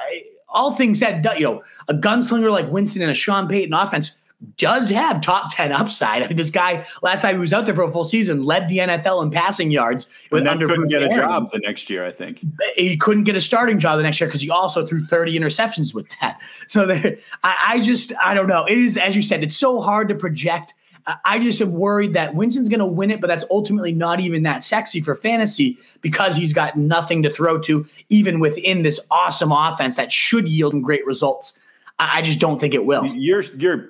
all 0.49 0.75
things 0.75 0.99
said, 0.99 1.27
you 1.35 1.43
know, 1.43 1.63
a 1.87 1.95
gunslinger 1.95 2.51
like 2.51 2.69
Winston 2.69 3.01
and 3.01 3.09
a 3.09 3.15
Sean 3.15 3.47
Payton 3.47 3.73
offense 3.73 4.21
does 4.57 4.91
have 4.91 5.19
top 5.21 5.55
10 5.55 5.71
upside. 5.71 6.21
I 6.21 6.27
mean, 6.27 6.37
this 6.37 6.51
guy, 6.51 6.85
last 7.01 7.23
time 7.23 7.37
he 7.37 7.39
was 7.39 7.53
out 7.53 7.65
there 7.65 7.73
for 7.73 7.81
a 7.81 7.91
full 7.91 8.03
season, 8.03 8.43
led 8.43 8.69
the 8.69 8.77
NFL 8.77 9.23
in 9.23 9.31
passing 9.31 9.71
yards. 9.71 10.07
With 10.29 10.45
under 10.45 10.67
couldn't 10.67 10.89
get 10.89 11.01
a 11.01 11.09
job 11.09 11.49
the 11.49 11.57
next 11.57 11.89
year, 11.89 12.05
I 12.05 12.11
think. 12.11 12.45
He 12.75 12.97
couldn't 12.97 13.23
get 13.23 13.35
a 13.35 13.41
starting 13.41 13.79
job 13.79 13.97
the 13.97 14.03
next 14.03 14.21
year 14.21 14.27
because 14.27 14.41
he 14.41 14.51
also 14.51 14.85
threw 14.85 14.99
30 14.99 15.39
interceptions 15.39 15.95
with 15.95 16.05
that. 16.21 16.39
So 16.67 16.85
there, 16.85 17.17
I, 17.43 17.55
I 17.67 17.79
just, 17.79 18.13
I 18.23 18.35
don't 18.35 18.47
know. 18.47 18.63
It 18.65 18.77
is, 18.77 18.95
as 18.95 19.15
you 19.15 19.23
said, 19.23 19.41
it's 19.41 19.57
so 19.57 19.81
hard 19.81 20.07
to 20.09 20.15
project 20.15 20.75
I 21.25 21.39
just 21.39 21.61
am 21.61 21.73
worried 21.73 22.13
that 22.13 22.35
Winston's 22.35 22.69
going 22.69 22.79
to 22.79 22.85
win 22.85 23.11
it, 23.11 23.21
but 23.21 23.27
that's 23.27 23.45
ultimately 23.49 23.91
not 23.91 24.19
even 24.19 24.43
that 24.43 24.63
sexy 24.63 25.01
for 25.01 25.15
fantasy 25.15 25.77
because 26.01 26.35
he's 26.35 26.53
got 26.53 26.77
nothing 26.77 27.23
to 27.23 27.31
throw 27.31 27.59
to, 27.61 27.85
even 28.09 28.39
within 28.39 28.83
this 28.83 29.05
awesome 29.09 29.51
offense 29.51 29.97
that 29.97 30.11
should 30.11 30.47
yield 30.47 30.81
great 30.81 31.05
results. 31.05 31.59
I 31.99 32.21
just 32.21 32.39
don't 32.39 32.59
think 32.59 32.73
it 32.73 32.85
will. 32.85 33.05
You're, 33.05 33.43
you're, 33.57 33.89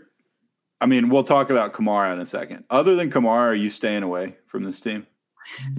I 0.80 0.86
mean, 0.86 1.10
we'll 1.10 1.24
talk 1.24 1.50
about 1.50 1.74
Kamara 1.74 2.12
in 2.14 2.20
a 2.20 2.26
second. 2.26 2.64
Other 2.70 2.96
than 2.96 3.10
Kamara, 3.10 3.48
are 3.48 3.56
you 3.56 3.70
staying 3.70 4.04
away 4.04 4.36
from 4.48 4.64
this 4.64 4.80
team? 4.80 5.06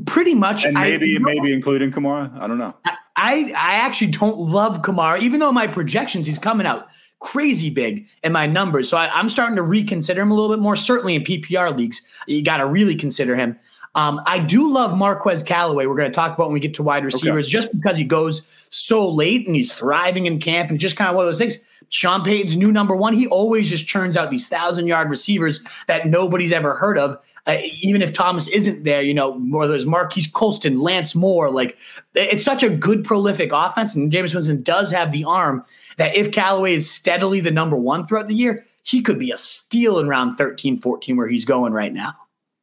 Pretty 0.07 0.35
much, 0.35 0.65
and 0.65 0.75
maybe 0.75 1.17
I, 1.17 1.19
maybe 1.19 1.53
including 1.53 1.93
Kamara. 1.93 2.37
I 2.39 2.47
don't 2.47 2.59
know. 2.59 2.75
I 3.17 3.53
I 3.57 3.75
actually 3.75 4.11
don't 4.11 4.39
love 4.39 4.83
Kamara, 4.83 5.21
even 5.21 5.41
though 5.41 5.53
my 5.53 5.67
projections 5.67 6.27
he's 6.27 6.39
coming 6.39 6.67
out 6.67 6.89
crazy 7.23 7.71
big 7.71 8.07
in 8.23 8.33
my 8.33 8.47
numbers. 8.47 8.89
So 8.89 8.97
I, 8.97 9.19
am 9.19 9.29
starting 9.29 9.57
to 9.57 9.63
reconsider 9.63 10.21
him 10.21 10.31
a 10.31 10.35
little 10.35 10.51
bit 10.51 10.61
more. 10.61 10.77
Certainly 10.77 11.15
in 11.15 11.25
PPR 11.25 11.77
leagues, 11.77 12.03
you 12.27 12.43
got 12.43 12.59
to 12.59 12.67
really 12.67 12.97
consider 12.97 13.37
him. 13.37 13.59
Um, 13.95 14.21
I 14.27 14.39
do 14.39 14.71
love 14.73 14.97
Marquez 14.97 15.43
Callaway. 15.43 15.87
We're 15.87 15.97
going 15.97 16.11
to 16.11 16.15
talk 16.15 16.35
about 16.35 16.49
when 16.49 16.55
we 16.55 16.61
get 16.61 16.75
to 16.75 16.83
wide 16.83 17.05
receivers, 17.05 17.47
okay. 17.47 17.53
just 17.53 17.73
because 17.73 17.97
he 17.97 18.05
goes 18.05 18.67
so 18.71 19.09
late 19.09 19.47
and 19.47 19.55
he's 19.55 19.73
thriving 19.73 20.27
in 20.27 20.41
camp 20.41 20.71
and 20.71 20.81
just 20.81 20.97
kind 20.97 21.11
of 21.11 21.17
one 21.17 21.25
of 21.25 21.29
those 21.29 21.39
things. 21.39 21.63
Sean 21.91 22.25
Payton's 22.25 22.57
new 22.57 22.73
number 22.73 22.97
one. 22.97 23.13
He 23.13 23.27
always 23.27 23.69
just 23.69 23.87
churns 23.87 24.17
out 24.17 24.31
these 24.31 24.49
thousand 24.49 24.87
yard 24.87 25.11
receivers 25.11 25.63
that 25.89 26.07
nobody's 26.07 26.53
ever 26.53 26.75
heard 26.75 26.97
of. 26.97 27.19
Uh, 27.47 27.59
even 27.83 28.03
if 28.03 28.13
Thomas 28.13 28.49
isn't 28.49 28.85
there, 28.85 29.03
you 29.03 29.13
know, 29.13 29.39
whether 29.51 29.73
there's 29.73 29.85
Marques 29.85 30.31
Colston, 30.31 30.81
Lance 30.81 31.15
Moore, 31.15 31.51
like 31.51 31.77
it's 32.15 32.45
such 32.45 32.63
a 32.63 32.71
good 32.71 33.05
prolific 33.05 33.51
offense, 33.53 33.95
and 33.95 34.11
James 34.11 34.33
Winston 34.33 34.63
does 34.63 34.91
have 34.91 35.13
the 35.13 35.25
arm 35.25 35.65
that 35.97 36.15
if 36.15 36.33
Callaway 36.33 36.75
is 36.75 36.91
steadily 36.91 37.41
the 37.41 37.51
number 37.51 37.77
one 37.77 38.07
throughout 38.07 38.29
the 38.29 38.35
year, 38.35 38.65
he 38.83 39.01
could 39.01 39.19
be 39.19 39.31
a 39.31 39.37
steal 39.39 39.99
in 39.99 40.09
round 40.09 40.39
13, 40.39 40.81
14 40.81 41.17
where 41.17 41.29
he's 41.29 41.45
going 41.45 41.73
right 41.73 41.93
now. 41.93 42.15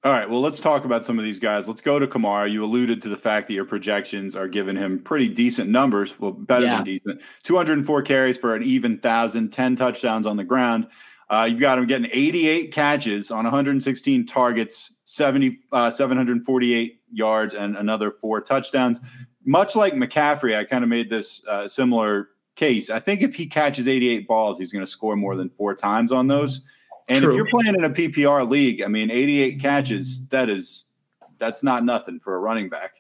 All 0.06 0.14
right, 0.14 0.30
well, 0.30 0.40
let's 0.40 0.62
talk 0.62 0.86
about 0.86 1.04
some 1.04 1.20
of 1.20 1.26
these 1.26 1.40
guys. 1.40 1.68
Let's 1.68 1.82
go 1.82 2.00
to 2.00 2.08
Kamara. 2.08 2.50
You 2.50 2.64
alluded 2.64 3.02
to 3.02 3.10
the 3.10 3.18
fact 3.18 3.50
that 3.50 3.54
your 3.54 3.66
projections 3.66 4.34
are 4.34 4.48
giving 4.48 4.78
him 4.78 5.00
pretty 5.00 5.28
decent 5.28 5.70
numbers. 5.70 6.18
Well, 6.18 6.32
better 6.32 6.68
yeah. 6.68 6.78
than 6.78 6.86
decent. 6.86 7.22
204 7.44 8.02
carries 8.04 8.38
for 8.38 8.56
an 8.56 8.64
even 8.64 8.98
thousand, 9.00 9.50
10 9.50 9.76
touchdowns 9.76 10.26
on 10.26 10.38
the 10.38 10.46
ground. 10.46 10.88
Uh, 11.30 11.48
you've 11.50 11.60
got 11.60 11.78
him 11.78 11.86
getting 11.86 12.10
88 12.14 12.74
catches 12.74 13.30
on 13.30 13.44
116 13.44 14.26
targets, 14.26 14.96
70, 15.04 15.60
uh, 15.74 15.92
748 15.92 17.02
yards, 17.12 17.54
and 17.54 17.76
another 17.76 18.10
four 18.10 18.40
touchdowns. 18.40 19.02
Much 19.44 19.76
like 19.76 19.94
McCaffrey, 19.94 20.56
I 20.56 20.64
kind 20.64 20.84
of 20.84 20.90
made 20.90 21.10
this 21.10 21.46
uh, 21.46 21.68
similar 21.68 22.30
case. 22.60 22.90
I 22.90 23.00
think 23.00 23.22
if 23.22 23.34
he 23.34 23.48
catches 23.48 23.88
88 23.88 24.28
balls, 24.28 24.58
he's 24.58 24.74
going 24.74 24.84
to 24.84 24.92
score 24.92 25.16
more 25.16 25.36
than 25.36 25.50
four 25.50 25.74
times 25.74 26.12
on 26.12 26.28
those. 26.28 26.62
And 27.08 27.24
True. 27.24 27.32
if 27.32 27.38
you're 27.38 27.48
playing 27.48 27.76
in 27.76 27.86
a 27.86 27.90
PPR 27.90 28.48
league, 28.48 28.84
I 28.84 28.88
mean, 28.88 29.10
88 29.10 29.62
catches, 29.62 30.28
that 30.28 30.50
is 30.50 30.86
that's 31.38 31.64
not 31.64 31.86
nothing 31.86 32.20
for 32.20 32.36
a 32.36 32.40
running 32.40 32.70
back. 32.70 32.96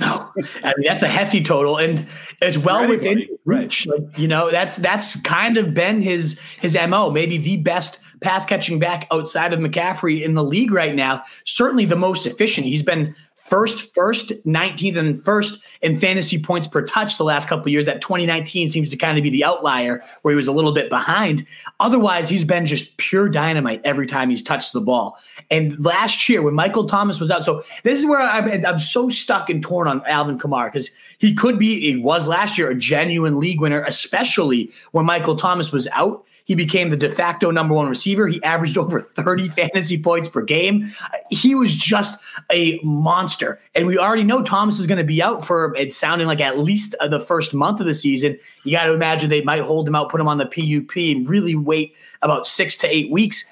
No, 0.00 0.32
I 0.64 0.72
mean 0.76 0.86
that's 0.86 1.02
a 1.02 1.08
hefty 1.08 1.44
total, 1.44 1.76
and 1.76 2.06
it's 2.40 2.56
well 2.56 2.88
within 2.88 3.28
reach. 3.44 3.86
Right. 3.86 4.00
Like, 4.00 4.18
you 4.18 4.26
know, 4.26 4.50
that's 4.50 4.76
that's 4.76 5.20
kind 5.20 5.58
of 5.58 5.74
been 5.74 6.00
his 6.00 6.40
his 6.60 6.76
mo. 6.88 7.10
Maybe 7.10 7.36
the 7.36 7.58
best 7.58 8.00
pass 8.20 8.46
catching 8.46 8.78
back 8.78 9.06
outside 9.12 9.52
of 9.52 9.60
McCaffrey 9.60 10.22
in 10.22 10.34
the 10.34 10.42
league 10.42 10.72
right 10.72 10.94
now. 10.94 11.22
Certainly 11.44 11.84
the 11.84 11.96
most 11.96 12.26
efficient. 12.26 12.66
He's 12.66 12.82
been 12.82 13.14
first, 13.52 13.94
first, 13.94 14.30
19th, 14.46 14.96
and 14.96 15.22
first 15.26 15.62
in 15.82 15.98
fantasy 15.98 16.42
points 16.42 16.66
per 16.66 16.80
touch 16.80 17.18
the 17.18 17.24
last 17.24 17.46
couple 17.46 17.70
years. 17.70 17.84
That 17.84 18.00
2019 18.00 18.70
seems 18.70 18.90
to 18.90 18.96
kind 18.96 19.18
of 19.18 19.22
be 19.22 19.28
the 19.28 19.44
outlier 19.44 20.02
where 20.22 20.32
he 20.32 20.36
was 20.36 20.48
a 20.48 20.52
little 20.52 20.72
bit 20.72 20.88
behind. 20.88 21.46
Otherwise, 21.78 22.30
he's 22.30 22.44
been 22.44 22.64
just 22.64 22.96
pure 22.96 23.28
dynamite 23.28 23.82
every 23.84 24.06
time 24.06 24.30
he's 24.30 24.42
touched 24.42 24.72
the 24.72 24.80
ball. 24.80 25.18
And 25.50 25.78
last 25.84 26.30
year, 26.30 26.40
when 26.40 26.54
Michael 26.54 26.86
Thomas 26.86 27.20
was 27.20 27.30
out, 27.30 27.44
so 27.44 27.62
this 27.82 28.00
is 28.00 28.06
where 28.06 28.20
I'm, 28.20 28.64
I'm 28.64 28.78
so 28.78 29.10
stuck 29.10 29.50
and 29.50 29.62
torn 29.62 29.86
on 29.86 30.02
Alvin 30.06 30.38
Kamara 30.38 30.72
because 30.72 30.90
he 31.18 31.34
could 31.34 31.58
be, 31.58 31.78
he 31.78 31.96
was 31.96 32.26
last 32.26 32.56
year 32.56 32.70
a 32.70 32.74
genuine 32.74 33.38
league 33.38 33.60
winner, 33.60 33.82
especially 33.82 34.70
when 34.92 35.04
Michael 35.04 35.36
Thomas 35.36 35.72
was 35.72 35.86
out 35.88 36.24
he 36.44 36.54
became 36.54 36.90
the 36.90 36.96
de 36.96 37.08
facto 37.08 37.50
number 37.50 37.74
one 37.74 37.88
receiver. 37.88 38.26
He 38.26 38.42
averaged 38.42 38.76
over 38.76 39.00
30 39.00 39.48
fantasy 39.48 40.02
points 40.02 40.28
per 40.28 40.42
game. 40.42 40.90
He 41.30 41.54
was 41.54 41.74
just 41.74 42.22
a 42.50 42.80
monster. 42.82 43.60
And 43.74 43.86
we 43.86 43.98
already 43.98 44.24
know 44.24 44.42
Thomas 44.42 44.78
is 44.78 44.86
going 44.86 44.98
to 44.98 45.04
be 45.04 45.22
out 45.22 45.44
for 45.44 45.74
it's 45.76 45.96
sounding 45.96 46.26
like 46.26 46.40
at 46.40 46.58
least 46.58 46.94
uh, 47.00 47.08
the 47.08 47.20
first 47.20 47.54
month 47.54 47.80
of 47.80 47.86
the 47.86 47.94
season. 47.94 48.38
You 48.64 48.72
got 48.72 48.84
to 48.84 48.94
imagine 48.94 49.30
they 49.30 49.42
might 49.42 49.62
hold 49.62 49.86
him 49.86 49.94
out, 49.94 50.10
put 50.10 50.20
him 50.20 50.28
on 50.28 50.38
the 50.38 50.46
PUP, 50.46 50.96
and 50.96 51.28
really 51.28 51.54
wait 51.54 51.94
about 52.22 52.46
six 52.46 52.76
to 52.78 52.86
eight 52.88 53.10
weeks. 53.10 53.50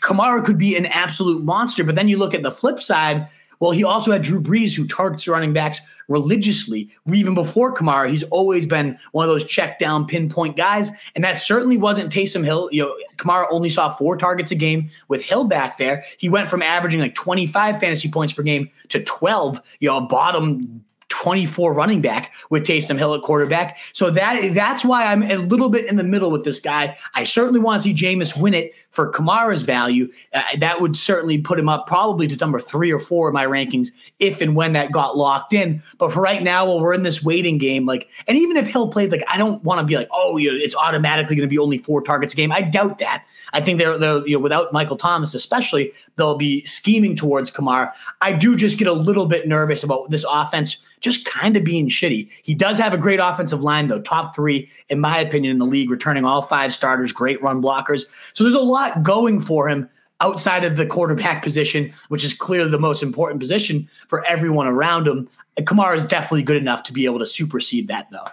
Kamara 0.00 0.44
could 0.44 0.58
be 0.58 0.76
an 0.76 0.86
absolute 0.86 1.42
monster. 1.42 1.84
But 1.84 1.94
then 1.94 2.08
you 2.08 2.18
look 2.18 2.34
at 2.34 2.42
the 2.42 2.50
flip 2.50 2.80
side 2.80 3.28
well, 3.60 3.70
he 3.70 3.84
also 3.84 4.10
had 4.10 4.22
Drew 4.22 4.40
Brees, 4.40 4.74
who 4.74 4.86
targets 4.86 5.28
running 5.28 5.52
backs 5.52 5.80
religiously. 6.08 6.90
Even 7.12 7.34
before 7.34 7.74
Kamara, 7.74 8.08
he's 8.08 8.24
always 8.24 8.66
been 8.66 8.98
one 9.12 9.24
of 9.24 9.30
those 9.30 9.44
check 9.44 9.78
down 9.78 10.06
pinpoint 10.06 10.56
guys. 10.56 10.90
And 11.14 11.22
that 11.22 11.40
certainly 11.40 11.76
wasn't 11.76 12.12
Taysom 12.12 12.44
Hill. 12.44 12.70
You 12.72 12.84
know, 12.84 12.96
Kamara 13.16 13.46
only 13.50 13.68
saw 13.68 13.94
four 13.94 14.16
targets 14.16 14.50
a 14.50 14.54
game 14.54 14.90
with 15.08 15.22
Hill 15.22 15.44
back 15.44 15.78
there. 15.78 16.04
He 16.18 16.28
went 16.28 16.48
from 16.48 16.62
averaging 16.62 17.00
like 17.00 17.14
25 17.14 17.78
fantasy 17.78 18.10
points 18.10 18.32
per 18.32 18.42
game 18.42 18.70
to 18.88 19.04
12, 19.04 19.60
you 19.78 19.88
know, 19.88 20.00
bottom 20.00 20.82
24 21.10 21.74
running 21.74 22.00
back 22.00 22.32
with 22.48 22.64
Taysom 22.64 22.96
Hill 22.96 23.14
at 23.14 23.22
quarterback. 23.22 23.78
So 23.92 24.10
that 24.10 24.54
that's 24.54 24.84
why 24.84 25.04
I'm 25.04 25.22
a 25.22 25.36
little 25.36 25.68
bit 25.68 25.86
in 25.86 25.96
the 25.96 26.04
middle 26.04 26.30
with 26.30 26.44
this 26.44 26.60
guy. 26.60 26.96
I 27.14 27.24
certainly 27.24 27.60
want 27.60 27.82
to 27.82 27.88
see 27.88 27.94
Jameis 27.94 28.40
win 28.40 28.54
it 28.54 28.72
for 28.90 29.12
Kamara's 29.12 29.62
value. 29.62 30.08
Uh, 30.32 30.42
that 30.58 30.80
would 30.80 30.96
certainly 30.96 31.38
put 31.38 31.58
him 31.58 31.68
up 31.68 31.86
probably 31.86 32.26
to 32.26 32.36
number 32.36 32.60
three 32.60 32.92
or 32.92 32.98
four 32.98 33.28
in 33.28 33.34
my 33.34 33.46
rankings 33.46 33.88
if 34.18 34.40
and 34.40 34.54
when 34.56 34.72
that 34.72 34.92
got 34.92 35.16
locked 35.16 35.52
in. 35.52 35.82
But 35.98 36.12
for 36.12 36.20
right 36.20 36.42
now, 36.42 36.66
while 36.66 36.80
we're 36.80 36.94
in 36.94 37.02
this 37.02 37.22
waiting 37.22 37.58
game, 37.58 37.86
like, 37.86 38.08
and 38.26 38.36
even 38.36 38.56
if 38.56 38.66
Hill 38.66 38.88
played, 38.88 39.12
like, 39.12 39.24
I 39.28 39.38
don't 39.38 39.62
want 39.64 39.80
to 39.80 39.86
be 39.86 39.96
like, 39.96 40.08
oh, 40.12 40.36
you 40.36 40.52
know, 40.52 40.58
it's 40.60 40.74
automatically 40.74 41.36
going 41.36 41.48
to 41.48 41.50
be 41.50 41.58
only 41.58 41.78
four 41.78 42.02
targets 42.02 42.34
a 42.34 42.36
game. 42.36 42.52
I 42.52 42.62
doubt 42.62 42.98
that. 42.98 43.24
I 43.52 43.60
think 43.60 43.78
they're, 43.78 43.98
they're, 43.98 44.26
you 44.26 44.36
know, 44.36 44.42
without 44.42 44.72
Michael 44.72 44.96
Thomas, 44.96 45.34
especially, 45.34 45.92
they'll 46.16 46.38
be 46.38 46.62
scheming 46.62 47.16
towards 47.16 47.50
Kamara. 47.50 47.92
I 48.20 48.32
do 48.32 48.56
just 48.56 48.78
get 48.78 48.86
a 48.86 48.92
little 48.92 49.26
bit 49.26 49.48
nervous 49.48 49.82
about 49.82 50.10
this 50.10 50.24
offense 50.28 50.84
just 51.00 51.24
kind 51.24 51.56
of 51.56 51.64
being 51.64 51.88
shitty. 51.88 52.28
He 52.42 52.54
does 52.54 52.78
have 52.78 52.92
a 52.92 52.98
great 52.98 53.20
offensive 53.20 53.62
line, 53.62 53.88
though, 53.88 54.00
top 54.00 54.36
three, 54.36 54.70
in 54.88 55.00
my 55.00 55.18
opinion, 55.18 55.52
in 55.52 55.58
the 55.58 55.66
league, 55.66 55.90
returning 55.90 56.24
all 56.24 56.42
five 56.42 56.72
starters, 56.72 57.12
great 57.12 57.42
run 57.42 57.62
blockers. 57.62 58.04
So 58.34 58.44
there's 58.44 58.54
a 58.54 58.60
lot 58.60 58.79
going 59.02 59.40
for 59.40 59.68
him 59.68 59.88
outside 60.20 60.64
of 60.64 60.76
the 60.76 60.86
quarterback 60.86 61.42
position, 61.42 61.92
which 62.08 62.24
is 62.24 62.34
clearly 62.34 62.70
the 62.70 62.78
most 62.78 63.02
important 63.02 63.40
position 63.40 63.88
for 64.08 64.24
everyone 64.26 64.66
around 64.66 65.08
him. 65.08 65.28
Kamara 65.58 65.96
is 65.96 66.04
definitely 66.04 66.42
good 66.42 66.56
enough 66.56 66.82
to 66.84 66.92
be 66.92 67.04
able 67.04 67.18
to 67.18 67.26
supersede 67.26 67.88
that, 67.88 68.10
though. 68.10 68.26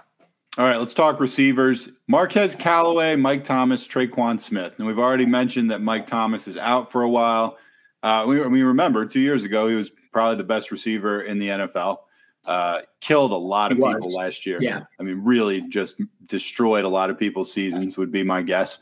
All 0.57 0.65
right, 0.65 0.77
let's 0.77 0.93
talk 0.93 1.19
receivers. 1.19 1.89
Marquez 2.07 2.55
Callaway, 2.55 3.15
Mike 3.15 3.43
Thomas, 3.43 3.87
Tre'Quan 3.87 4.39
Smith. 4.39 4.73
And 4.77 4.87
we've 4.87 4.97
already 4.97 5.25
mentioned 5.25 5.69
that 5.69 5.81
Mike 5.81 6.07
Thomas 6.07 6.47
is 6.47 6.57
out 6.57 6.91
for 6.91 7.03
a 7.03 7.09
while. 7.09 7.57
Uh, 8.01 8.25
we, 8.27 8.39
we 8.47 8.63
remember 8.63 9.05
two 9.05 9.19
years 9.19 9.43
ago, 9.43 9.67
he 9.67 9.75
was 9.75 9.91
probably 10.11 10.35
the 10.35 10.43
best 10.43 10.71
receiver 10.71 11.21
in 11.21 11.37
the 11.37 11.49
NFL. 11.49 11.97
Uh, 12.43 12.81
killed 13.01 13.31
a 13.31 13.35
lot 13.35 13.71
of 13.71 13.77
people 13.77 14.15
last 14.15 14.45
year. 14.45 14.57
Yeah. 14.59 14.83
I 14.99 15.03
mean, 15.03 15.21
really 15.23 15.61
just 15.61 16.01
destroyed 16.27 16.85
a 16.85 16.89
lot 16.89 17.09
of 17.09 17.19
people's 17.19 17.51
seasons, 17.51 17.97
would 17.97 18.11
be 18.11 18.23
my 18.23 18.41
guess. 18.41 18.79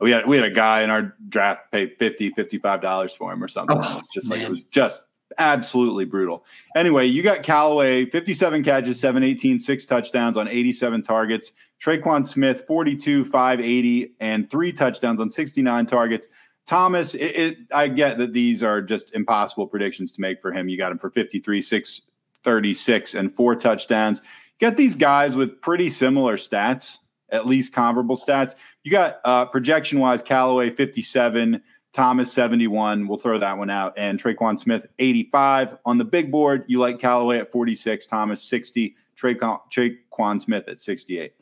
We 0.00 0.10
had 0.10 0.26
we 0.26 0.36
had 0.36 0.44
a 0.44 0.50
guy 0.50 0.82
in 0.82 0.90
our 0.90 1.14
draft 1.28 1.72
pay 1.72 1.88
50 1.88 2.32
$55 2.32 3.16
for 3.16 3.32
him 3.32 3.42
or 3.42 3.48
something. 3.48 3.78
Oh, 3.80 3.98
it's 3.98 4.08
just 4.08 4.28
man. 4.28 4.38
like 4.38 4.46
it 4.46 4.50
was 4.50 4.64
just 4.64 5.02
absolutely 5.38 6.04
brutal. 6.04 6.44
Anyway, 6.76 7.06
you 7.06 7.22
got 7.22 7.42
Callaway, 7.42 8.06
57 8.06 8.62
catches, 8.62 9.00
718, 9.00 9.58
six 9.58 9.84
touchdowns 9.84 10.36
on 10.36 10.48
87 10.48 11.02
targets. 11.02 11.52
Tre'Quan 11.82 12.26
Smith, 12.26 12.64
42, 12.66 13.24
580, 13.24 14.14
and 14.20 14.50
three 14.50 14.72
touchdowns 14.72 15.20
on 15.20 15.30
69 15.30 15.86
targets. 15.86 16.28
Thomas, 16.66 17.14
it, 17.14 17.36
it, 17.36 17.58
I 17.72 17.88
get 17.88 18.18
that 18.18 18.32
these 18.32 18.62
are 18.62 18.82
just 18.82 19.14
impossible 19.14 19.66
predictions 19.66 20.10
to 20.12 20.20
make 20.20 20.40
for 20.40 20.52
him. 20.52 20.68
You 20.68 20.78
got 20.78 20.90
him 20.90 20.98
for 20.98 21.10
53, 21.10 21.60
6 21.62 22.02
36 22.46 23.14
and 23.14 23.32
four 23.32 23.56
touchdowns. 23.56 24.22
Get 24.58 24.76
these 24.76 24.94
guys 24.94 25.36
with 25.36 25.60
pretty 25.60 25.90
similar 25.90 26.36
stats, 26.36 27.00
at 27.30 27.46
least 27.46 27.72
comparable 27.72 28.16
stats. 28.16 28.54
You 28.84 28.90
got 28.90 29.20
uh, 29.24 29.46
projection 29.46 29.98
wise, 29.98 30.22
Callaway 30.22 30.70
57, 30.70 31.62
Thomas 31.92 32.32
71. 32.32 33.08
We'll 33.08 33.18
throw 33.18 33.38
that 33.38 33.56
one 33.56 33.70
out. 33.70 33.94
And 33.96 34.22
Tre'Quan 34.22 34.58
Smith 34.58 34.86
85. 34.98 35.78
On 35.84 35.98
the 35.98 36.04
big 36.04 36.30
board, 36.30 36.64
you 36.66 36.78
like 36.78 36.98
Callaway 36.98 37.38
at 37.38 37.50
46, 37.50 38.06
Thomas 38.06 38.42
60, 38.42 38.94
Tre'Quan, 39.16 39.60
Tre'Quan 39.70 40.40
Smith 40.40 40.68
at 40.68 40.80
68. 40.80 41.32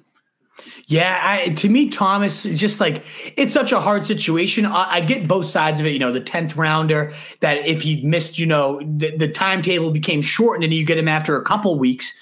Yeah, 0.86 1.20
I, 1.20 1.48
to 1.54 1.68
me, 1.68 1.88
Thomas, 1.88 2.44
just 2.44 2.78
like 2.78 3.04
it's 3.36 3.52
such 3.52 3.72
a 3.72 3.80
hard 3.80 4.06
situation. 4.06 4.64
I, 4.64 4.88
I, 4.92 5.00
get 5.00 5.26
both 5.26 5.48
sides 5.48 5.80
of 5.80 5.86
it. 5.86 5.90
You 5.90 5.98
know, 5.98 6.12
the 6.12 6.20
tenth 6.20 6.56
rounder 6.56 7.12
that 7.40 7.66
if 7.66 7.82
he 7.82 8.02
missed, 8.02 8.38
you 8.38 8.46
know, 8.46 8.78
the, 8.80 9.16
the 9.16 9.28
timetable 9.28 9.90
became 9.90 10.22
shortened 10.22 10.62
and 10.62 10.72
you 10.72 10.84
get 10.84 10.96
him 10.96 11.08
after 11.08 11.36
a 11.36 11.42
couple 11.42 11.76
weeks. 11.76 12.16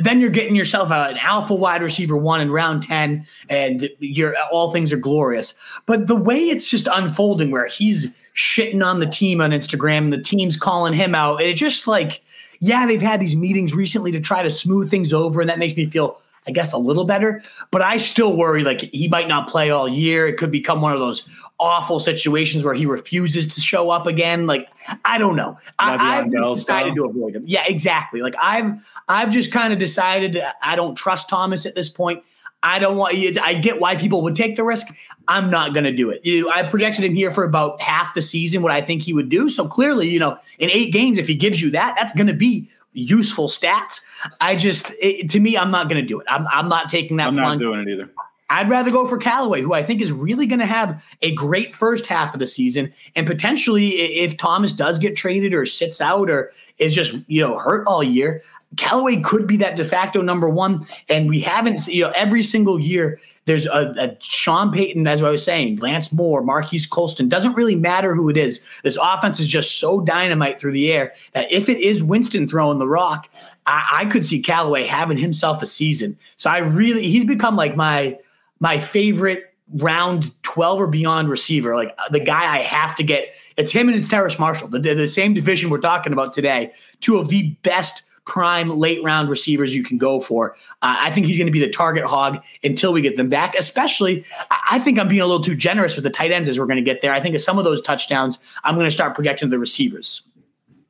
Then 0.00 0.20
you're 0.20 0.30
getting 0.30 0.56
yourself 0.56 0.90
an 0.90 1.16
alpha 1.18 1.54
wide 1.54 1.82
receiver 1.82 2.16
one 2.16 2.40
in 2.40 2.50
round 2.50 2.82
ten, 2.82 3.26
and 3.48 3.88
you're 3.98 4.34
all 4.50 4.70
things 4.70 4.92
are 4.92 4.96
glorious. 4.96 5.54
But 5.86 6.06
the 6.06 6.16
way 6.16 6.38
it's 6.38 6.70
just 6.70 6.86
unfolding, 6.86 7.50
where 7.50 7.66
he's 7.66 8.16
shitting 8.34 8.84
on 8.84 9.00
the 9.00 9.06
team 9.06 9.40
on 9.40 9.50
Instagram, 9.50 10.10
the 10.10 10.20
team's 10.20 10.56
calling 10.56 10.94
him 10.94 11.14
out, 11.14 11.40
and 11.40 11.48
it 11.48 11.54
just 11.54 11.86
like, 11.86 12.22
yeah, 12.60 12.86
they've 12.86 13.02
had 13.02 13.20
these 13.20 13.36
meetings 13.36 13.74
recently 13.74 14.12
to 14.12 14.20
try 14.20 14.42
to 14.42 14.50
smooth 14.50 14.90
things 14.90 15.12
over, 15.12 15.40
and 15.40 15.50
that 15.50 15.58
makes 15.58 15.76
me 15.76 15.86
feel 15.86 16.18
I 16.46 16.50
guess 16.50 16.72
a 16.72 16.78
little 16.78 17.04
better, 17.04 17.42
but 17.70 17.82
I 17.82 17.98
still 17.98 18.36
worry 18.36 18.64
like 18.64 18.80
he 18.80 19.06
might 19.06 19.28
not 19.28 19.48
play 19.48 19.70
all 19.70 19.88
year. 19.88 20.26
It 20.26 20.38
could 20.38 20.50
become 20.50 20.80
one 20.80 20.92
of 20.92 20.98
those 20.98 21.28
awful 21.62 22.00
situations 22.00 22.64
where 22.64 22.74
he 22.74 22.84
refuses 22.84 23.54
to 23.54 23.60
show 23.60 23.90
up 23.90 24.06
again. 24.06 24.46
Like 24.46 24.68
I 25.04 25.18
don't 25.18 25.36
know. 25.36 25.58
I, 25.78 26.16
have 26.16 26.30
decided 26.30 26.94
to 26.96 27.04
avoid 27.04 27.36
him. 27.36 27.44
Yeah, 27.46 27.64
exactly. 27.66 28.20
Like 28.20 28.34
I've 28.40 28.74
I've 29.08 29.30
just 29.30 29.52
kind 29.52 29.72
of 29.72 29.78
decided 29.78 30.42
I 30.62 30.76
don't 30.76 30.96
trust 30.96 31.28
Thomas 31.28 31.64
at 31.64 31.74
this 31.74 31.88
point. 31.88 32.24
I 32.64 32.78
don't 32.78 32.96
want 32.96 33.16
you. 33.16 33.34
I 33.42 33.54
get 33.54 33.80
why 33.80 33.96
people 33.96 34.22
would 34.22 34.36
take 34.36 34.56
the 34.56 34.64
risk. 34.64 34.86
I'm 35.28 35.50
not 35.50 35.72
going 35.72 35.84
to 35.84 35.92
do 35.92 36.10
it. 36.10 36.24
You, 36.24 36.50
I 36.50 36.64
projected 36.64 37.04
him 37.04 37.14
here 37.14 37.30
for 37.30 37.44
about 37.44 37.80
half 37.80 38.14
the 38.14 38.22
season, 38.22 38.62
what 38.62 38.72
I 38.72 38.80
think 38.80 39.02
he 39.02 39.12
would 39.12 39.28
do. 39.28 39.48
So 39.48 39.66
clearly, 39.66 40.08
you 40.08 40.18
know, 40.18 40.38
in 40.58 40.70
eight 40.70 40.92
games, 40.92 41.18
if 41.18 41.26
he 41.26 41.34
gives 41.34 41.60
you 41.60 41.70
that, 41.70 41.94
that's 41.98 42.12
going 42.12 42.26
to 42.26 42.34
be 42.34 42.68
useful 42.92 43.48
stats. 43.48 44.06
I 44.40 44.56
just, 44.56 44.92
it, 45.00 45.30
to 45.30 45.40
me, 45.40 45.56
I'm 45.56 45.70
not 45.70 45.88
going 45.88 46.00
to 46.00 46.06
do 46.06 46.20
it. 46.20 46.26
I'm, 46.28 46.46
I'm 46.48 46.68
not 46.68 46.88
taking 46.88 47.16
that. 47.18 47.28
I'm 47.28 47.34
plunge. 47.34 47.60
not 47.60 47.66
doing 47.66 47.80
it 47.80 47.88
either. 47.88 48.10
I'd 48.52 48.68
rather 48.68 48.90
go 48.90 49.06
for 49.06 49.16
Callaway, 49.16 49.62
who 49.62 49.72
I 49.72 49.82
think 49.82 50.02
is 50.02 50.12
really 50.12 50.46
going 50.46 50.58
to 50.58 50.66
have 50.66 51.02
a 51.22 51.34
great 51.34 51.74
first 51.74 52.06
half 52.06 52.34
of 52.34 52.40
the 52.40 52.46
season, 52.46 52.92
and 53.16 53.26
potentially, 53.26 53.90
if 53.90 54.36
Thomas 54.36 54.72
does 54.72 54.98
get 54.98 55.16
traded 55.16 55.54
or 55.54 55.64
sits 55.64 56.00
out 56.00 56.30
or 56.30 56.52
is 56.78 56.94
just 56.94 57.16
you 57.28 57.40
know 57.40 57.58
hurt 57.58 57.86
all 57.86 58.02
year, 58.02 58.42
Callaway 58.76 59.20
could 59.20 59.46
be 59.46 59.56
that 59.58 59.76
de 59.76 59.84
facto 59.84 60.20
number 60.20 60.48
one, 60.48 60.86
and 61.08 61.28
we 61.28 61.40
haven't. 61.40 61.86
You 61.86 62.04
know, 62.04 62.12
every 62.14 62.42
single 62.42 62.78
year 62.78 63.18
there's 63.44 63.66
a, 63.66 63.94
a 63.98 64.16
Sean 64.20 64.70
Payton, 64.70 65.06
as 65.06 65.22
I 65.22 65.30
was 65.30 65.44
saying, 65.44 65.76
Lance 65.76 66.12
Moore, 66.12 66.42
Marques 66.42 66.86
Colston. 66.86 67.28
Doesn't 67.28 67.54
really 67.54 67.74
matter 67.74 68.14
who 68.14 68.28
it 68.28 68.36
is. 68.36 68.64
This 68.84 68.98
offense 69.00 69.40
is 69.40 69.48
just 69.48 69.78
so 69.78 70.00
dynamite 70.00 70.60
through 70.60 70.72
the 70.72 70.92
air 70.92 71.14
that 71.32 71.50
if 71.50 71.68
it 71.68 71.78
is 71.78 72.02
Winston 72.02 72.48
throwing 72.48 72.78
the 72.78 72.86
rock, 72.86 73.28
I, 73.66 73.88
I 73.92 74.04
could 74.06 74.24
see 74.24 74.40
Callaway 74.40 74.86
having 74.86 75.18
himself 75.18 75.62
a 75.62 75.66
season. 75.66 76.16
So 76.36 76.50
I 76.50 76.58
really, 76.58 77.08
he's 77.08 77.24
become 77.24 77.56
like 77.56 77.76
my 77.76 78.18
my 78.62 78.78
favorite 78.78 79.52
round 79.74 80.40
12 80.44 80.80
or 80.80 80.86
beyond 80.86 81.28
receiver, 81.28 81.74
like 81.74 81.96
the 82.10 82.20
guy 82.20 82.58
I 82.58 82.62
have 82.62 82.94
to 82.96 83.02
get. 83.02 83.34
It's 83.56 83.72
him 83.72 83.88
and 83.88 83.98
it's 83.98 84.08
Terrace 84.08 84.38
Marshall, 84.38 84.68
the, 84.68 84.78
the 84.78 85.08
same 85.08 85.34
division 85.34 85.68
we're 85.68 85.78
talking 85.78 86.12
about 86.12 86.32
today, 86.32 86.72
two 87.00 87.18
of 87.18 87.28
the 87.28 87.50
best 87.64 88.04
prime 88.24 88.70
late 88.70 89.02
round 89.02 89.28
receivers 89.28 89.74
you 89.74 89.82
can 89.82 89.98
go 89.98 90.20
for. 90.20 90.52
Uh, 90.80 90.96
I 91.00 91.10
think 91.10 91.26
he's 91.26 91.36
going 91.36 91.48
to 91.48 91.52
be 91.52 91.58
the 91.58 91.70
target 91.70 92.04
hog 92.04 92.40
until 92.62 92.92
we 92.92 93.00
get 93.00 93.16
them 93.16 93.28
back. 93.28 93.56
Especially, 93.56 94.24
I 94.70 94.78
think 94.78 94.96
I'm 94.96 95.08
being 95.08 95.22
a 95.22 95.26
little 95.26 95.42
too 95.42 95.56
generous 95.56 95.96
with 95.96 96.04
the 96.04 96.10
tight 96.10 96.30
ends 96.30 96.48
as 96.48 96.56
we're 96.56 96.66
going 96.66 96.76
to 96.76 96.82
get 96.82 97.02
there. 97.02 97.12
I 97.12 97.18
think 97.18 97.34
of 97.34 97.40
some 97.40 97.58
of 97.58 97.64
those 97.64 97.82
touchdowns, 97.82 98.38
I'm 98.62 98.76
going 98.76 98.86
to 98.86 98.92
start 98.92 99.16
projecting 99.16 99.50
the 99.50 99.58
receivers. 99.58 100.22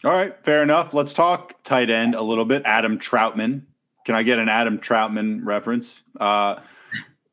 All 0.04 0.10
right, 0.12 0.36
fair 0.44 0.62
enough. 0.62 0.92
Let's 0.92 1.14
talk 1.14 1.62
tight 1.62 1.88
end 1.88 2.14
a 2.14 2.22
little 2.22 2.44
bit. 2.44 2.62
Adam 2.66 2.98
Trautman. 2.98 3.62
Can 4.04 4.14
I 4.14 4.24
get 4.24 4.38
an 4.38 4.50
Adam 4.50 4.78
Trautman 4.78 5.40
reference? 5.42 6.02
Uh, 6.20 6.60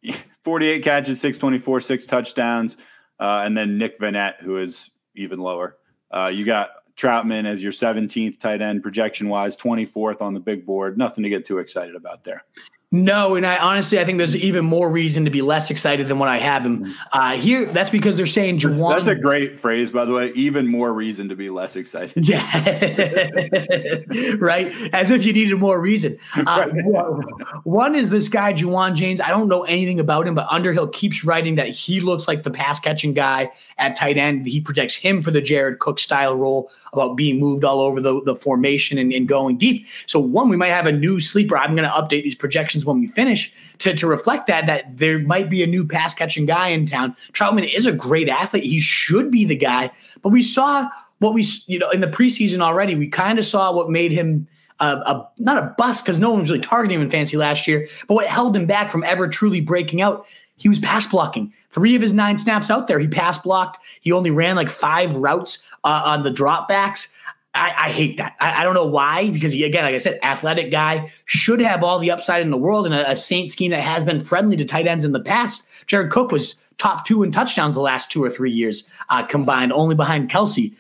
48 0.44 0.84
catches, 0.84 1.20
624, 1.20 1.82
six 1.82 2.06
touchdowns. 2.06 2.78
Uh, 3.20 3.42
and 3.46 3.58
then 3.58 3.78
Nick 3.78 4.00
Vannett, 4.00 4.42
who 4.42 4.58
is 4.58 4.92
even 5.16 5.40
lower. 5.40 5.78
Uh, 6.12 6.32
you 6.34 6.46
got 6.46 6.70
Trautman 6.96 7.46
as 7.46 7.62
your 7.62 7.72
17th 7.72 8.40
tight 8.40 8.62
end 8.62 8.82
projection 8.84 9.30
wise, 9.30 9.56
24th 9.58 10.22
on 10.22 10.34
the 10.34 10.40
big 10.40 10.66
board. 10.66 10.98
Nothing 10.98 11.24
to 11.24 11.30
get 11.30 11.46
too 11.46 11.60
excited 11.60 11.96
about 11.96 12.24
there. 12.24 12.44
No, 12.92 13.36
and 13.36 13.46
I 13.46 13.58
honestly 13.58 14.00
I 14.00 14.06
think 14.06 14.18
there's 14.18 14.36
even 14.36 14.66
more 14.66 14.90
reason 14.90 15.24
to 15.26 15.30
be 15.30 15.44
less 15.44 15.70
excited 15.70 16.08
than 16.08 16.18
what 16.18 16.28
I 16.28 16.40
have 16.40 16.66
him 16.66 16.92
uh, 17.12 17.34
here. 17.34 17.68
That's 17.68 17.92
because 17.92 18.18
they're 18.18 18.26
saying 18.26 18.58
Juwan. 18.58 18.96
That's 18.96 19.08
a 19.08 19.14
great 19.14 19.60
phrase, 19.60 19.92
by 19.92 20.06
the 20.06 20.14
way. 20.14 20.32
Even 20.32 20.66
more 20.66 20.92
reason 20.92 21.30
to 21.30 21.36
be 21.36 21.52
less 21.52 21.76
excited. 21.76 22.28
Yeah, 22.28 22.42
right. 24.40 24.74
As 24.92 25.12
if 25.12 25.24
you 25.24 25.34
needed 25.34 25.56
more 25.60 25.80
reason. 25.80 26.18
Uh, 26.36 26.68
one 27.64 27.94
is 27.94 28.10
this 28.10 28.28
guy 28.28 28.54
Ja'Wuan 28.54 28.96
James. 28.96 29.22
I 29.22 29.28
don't 29.28 29.50
know 29.50 29.66
anything 29.66 30.00
about 30.00 30.28
him, 30.28 30.34
but 30.34 30.48
Underhill 30.50 30.88
keeps 30.88 31.24
writing 31.24 31.56
that 31.56 31.70
he 31.70 32.02
looks 32.02 32.28
like 32.28 32.42
the 32.42 32.50
pass 32.50 32.80
catching 32.80 33.14
guy 33.14 33.52
at 33.78 33.96
tight 33.98 34.18
end. 34.18 34.48
He 34.48 34.62
projects 34.62 34.96
him 34.96 35.22
for 35.22 35.30
the 35.30 35.42
Jared 35.42 35.78
Cook 35.78 36.00
style 36.00 36.36
role 36.36 36.72
about 36.94 37.16
being 37.16 37.40
moved 37.40 37.64
all 37.64 37.82
over 37.82 38.02
the, 38.02 38.22
the 38.24 38.36
formation 38.36 38.98
and, 38.98 39.14
and 39.14 39.28
going 39.28 39.58
deep. 39.58 39.86
So 40.08 40.20
one, 40.20 40.50
we 40.50 40.58
might 40.58 40.70
have 40.70 40.88
a 40.88 40.92
new 40.92 41.20
sleeper. 41.20 41.56
I'm 41.56 41.76
going 41.76 41.88
to 41.88 41.94
update 41.94 42.24
these 42.24 42.34
projections 42.34 42.79
when 42.86 43.00
we 43.00 43.08
finish 43.08 43.54
to, 43.80 43.94
to 43.96 44.08
reflect 44.08 44.48
that 44.48 44.66
that 44.68 44.98
there 44.98 45.20
might 45.20 45.50
be 45.50 45.64
a 45.64 45.68
new 45.68 45.86
pass 45.86 46.14
catching 46.14 46.46
guy 46.46 46.70
in 46.70 46.86
town. 46.86 47.16
Trautman 47.34 47.74
is 47.74 47.86
a 47.86 47.92
great 47.92 48.30
athlete. 48.30 48.64
He 48.64 48.80
should 48.80 49.32
be 49.32 49.46
the 49.46 49.56
guy. 49.56 49.92
But 50.22 50.30
we 50.30 50.44
saw 50.44 50.90
what 51.20 51.34
we 51.34 51.46
you 51.68 51.80
know 51.80 51.90
in 51.92 52.02
the 52.02 52.08
preseason 52.08 52.62
already. 52.62 52.96
We 52.96 53.08
kind 53.08 53.40
of 53.40 53.46
saw 53.46 53.72
what 53.74 53.90
made 53.90 54.12
him. 54.12 54.48
A, 54.82 54.96
a, 54.96 55.30
not 55.38 55.62
a 55.62 55.76
bust 55.78 56.06
because 56.06 56.20
no 56.20 56.30
one 56.30 56.40
was 56.40 56.50
really 56.50 56.62
targeting 56.62 56.96
him 56.96 57.02
in 57.02 57.10
fantasy 57.10 57.36
last 57.36 57.68
year, 57.68 57.90
but 58.08 58.14
what 58.14 58.28
held 58.28 58.56
him 58.56 58.66
back 58.66 58.90
from 58.90 59.04
ever 59.04 59.28
truly 59.28 59.60
breaking 59.60 60.02
out, 60.02 60.26
he 60.56 60.70
was 60.70 60.80
pass 60.80 61.06
blocking. 61.06 61.54
Three 61.72 61.96
of 61.96 62.02
his 62.02 62.14
nine 62.14 62.38
snaps 62.38 62.70
out 62.70 62.88
there, 62.88 62.98
he 62.98 63.08
pass 63.08 63.38
blocked. 63.38 63.78
He 64.00 64.14
only 64.14 64.32
ran 64.32 64.56
like 64.56 64.70
five 64.70 65.14
routes 65.16 65.64
uh, 65.84 66.04
on 66.06 66.24
the 66.24 66.32
dropbacks. 66.32 67.14
I, 67.54 67.74
I, 67.86 67.90
hate 67.90 68.18
that. 68.18 68.36
I, 68.40 68.62
I, 68.62 68.64
don't 68.64 68.76
know 68.76 68.86
why, 68.86 69.30
because 69.32 69.54
he, 69.54 69.64
again, 69.64 69.84
like 69.84 69.96
I 69.96 69.98
said, 69.98 70.20
athletic 70.22 70.72
guy 70.72 71.12
should 71.26 71.60
have 71.62 71.84
all 71.84 71.98
the 71.98 72.12
upside 72.12 72.42
in 72.42 72.52
the 72.52 72.58
world 72.58 72.86
in 72.86 72.94
a, 72.94 73.04
a 73.08 73.18
Saint 73.18 73.50
scheme 73.50 73.72
that 73.72 73.82
has 73.82 74.04
been 74.04 74.22
friendly 74.22 74.56
to 74.58 74.66
tight 74.66 74.88
ends 74.88 75.04
in 75.04 75.14
the 75.14 75.20
past. 75.20 75.68
Jared 75.88 76.12
Cook 76.12 76.32
was 76.32 76.56
top 76.78 77.06
two 77.06 77.24
in 77.24 77.32
touchdowns 77.32 77.76
the 77.76 77.82
last 77.82 78.12
two 78.12 78.24
or 78.24 78.30
three 78.30 78.52
years 78.52 78.90
uh, 79.10 79.24
combined, 79.24 79.74
only 79.74 79.96
behind 79.96 80.30
Kelce. 80.30 80.76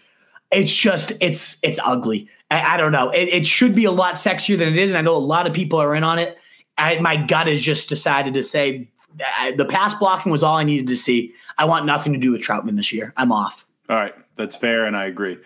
It's 0.52 0.74
just 0.74 1.12
it's 1.22 1.60
it's 1.64 1.80
ugly. 1.84 2.30
I, 2.52 2.76
I 2.76 2.78
don't 2.78 2.92
know. 2.92 3.10
It, 3.10 3.30
it, 3.30 3.46
should 3.46 3.76
be 3.76 3.86
a 3.86 3.92
lot 3.92 4.16
sexier 4.16 4.58
than 4.58 4.70
it 4.70 4.78
is, 4.78 4.90
and 4.92 4.98
I 4.98 5.02
know 5.02 5.16
a 5.16 5.20
lot 5.20 5.48
of 5.48 5.54
people 5.54 5.80
are 5.80 5.94
in 5.96 6.04
on 6.04 6.20
it. 6.20 6.38
my 6.78 7.18
gut 7.18 7.48
has 7.48 7.62
just 7.62 7.90
decided 7.90 8.34
to 8.36 8.44
say 8.44 8.90
the 9.56 9.66
pass 9.66 9.94
blocking 9.96 10.32
was 10.32 10.44
all 10.44 10.56
I 10.56 10.64
needed 10.64 10.88
to 10.88 10.96
see. 10.96 11.34
I 11.58 11.66
want 11.66 11.86
nothing 11.86 12.14
to 12.14 12.20
do 12.20 12.32
with 12.32 12.42
Trautman 12.42 12.78
this 12.78 12.94
year. 12.94 13.14
I'm 13.18 13.32
off. 13.32 13.68
All 13.90 13.96
right, 13.96 14.14
that's 14.36 14.56
fair, 14.56 14.86
and 14.86 14.96
I 14.96 15.06
agree. 15.06 15.38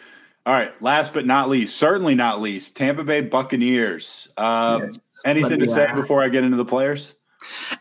All 0.45 0.53
right, 0.53 0.73
last 0.81 1.13
but 1.13 1.25
not 1.25 1.49
least, 1.49 1.77
certainly 1.77 2.15
not 2.15 2.41
least, 2.41 2.75
Tampa 2.75 3.03
Bay 3.03 3.21
Buccaneers. 3.21 4.27
Uh, 4.35 4.81
yes, 4.83 4.99
anything 5.25 5.59
to 5.59 5.67
say 5.67 5.87
before 5.95 6.21
I 6.21 6.27
get 6.27 6.43
into 6.43 6.57
the 6.57 6.65
players? 6.65 7.15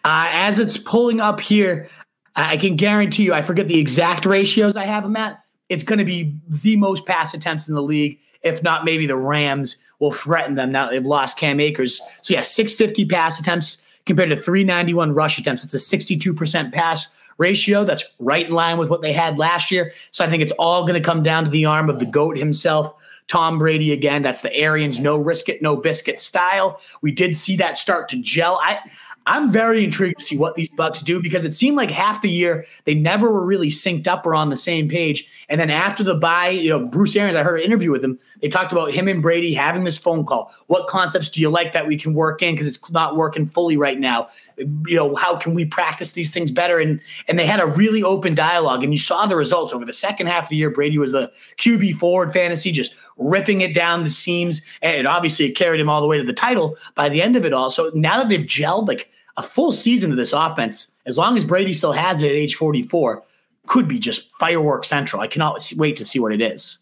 Uh, 0.05 0.29
as 0.31 0.61
it's 0.61 0.77
pulling 0.77 1.21
up 1.21 1.41
here, 1.41 1.89
I 2.37 2.57
can 2.57 2.77
guarantee 2.77 3.25
you, 3.25 3.35
I 3.35 3.43
forget 3.43 3.67
the 3.67 3.81
exact 3.81 4.25
ratios 4.25 4.77
I 4.77 4.85
have 4.85 5.03
them 5.03 5.17
at. 5.17 5.43
It's 5.69 5.83
going 5.83 5.99
to 5.99 6.05
be 6.05 6.37
the 6.49 6.77
most 6.77 7.05
pass 7.05 7.35
attempts 7.35 7.67
in 7.67 7.75
the 7.75 7.83
league, 7.83 8.19
if 8.43 8.63
not 8.63 8.85
maybe 8.85 9.07
the 9.07 9.17
Rams 9.17 9.83
will 9.99 10.13
threaten 10.13 10.55
them 10.55 10.73
now 10.73 10.91
they've 10.91 11.05
lost 11.05 11.39
Cam 11.39 11.61
Akers. 11.61 12.01
So 12.23 12.35
yeah, 12.35 12.43
650 12.43 13.07
pass 13.07 13.41
attempts 13.41 13.83
compared 14.07 14.31
to 14.31 14.37
391 14.37 15.15
rush 15.15 15.39
attempts. 15.39 15.65
It's 15.65 15.75
a 15.75 15.97
62% 15.97 16.73
pass 16.73 17.09
ratio. 17.39 17.85
That's 17.85 18.05
right 18.19 18.47
in 18.47 18.53
line 18.53 18.79
with 18.79 18.89
what 18.89 19.03
they 19.03 19.13
had 19.13 19.39
last 19.39 19.71
year. 19.71 19.93
So 20.11 20.25
I 20.25 20.31
think 20.31 20.43
it's 20.43 20.53
all 20.53 20.83
going 20.83 21.01
to 21.01 21.07
come 21.07 21.23
down 21.23 21.45
to 21.45 21.51
the 21.51 21.65
arm 21.65 21.91
of 21.91 21.99
the 21.99 22.07
GOAT 22.07 22.37
himself. 22.37 22.95
Tom 23.29 23.59
Brady 23.59 23.93
again. 23.93 24.23
That's 24.23 24.43
the 24.43 24.55
Arians 24.55 25.01
no 25.01 25.17
risk 25.17 25.49
it, 25.49 25.63
no 25.63 25.77
biscuit 25.77 26.21
style. 26.21 26.81
We 27.01 27.13
did 27.13 27.37
see 27.37 27.57
that 27.57 27.79
start 27.79 28.09
to 28.11 28.21
gel. 28.21 28.61
I 28.63 28.81
I'm 29.27 29.53
very 29.53 29.85
intrigued 29.85 30.19
to 30.19 30.25
see 30.25 30.37
what 30.37 30.57
these 30.57 30.75
Bucs 30.75 31.05
do 31.05 31.23
because 31.23 31.45
it 31.45 31.55
seemed 31.55 31.77
like 31.77 31.91
half 31.91 32.23
the 32.23 32.31
year 32.31 32.67
they 32.85 32.95
never 32.95 33.31
were 33.31 33.45
really 33.45 33.69
synced 33.69 34.09
up 34.09 34.27
or 34.27 34.35
on 34.35 34.51
the 34.51 34.57
same 34.57 34.89
page. 34.89 35.29
And 35.49 35.61
then 35.61 35.71
after 35.71 36.03
the 36.03 36.17
bye, 36.17 36.49
you 36.49 36.71
know, 36.71 36.85
Bruce 36.85 37.15
Arians, 37.15 37.37
I 37.37 37.43
heard 37.43 37.61
an 37.61 37.67
interview 37.67 37.93
with 37.93 38.05
him. 38.05 38.19
They 38.41 38.49
talked 38.49 38.73
about 38.73 38.91
him 38.91 39.07
and 39.07 39.23
Brady 39.23 39.55
having 39.55 39.85
this 39.85 39.97
phone 39.97 40.25
call. 40.25 40.53
What 40.67 40.89
concepts 40.89 41.29
do 41.29 41.41
you 41.41 41.51
like 41.51 41.73
that 41.73 41.87
we 41.87 41.97
can 41.97 42.15
work 42.15 42.43
in 42.43 42.55
because 42.55 42.67
it's 42.67 42.91
not 42.91 43.17
working 43.17 43.47
fully 43.47 43.77
right 43.77 43.99
now? 43.99 44.29
You 44.57 44.97
know, 44.97 45.15
how 45.15 45.37
can 45.37 45.55
we 45.55 45.65
practice 45.65 46.13
these 46.13 46.33
things 46.33 46.51
better? 46.51 46.79
And 46.79 47.01
and 47.29 47.39
they 47.39 47.47
had 47.47 47.61
a 47.61 47.67
really 47.67 48.03
open 48.03 48.35
dialogue. 48.35 48.83
And 48.83 48.93
you 48.93 48.99
saw 48.99 49.27
the 49.27 49.37
results 49.37 49.73
over 49.73 49.85
the 49.85 49.93
second 49.93 50.27
half 50.27 50.45
of 50.45 50.49
the 50.49 50.57
year. 50.57 50.71
Brady 50.71 50.99
was 50.99 51.13
the 51.13 51.31
QB 51.59 51.95
forward 51.95 52.33
fantasy, 52.33 52.73
just 52.73 52.95
ripping 53.19 53.61
it 53.61 53.75
down 53.75 54.05
the 54.05 54.11
seams. 54.11 54.63
And 54.81 55.07
obviously 55.07 55.47
it 55.47 55.53
carried 55.53 55.81
him 55.81 55.89
all 55.89 56.01
the 56.01 56.07
way 56.07 56.19
to 56.19 56.25
the 56.25 56.33
title 56.33 56.77
by 56.95 57.09
the 57.09 57.23
end 57.23 57.37
of 57.37 57.45
it 57.45 57.53
all. 57.53 57.71
So 57.71 57.91
now 57.95 58.19
that 58.19 58.29
they've 58.29 58.47
gelled, 58.47 58.89
like 58.89 59.11
a 59.37 59.43
full 59.43 59.73
season 59.73 60.11
of 60.11 60.17
this 60.17 60.33
offense, 60.33 60.93
as 61.07 61.19
long 61.19 61.37
as 61.37 61.45
Brady 61.45 61.73
still 61.73 61.93
has 61.93 62.23
it 62.23 62.29
at 62.29 62.33
age 62.33 62.55
44, 62.55 63.23
could 63.67 63.89
be 63.89 63.99
just 63.99 64.31
firework 64.33 64.85
central. 64.85 65.23
I 65.23 65.27
cannot 65.27 65.73
wait 65.77 65.97
to 65.97 66.05
see 66.05 66.19
what 66.19 66.33
it 66.33 66.41
is. 66.41 66.79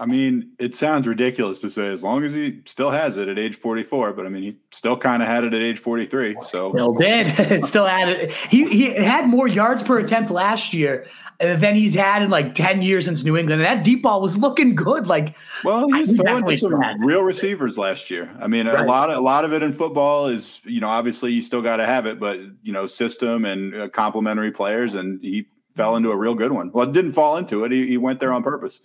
I 0.00 0.06
mean, 0.06 0.52
it 0.58 0.74
sounds 0.74 1.06
ridiculous 1.06 1.58
to 1.58 1.68
say 1.68 1.86
as 1.88 2.02
long 2.02 2.24
as 2.24 2.32
he 2.32 2.62
still 2.64 2.90
has 2.90 3.18
it 3.18 3.28
at 3.28 3.38
age 3.38 3.54
44, 3.54 4.14
but 4.14 4.24
I 4.24 4.30
mean, 4.30 4.42
he 4.42 4.56
still 4.70 4.96
kind 4.96 5.22
of 5.22 5.28
had 5.28 5.44
it 5.44 5.52
at 5.52 5.60
age 5.60 5.78
43. 5.78 6.36
So 6.42 6.72
still 6.72 6.94
did. 6.94 7.64
still 7.66 7.84
had 7.84 8.08
it. 8.08 8.32
He, 8.32 8.66
he 8.66 8.94
had 8.94 9.28
more 9.28 9.46
yards 9.46 9.82
per 9.82 9.98
attempt 9.98 10.30
last 10.30 10.72
year 10.72 11.06
than 11.38 11.74
he's 11.74 11.94
had 11.94 12.22
in 12.22 12.30
like 12.30 12.54
10 12.54 12.80
years 12.80 13.04
since 13.04 13.24
New 13.24 13.36
England. 13.36 13.60
And 13.60 13.66
that 13.66 13.84
deep 13.84 14.02
ball 14.02 14.22
was 14.22 14.38
looking 14.38 14.74
good. 14.74 15.06
Like, 15.06 15.36
well, 15.64 15.86
he 15.92 16.00
was 16.00 16.14
throwing 16.14 16.46
to 16.46 16.56
some 16.56 16.80
real 17.04 17.22
receivers 17.22 17.76
last 17.76 18.10
year. 18.10 18.34
I 18.40 18.46
mean, 18.46 18.68
right. 18.68 18.82
a 18.82 18.88
lot 18.88 19.10
of, 19.10 19.18
a 19.18 19.20
lot 19.20 19.44
of 19.44 19.52
it 19.52 19.62
in 19.62 19.74
football 19.74 20.28
is, 20.28 20.62
you 20.64 20.80
know, 20.80 20.88
obviously 20.88 21.34
you 21.34 21.42
still 21.42 21.62
got 21.62 21.76
to 21.76 21.84
have 21.84 22.06
it, 22.06 22.18
but 22.18 22.38
you 22.62 22.72
know, 22.72 22.86
system 22.86 23.44
and 23.44 23.74
uh, 23.74 23.88
complementary 23.90 24.50
players. 24.50 24.94
And 24.94 25.20
he 25.20 25.46
fell 25.74 25.94
into 25.96 26.10
a 26.10 26.16
real 26.16 26.34
good 26.34 26.52
one. 26.52 26.70
Well, 26.72 26.88
it 26.88 26.92
didn't 26.92 27.12
fall 27.12 27.36
into 27.36 27.64
it. 27.64 27.72
He, 27.72 27.86
he 27.86 27.98
went 27.98 28.18
there 28.20 28.32
on 28.32 28.42
purpose. 28.42 28.80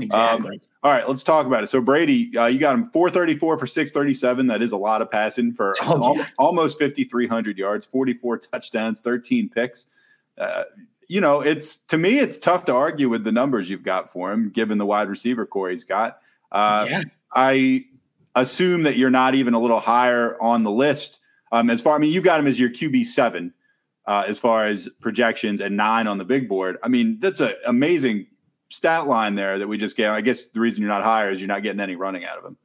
Exactly. 0.00 0.56
Um, 0.56 0.60
all 0.82 0.92
right, 0.92 1.08
let's 1.08 1.22
talk 1.22 1.46
about 1.46 1.64
it. 1.64 1.68
So 1.68 1.80
Brady, 1.80 2.36
uh, 2.36 2.46
you 2.46 2.58
got 2.58 2.74
him 2.74 2.84
434 2.90 3.58
for 3.58 3.66
637. 3.66 4.46
That 4.46 4.62
is 4.62 4.72
a 4.72 4.76
lot 4.76 5.02
of 5.02 5.10
passing 5.10 5.52
for 5.52 5.74
oh, 5.82 6.16
yeah. 6.16 6.26
almost 6.38 6.78
5,300 6.78 7.58
yards, 7.58 7.86
44 7.86 8.38
touchdowns, 8.38 9.00
13 9.00 9.48
picks. 9.48 9.86
Uh, 10.38 10.64
you 11.08 11.20
know, 11.20 11.40
it's 11.40 11.76
to 11.76 11.98
me, 11.98 12.18
it's 12.18 12.38
tough 12.38 12.64
to 12.66 12.74
argue 12.74 13.08
with 13.08 13.24
the 13.24 13.32
numbers 13.32 13.70
you've 13.70 13.84
got 13.84 14.10
for 14.10 14.32
him, 14.32 14.50
given 14.50 14.78
the 14.78 14.86
wide 14.86 15.08
receiver 15.08 15.46
corps 15.46 15.70
he's 15.70 15.84
got. 15.84 16.18
Uh, 16.52 16.86
yeah. 16.88 17.02
I 17.32 17.84
assume 18.34 18.82
that 18.82 18.96
you're 18.96 19.10
not 19.10 19.34
even 19.34 19.54
a 19.54 19.60
little 19.60 19.80
higher 19.80 20.40
on 20.42 20.62
the 20.62 20.70
list. 20.70 21.20
Um, 21.52 21.70
as 21.70 21.80
far, 21.80 21.94
I 21.94 21.98
mean, 21.98 22.12
you've 22.12 22.24
got 22.24 22.40
him 22.40 22.46
as 22.46 22.58
your 22.58 22.70
QB 22.70 23.06
seven 23.06 23.54
uh, 24.06 24.24
as 24.26 24.38
far 24.38 24.66
as 24.66 24.88
projections 25.00 25.60
and 25.60 25.76
nine 25.76 26.06
on 26.06 26.18
the 26.18 26.24
big 26.24 26.48
board. 26.48 26.78
I 26.82 26.88
mean, 26.88 27.18
that's 27.20 27.40
an 27.40 27.54
amazing 27.66 28.26
stat 28.68 29.06
line 29.06 29.34
there 29.34 29.58
that 29.58 29.68
we 29.68 29.78
just 29.78 29.96
gave. 29.96 30.10
I 30.10 30.20
guess 30.20 30.46
the 30.46 30.60
reason 30.60 30.82
you're 30.82 30.88
not 30.88 31.02
higher 31.02 31.30
is 31.30 31.40
you're 31.40 31.48
not 31.48 31.62
getting 31.62 31.80
any 31.80 31.96
running 31.96 32.24
out 32.24 32.38
of 32.38 32.44
him. 32.44 32.56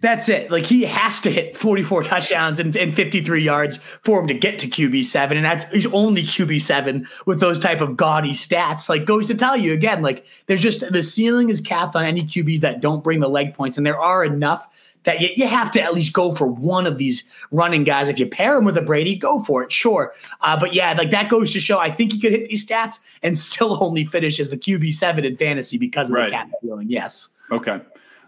That's 0.00 0.28
it. 0.28 0.50
Like 0.50 0.66
he 0.66 0.82
has 0.82 1.20
to 1.20 1.30
hit 1.30 1.56
44 1.56 2.02
touchdowns 2.02 2.60
and, 2.60 2.76
and 2.76 2.94
53 2.94 3.42
yards 3.42 3.76
for 3.78 4.20
him 4.20 4.26
to 4.26 4.34
get 4.34 4.58
to 4.58 4.68
QB 4.68 5.04
seven, 5.04 5.36
and 5.36 5.44
that's 5.44 5.72
he's 5.72 5.86
only 5.86 6.22
QB 6.22 6.60
seven 6.60 7.06
with 7.24 7.40
those 7.40 7.58
type 7.58 7.80
of 7.80 7.96
gaudy 7.96 8.32
stats. 8.32 8.88
Like 8.88 9.04
goes 9.04 9.26
to 9.28 9.34
tell 9.34 9.56
you 9.56 9.72
again, 9.72 10.02
like 10.02 10.26
there's 10.46 10.60
just 10.60 10.80
the 10.92 11.02
ceiling 11.02 11.48
is 11.48 11.60
capped 11.60 11.96
on 11.96 12.04
any 12.04 12.22
QBs 12.24 12.60
that 12.60 12.80
don't 12.80 13.02
bring 13.02 13.20
the 13.20 13.28
leg 13.28 13.54
points, 13.54 13.78
and 13.78 13.86
there 13.86 13.98
are 13.98 14.24
enough 14.24 14.68
that 15.06 15.20
you, 15.20 15.30
you 15.34 15.46
have 15.46 15.70
to 15.70 15.80
at 15.80 15.94
least 15.94 16.12
go 16.12 16.32
for 16.32 16.46
one 16.46 16.86
of 16.86 16.98
these 16.98 17.24
running 17.50 17.84
guys. 17.84 18.08
If 18.08 18.18
you 18.18 18.26
pair 18.26 18.58
him 18.58 18.64
with 18.64 18.76
a 18.76 18.82
Brady, 18.82 19.14
go 19.14 19.42
for 19.42 19.62
it, 19.62 19.72
sure. 19.72 20.12
Uh, 20.42 20.58
but 20.60 20.74
yeah, 20.74 20.92
like 20.92 21.10
that 21.12 21.30
goes 21.30 21.52
to 21.54 21.60
show 21.60 21.78
I 21.78 21.90
think 21.90 22.12
he 22.12 22.20
could 22.20 22.32
hit 22.32 22.48
these 22.48 22.66
stats 22.66 22.98
and 23.22 23.38
still 23.46 23.82
only 23.82 24.04
finish 24.04 24.38
as 24.38 24.50
the 24.50 24.58
QB 24.58 24.92
seven 24.92 25.24
in 25.24 25.36
fantasy 25.36 25.78
because 25.78 26.10
of 26.10 26.16
right. 26.16 26.26
the 26.26 26.32
cap 26.32 26.50
ceiling. 26.60 26.90
Yes. 26.90 27.30
Okay. 27.50 27.80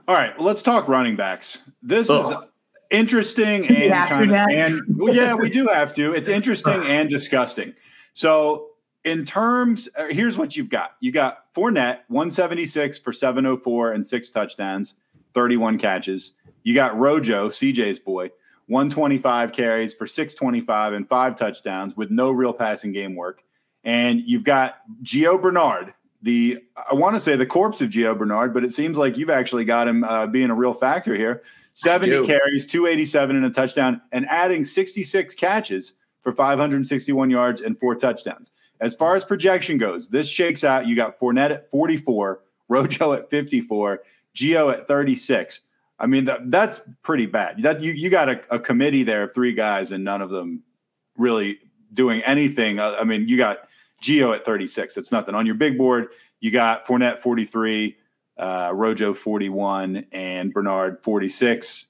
All 0.07 0.15
right, 0.15 0.35
well, 0.39 0.47
let's 0.47 0.63
talk 0.63 0.89
running 0.89 1.17
backs. 1.17 1.59
This 1.83 2.09
is 2.09 2.33
interesting 2.91 3.67
and 3.67 3.93
kind 3.93 4.31
of, 4.31 4.49
and 4.49 4.81
well, 4.97 5.15
yeah, 5.15 5.35
we 5.35 5.51
do 5.51 5.67
have 5.67 5.95
to. 5.97 6.15
It's 6.15 6.29
interesting 6.29 6.83
and 6.85 7.11
disgusting. 7.11 7.75
So, 8.15 8.71
in 9.05 9.27
terms, 9.27 9.87
uh, 9.97 10.07
here's 10.07 10.39
what 10.39 10.57
you've 10.57 10.71
got: 10.71 10.93
you 11.01 11.13
got 11.13 11.53
Fournette, 11.53 12.01
176 12.09 12.99
for 13.01 13.13
704 13.13 13.93
and 13.93 14.07
six 14.07 14.31
touchdowns, 14.31 14.95
31 15.35 15.79
catches. 15.79 16.33
You 16.69 16.75
got 16.75 16.99
Rojo, 16.99 17.49
CJ's 17.49 17.99
boy, 17.99 18.31
125 18.67 19.53
carries 19.53 19.95
for 19.95 20.07
625 20.07 20.93
and 20.93 21.09
five 21.09 21.35
touchdowns 21.35 21.97
with 21.97 22.11
no 22.11 22.31
real 22.31 22.53
passing 22.53 22.93
game 22.93 23.15
work. 23.15 23.43
And 23.85 24.21
you've 24.27 24.45
got 24.45 24.81
Gio 25.03 25.41
Bernard, 25.41 25.95
the 26.21 26.63
I 26.77 26.93
want 26.93 27.17
to 27.17 27.21
say 27.21 27.37
the 27.37 27.47
corpse 27.47 27.81
of 27.81 27.89
Gio 27.89 28.19
Bernard, 28.19 28.53
but 28.53 28.65
it 28.65 28.75
seems 28.75 28.99
like 28.99 29.17
you've 29.17 29.31
actually 29.31 29.65
got 29.65 29.89
him 29.89 30.05
uh, 30.05 30.27
being 30.27 30.51
a 30.51 30.55
real 30.55 30.75
factor 30.75 31.17
here. 31.17 31.43
70 31.73 32.27
carries, 32.27 32.67
287 32.67 33.35
and 33.35 33.47
a 33.47 33.51
touchdown, 33.51 34.03
and 34.13 34.27
adding 34.29 34.63
66 34.63 35.35
catches 35.37 35.95
for 36.21 36.35
561 36.35 37.31
yards 37.31 37.63
and 37.63 37.79
four 37.79 37.95
touchdowns. 37.95 38.51
As 38.83 38.95
far 38.95 39.17
as 39.17 39.25
projection 39.25 39.79
goes, 39.79 40.11
this 40.11 40.29
shakes 40.29 40.65
out. 40.65 40.87
You 40.87 40.97
got 40.97 41.19
Fournette 41.19 41.51
at 41.51 41.71
44, 41.71 42.43
Rojo 42.69 43.15
at 43.15 43.31
54, 43.31 44.03
Gio 44.37 44.71
at 44.71 44.87
36. 44.87 45.63
I 45.99 46.07
mean, 46.07 46.27
that, 46.27 46.51
that's 46.51 46.81
pretty 47.03 47.27
bad. 47.27 47.63
That 47.63 47.81
you 47.81 47.93
you 47.93 48.09
got 48.09 48.29
a, 48.29 48.41
a 48.51 48.59
committee 48.59 49.03
there 49.03 49.25
of 49.25 49.35
three 49.35 49.53
guys, 49.53 49.91
and 49.91 50.05
none 50.05 50.23
of 50.23 50.31
them 50.31 50.63
really 51.17 51.59
doing 51.93 52.23
anything. 52.23 52.79
I 52.81 53.05
mean, 53.05 53.29
you 53.29 53.37
got 53.37 53.69
Gio 54.03 54.35
at 54.35 54.45
36. 54.45 54.97
It's 54.97 55.13
nothing. 55.13 55.35
On 55.35 55.45
your 55.45 55.57
big 55.57 55.77
board, 55.77 56.09
you 56.41 56.51
got 56.51 56.87
Fournette 56.87 57.19
43, 57.19 57.97
uh, 58.37 58.71
Rojo 58.73 59.13
41, 59.13 60.07
and 60.13 60.53
Bernard 60.53 61.03
46. 61.03 61.87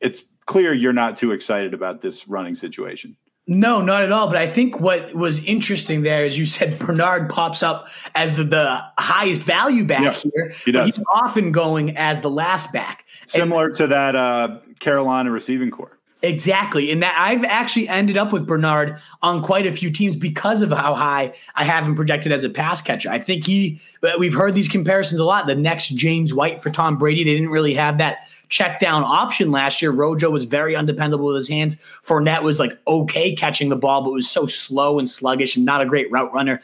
It's 0.00 0.24
clear 0.46 0.72
you're 0.72 0.92
not 0.92 1.16
too 1.16 1.32
excited 1.32 1.74
about 1.74 2.00
this 2.00 2.28
running 2.28 2.54
situation. 2.54 3.16
No, 3.50 3.82
not 3.82 4.04
at 4.04 4.12
all. 4.12 4.28
But 4.28 4.36
I 4.36 4.48
think 4.48 4.78
what 4.78 5.12
was 5.12 5.44
interesting 5.44 6.02
there 6.02 6.24
is 6.24 6.38
you 6.38 6.44
said 6.44 6.78
Bernard 6.78 7.28
pops 7.28 7.64
up 7.64 7.88
as 8.14 8.36
the, 8.36 8.44
the 8.44 8.80
highest 8.96 9.42
value 9.42 9.84
back 9.84 10.02
yeah, 10.02 10.30
here. 10.32 10.54
He 10.64 10.70
does. 10.70 10.86
he's 10.86 11.04
often 11.12 11.50
going 11.50 11.96
as 11.96 12.20
the 12.22 12.30
last 12.30 12.72
back. 12.72 13.04
Similar 13.26 13.66
and, 13.66 13.74
to 13.74 13.86
that 13.88 14.14
uh, 14.14 14.60
Carolina 14.78 15.32
receiving 15.32 15.72
corps. 15.72 15.98
Exactly. 16.22 16.90
And 16.90 17.02
that 17.02 17.16
I've 17.18 17.44
actually 17.44 17.88
ended 17.88 18.18
up 18.18 18.30
with 18.30 18.46
Bernard 18.46 19.00
on 19.22 19.42
quite 19.42 19.66
a 19.66 19.72
few 19.72 19.90
teams 19.90 20.16
because 20.16 20.60
of 20.60 20.70
how 20.70 20.94
high 20.94 21.32
I 21.54 21.64
have 21.64 21.84
him 21.84 21.94
projected 21.94 22.30
as 22.30 22.44
a 22.44 22.50
pass 22.50 22.82
catcher. 22.82 23.08
I 23.08 23.18
think 23.18 23.46
he, 23.46 23.80
uh, 24.02 24.10
we've 24.18 24.34
heard 24.34 24.54
these 24.54 24.68
comparisons 24.68 25.18
a 25.18 25.24
lot. 25.24 25.46
The 25.46 25.54
next 25.54 25.88
James 25.88 26.34
White 26.34 26.62
for 26.62 26.68
Tom 26.68 26.98
Brady, 26.98 27.24
they 27.24 27.32
didn't 27.32 27.48
really 27.48 27.72
have 27.72 27.96
that 27.98 28.28
check 28.50 28.80
down 28.80 29.02
option 29.02 29.50
last 29.50 29.80
year. 29.80 29.92
Rojo 29.92 30.28
was 30.28 30.44
very 30.44 30.76
undependable 30.76 31.26
with 31.26 31.36
his 31.36 31.48
hands. 31.48 31.76
Fournette 32.04 32.42
was 32.42 32.58
like 32.60 32.78
okay 32.86 33.34
catching 33.34 33.70
the 33.70 33.76
ball, 33.76 34.02
but 34.02 34.12
was 34.12 34.28
so 34.28 34.44
slow 34.44 34.98
and 34.98 35.08
sluggish 35.08 35.56
and 35.56 35.64
not 35.64 35.80
a 35.80 35.86
great 35.86 36.10
route 36.10 36.32
runner. 36.34 36.60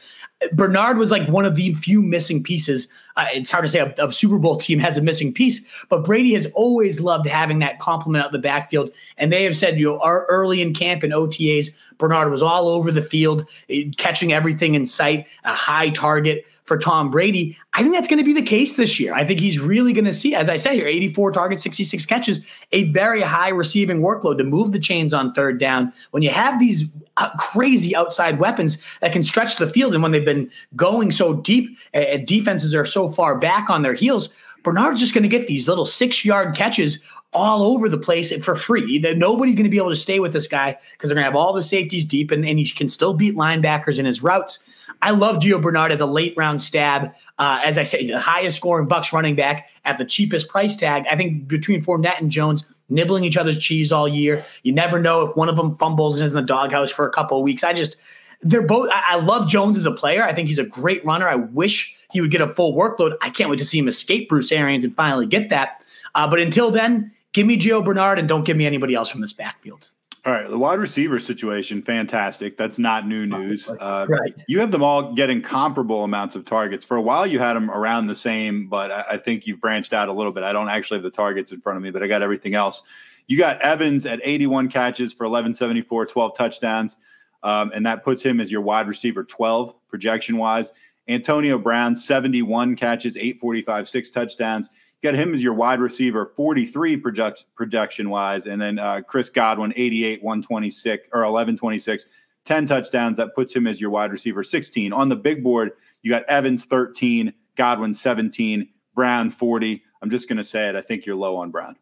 Bernard 0.53 0.99
was 0.99 1.11
like 1.11 1.29
one 1.29 1.45
of 1.45 1.55
the 1.55 1.73
few 1.75 2.03
missing 2.03 2.43
pieces 2.43 2.89
uh, 3.17 3.27
it's 3.33 3.51
hard 3.51 3.65
to 3.65 3.69
say 3.69 3.79
a, 3.79 3.95
a, 3.99 4.13
Super 4.13 4.39
Bowl 4.39 4.57
team 4.57 4.79
has 4.79 4.97
a 4.97 5.03
missing 5.03 5.33
piece, 5.33 5.67
but 5.89 6.05
Brady 6.05 6.35
has 6.35 6.53
always 6.53 7.01
loved 7.01 7.27
having 7.27 7.61
that 7.61 7.79
complement 7.79 8.25
out 8.25 8.33
the 8.33 8.39
backfield. 8.39 8.91
And 9.17 9.33
they 9.33 9.45
have 9.45 9.57
said, 9.57 9.79
you 9.79 9.87
know, 9.87 10.01
early 10.05 10.61
in 10.61 10.75
camp 10.75 11.03
and 11.03 11.13
OTAs, 11.13 11.79
Bernard 11.97 12.31
was 12.31 12.43
all 12.43 12.69
over 12.69 12.93
the 12.93 13.03
field, 13.03 13.47
eh, 13.71 13.85
catching 13.97 14.33
everything 14.33 14.75
in 14.75 14.85
sight, 14.85 15.27
a 15.45 15.55
high 15.55 15.89
target 15.91 16.45
for 16.67 16.77
Tom 16.77 17.11
Brady. 17.11 17.57
I 17.73 17.83
think 17.83 17.95
that's 17.95 18.09
going 18.09 18.19
to 18.19 18.25
be 18.25 18.33
the 18.33 18.43
case 18.43 18.77
this 18.77 18.99
year. 18.99 19.15
I 19.15 19.25
think 19.25 19.41
he's 19.41 19.59
really 19.59 19.93
going 19.93 20.05
to 20.05 20.13
see, 20.13 20.35
as 20.35 20.49
I 20.49 20.57
say 20.57 20.75
here, 20.77 20.87
84 20.87 21.33
targets, 21.33 21.63
66 21.63 22.05
catches, 22.07 22.45
a 22.73 22.91
very 22.91 23.23
high 23.23 23.49
receiving 23.49 24.01
workload 24.01 24.39
to 24.39 24.45
move 24.45 24.73
the 24.73 24.79
chains 24.79 25.15
on 25.15 25.33
third 25.33 25.59
down. 25.59 25.93
When 26.11 26.23
you 26.23 26.31
have 26.31 26.59
these 26.59 26.91
uh, 27.17 27.31
crazy 27.39 27.95
outside 27.95 28.39
weapons 28.39 28.83
that 29.01 29.13
can 29.13 29.23
stretch 29.23 29.57
the 29.57 29.69
field, 29.69 29.95
and 29.95 30.03
when 30.03 30.13
they've 30.13 30.25
been 30.25 30.51
going 30.75 31.13
so 31.13 31.35
deep, 31.35 31.79
uh, 31.95 32.19
defenses 32.25 32.75
are 32.75 32.85
so 32.85 33.09
far 33.09 33.39
back 33.39 33.71
on 33.71 33.83
their 33.83 33.95
heels, 33.95 34.35
Bernard's 34.65 35.01
just 35.01 35.15
going 35.15 35.23
to 35.23 35.29
get 35.29 35.47
these 35.47 35.69
little 35.69 35.87
six 35.87 36.25
yard 36.25 36.57
catches 36.57 37.05
all 37.33 37.63
over 37.63 37.89
the 37.89 37.99
place 37.99 38.33
and 38.33 38.45
for 38.45 38.57
free. 38.57 38.99
That 38.99 39.19
nobody's 39.19 39.55
going 39.55 39.65
to 39.65 39.71
be 39.71 39.77
able 39.77 39.91
to 39.91 39.97
stay 39.97 40.19
with 40.19 40.33
this 40.33 40.49
guy 40.49 40.77
because 40.93 41.11
they're 41.11 41.15
going 41.15 41.25
to 41.25 41.31
have 41.31 41.37
all 41.37 41.53
the 41.53 41.63
safeties 41.63 42.05
deep, 42.05 42.33
and, 42.33 42.45
and 42.45 42.59
he 42.59 42.69
can 42.69 42.89
still 42.89 43.15
beat 43.15 43.37
linebackers 43.37 44.01
in 44.01 44.07
his 44.07 44.23
routes. 44.23 44.65
I 45.07 45.11
love 45.11 45.37
Gio 45.37 45.63
Bernard 45.63 45.93
as 45.93 46.01
a 46.01 46.07
late 46.07 46.35
round 46.37 46.61
stab. 46.61 47.15
Uh, 47.39 47.61
as 47.65 47.79
I 47.79 47.85
say, 47.85 48.09
the 48.09 48.19
highest 48.19 48.57
scoring 48.57 48.89
Bucs 48.89 49.13
running 49.13 49.37
back 49.37 49.69
at 49.85 49.99
the 49.99 50.05
cheapest 50.05 50.49
price 50.49 50.77
tag. 50.77 51.05
I 51.09 51.15
think 51.15 51.47
between 51.47 51.81
Fournette 51.81 52.19
and 52.19 52.29
Jones, 52.29 52.65
nibbling 52.89 53.23
each 53.23 53.37
other's 53.37 53.57
cheese 53.57 53.93
all 53.93 54.09
year. 54.09 54.45
You 54.65 54.73
never 54.73 55.01
know 55.01 55.29
if 55.29 55.37
one 55.37 55.49
of 55.49 55.55
them 55.55 55.77
fumbles 55.77 56.15
and 56.15 56.25
is 56.25 56.33
in 56.33 56.37
the 56.37 56.43
doghouse 56.43 56.91
for 56.91 57.07
a 57.07 57.11
couple 57.11 57.39
of 57.39 57.45
weeks. 57.45 57.63
I 57.63 57.73
just, 57.73 57.97
they're 58.43 58.67
both. 58.67 58.91
I, 58.93 59.03
I 59.11 59.17
love 59.17 59.49
Jones 59.49 59.79
as 59.79 59.85
a 59.85 59.93
player. 59.93 60.25
I 60.25 60.35
think 60.35 60.49
he's 60.49 60.59
a 60.59 60.65
great 60.65 61.05
runner. 61.05 61.29
I 61.29 61.37
wish 61.37 61.97
he 62.11 62.21
would 62.21 62.33
get 62.33 62.41
a 62.41 62.49
full 62.49 62.75
workload. 62.75 63.17
I 63.23 63.31
can't 63.31 63.49
wait 63.49 63.61
to 63.61 63.65
see 63.65 63.79
him 63.79 63.87
escape 63.87 64.29
Bruce 64.29 64.51
Arians 64.51 64.85
and 64.85 64.93
finally 64.93 65.27
get 65.27 65.51
that. 65.51 65.83
Uh, 66.17 66.29
but 66.29 66.41
until 66.41 66.73
then, 66.73 67.13
give 67.33 67.47
me 67.47 67.57
Gio 67.57 67.85
Bernard 67.85 68.19
and 68.19 68.29
don't 68.29 68.43
give 68.43 68.57
me 68.57 68.67
anybody 68.67 68.95
else 68.97 69.09
from 69.09 69.21
this 69.21 69.33
backfield. 69.33 69.91
All 70.27 70.33
right, 70.33 70.49
the 70.49 70.59
wide 70.59 70.81
receiver 70.81 71.21
situation, 71.21 71.83
fantastic. 71.83 72.57
That's 72.57 72.81
not 72.81 73.07
new 73.07 73.27
news. 73.27 73.69
Uh, 73.69 74.07
right. 74.09 74.35
You 74.49 74.59
have 74.59 74.73
them 74.73 74.83
all 74.83 75.13
getting 75.15 75.41
comparable 75.41 76.03
amounts 76.03 76.35
of 76.35 76.45
targets. 76.45 76.85
For 76.85 76.97
a 76.97 77.01
while, 77.01 77.29
you 77.29 77.39
had 77.39 77.53
them 77.53 77.71
around 77.71 78.09
the 78.09 78.15
same, 78.17 78.69
but 78.69 78.91
I, 78.91 79.05
I 79.13 79.17
think 79.19 79.47
you've 79.47 79.61
branched 79.61 79.93
out 79.93 80.09
a 80.09 80.13
little 80.13 80.33
bit. 80.33 80.43
I 80.43 80.53
don't 80.53 80.69
actually 80.69 80.97
have 80.97 81.05
the 81.05 81.13
targets 81.13 81.53
in 81.53 81.61
front 81.61 81.77
of 81.77 81.85
me, 81.85 81.93
but 81.93 82.03
I 82.03 82.09
got 82.09 82.23
everything 82.23 82.57
else. 82.57 82.83
You 83.29 83.39
got 83.39 83.61
Evans 83.61 84.05
at 84.05 84.19
81 84.25 84.69
catches 84.69 85.13
for 85.13 85.27
1174, 85.27 86.07
12 86.07 86.37
touchdowns, 86.37 86.97
um, 87.45 87.71
and 87.73 87.87
that 87.87 88.03
puts 88.03 88.21
him 88.21 88.41
as 88.41 88.51
your 88.51 88.63
wide 88.63 88.89
receiver 88.89 89.23
12 89.23 89.77
projection 89.89 90.39
wise. 90.39 90.73
Antonio 91.07 91.57
Brown, 91.57 91.95
71 91.95 92.75
catches, 92.75 93.17
845, 93.17 93.87
six 93.87 94.11
touchdowns 94.11 94.71
got 95.03 95.15
him 95.15 95.35
as 95.35 95.43
your 95.43 95.55
wide 95.55 95.81
receiver 95.81 96.27
43 96.27 96.97
project, 96.97 97.45
projection 97.55 98.11
wise. 98.11 98.47
And 98.47 98.61
then 98.61 98.79
uh, 98.79 99.03
Chris 99.07 99.31
Godwin, 99.31 99.73
88, 99.77 100.23
126 100.23 101.09
or 101.13 101.21
1126, 101.21 102.07
10 102.45 102.67
touchdowns. 102.67 103.17
That 103.17 103.35
puts 103.35 103.55
him 103.55 103.67
as 103.67 103.81
your 103.81 103.91
wide 103.91 104.13
receiver 104.13 104.43
16. 104.43 104.93
On 104.93 105.09
the 105.09 105.17
big 105.17 105.43
board, 105.43 105.73
you 106.03 106.11
got 106.11 106.25
Evans 106.25 106.65
13, 106.65 107.33
Godwin 107.57 107.95
17, 107.95 108.69
Brown 108.95 109.31
40. 109.31 109.83
I'm 110.03 110.11
just 110.11 110.29
going 110.29 110.39
to 110.39 110.45
say 110.45 110.69
it. 110.69 110.77
I 110.77 110.83
think 110.83 111.07
you're 111.07 111.17
low 111.17 111.37
on 111.37 111.51
Brown. 111.51 111.77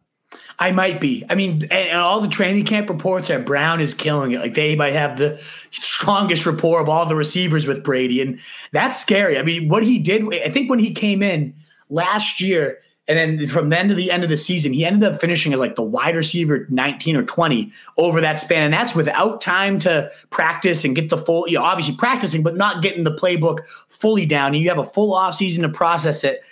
I 0.58 0.72
might 0.72 1.00
be. 1.00 1.24
I 1.30 1.34
mean, 1.34 1.62
and, 1.64 1.72
and, 1.72 1.98
all 1.98 2.20
the 2.20 2.28
training 2.28 2.64
camp 2.64 2.88
reports 2.88 3.28
that 3.28 3.46
Brown 3.46 3.80
is 3.80 3.94
killing 3.94 4.32
it. 4.32 4.40
Like 4.40 4.54
they 4.54 4.74
might 4.74 4.94
have 4.94 5.16
the 5.16 5.40
strongest 5.70 6.46
rapport 6.46 6.80
of 6.80 6.88
all 6.88 7.06
the 7.06 7.14
receivers 7.14 7.66
with 7.66 7.84
Brady, 7.84 8.20
and 8.20 8.40
that's 8.72 9.00
scary. 9.00 9.38
I 9.38 9.42
mean, 9.42 9.68
what 9.68 9.84
he 9.84 9.98
did, 9.98 10.24
I 10.34 10.50
think 10.50 10.68
when 10.68 10.78
he 10.78 10.92
came 10.92 11.22
in 11.22 11.54
last 11.88 12.40
year, 12.40 12.78
and 13.06 13.18
then 13.18 13.48
from 13.48 13.68
then 13.68 13.88
to 13.88 13.94
the 13.94 14.10
end 14.10 14.24
of 14.24 14.30
the 14.30 14.36
season, 14.36 14.72
he 14.72 14.84
ended 14.84 15.12
up 15.12 15.20
finishing 15.20 15.52
as 15.52 15.60
like 15.60 15.76
the 15.76 15.82
wide 15.82 16.16
receiver 16.16 16.66
19 16.70 17.16
or 17.16 17.22
20 17.22 17.70
over 17.98 18.20
that 18.22 18.38
span. 18.38 18.62
And 18.62 18.72
that's 18.72 18.94
without 18.94 19.42
time 19.42 19.78
to 19.80 20.10
practice 20.30 20.84
and 20.84 20.96
get 20.96 21.10
the 21.10 21.18
full, 21.18 21.46
you 21.46 21.58
know, 21.58 21.64
obviously 21.64 21.96
practicing, 21.96 22.42
but 22.42 22.56
not 22.56 22.82
getting 22.82 23.04
the 23.04 23.14
playbook 23.14 23.66
fully 23.88 24.24
down. 24.24 24.54
And 24.54 24.56
you 24.56 24.70
have 24.70 24.78
a 24.78 24.84
full 24.84 25.12
offseason 25.12 25.60
to 25.62 25.68
process 25.68 26.24
it. 26.24 26.42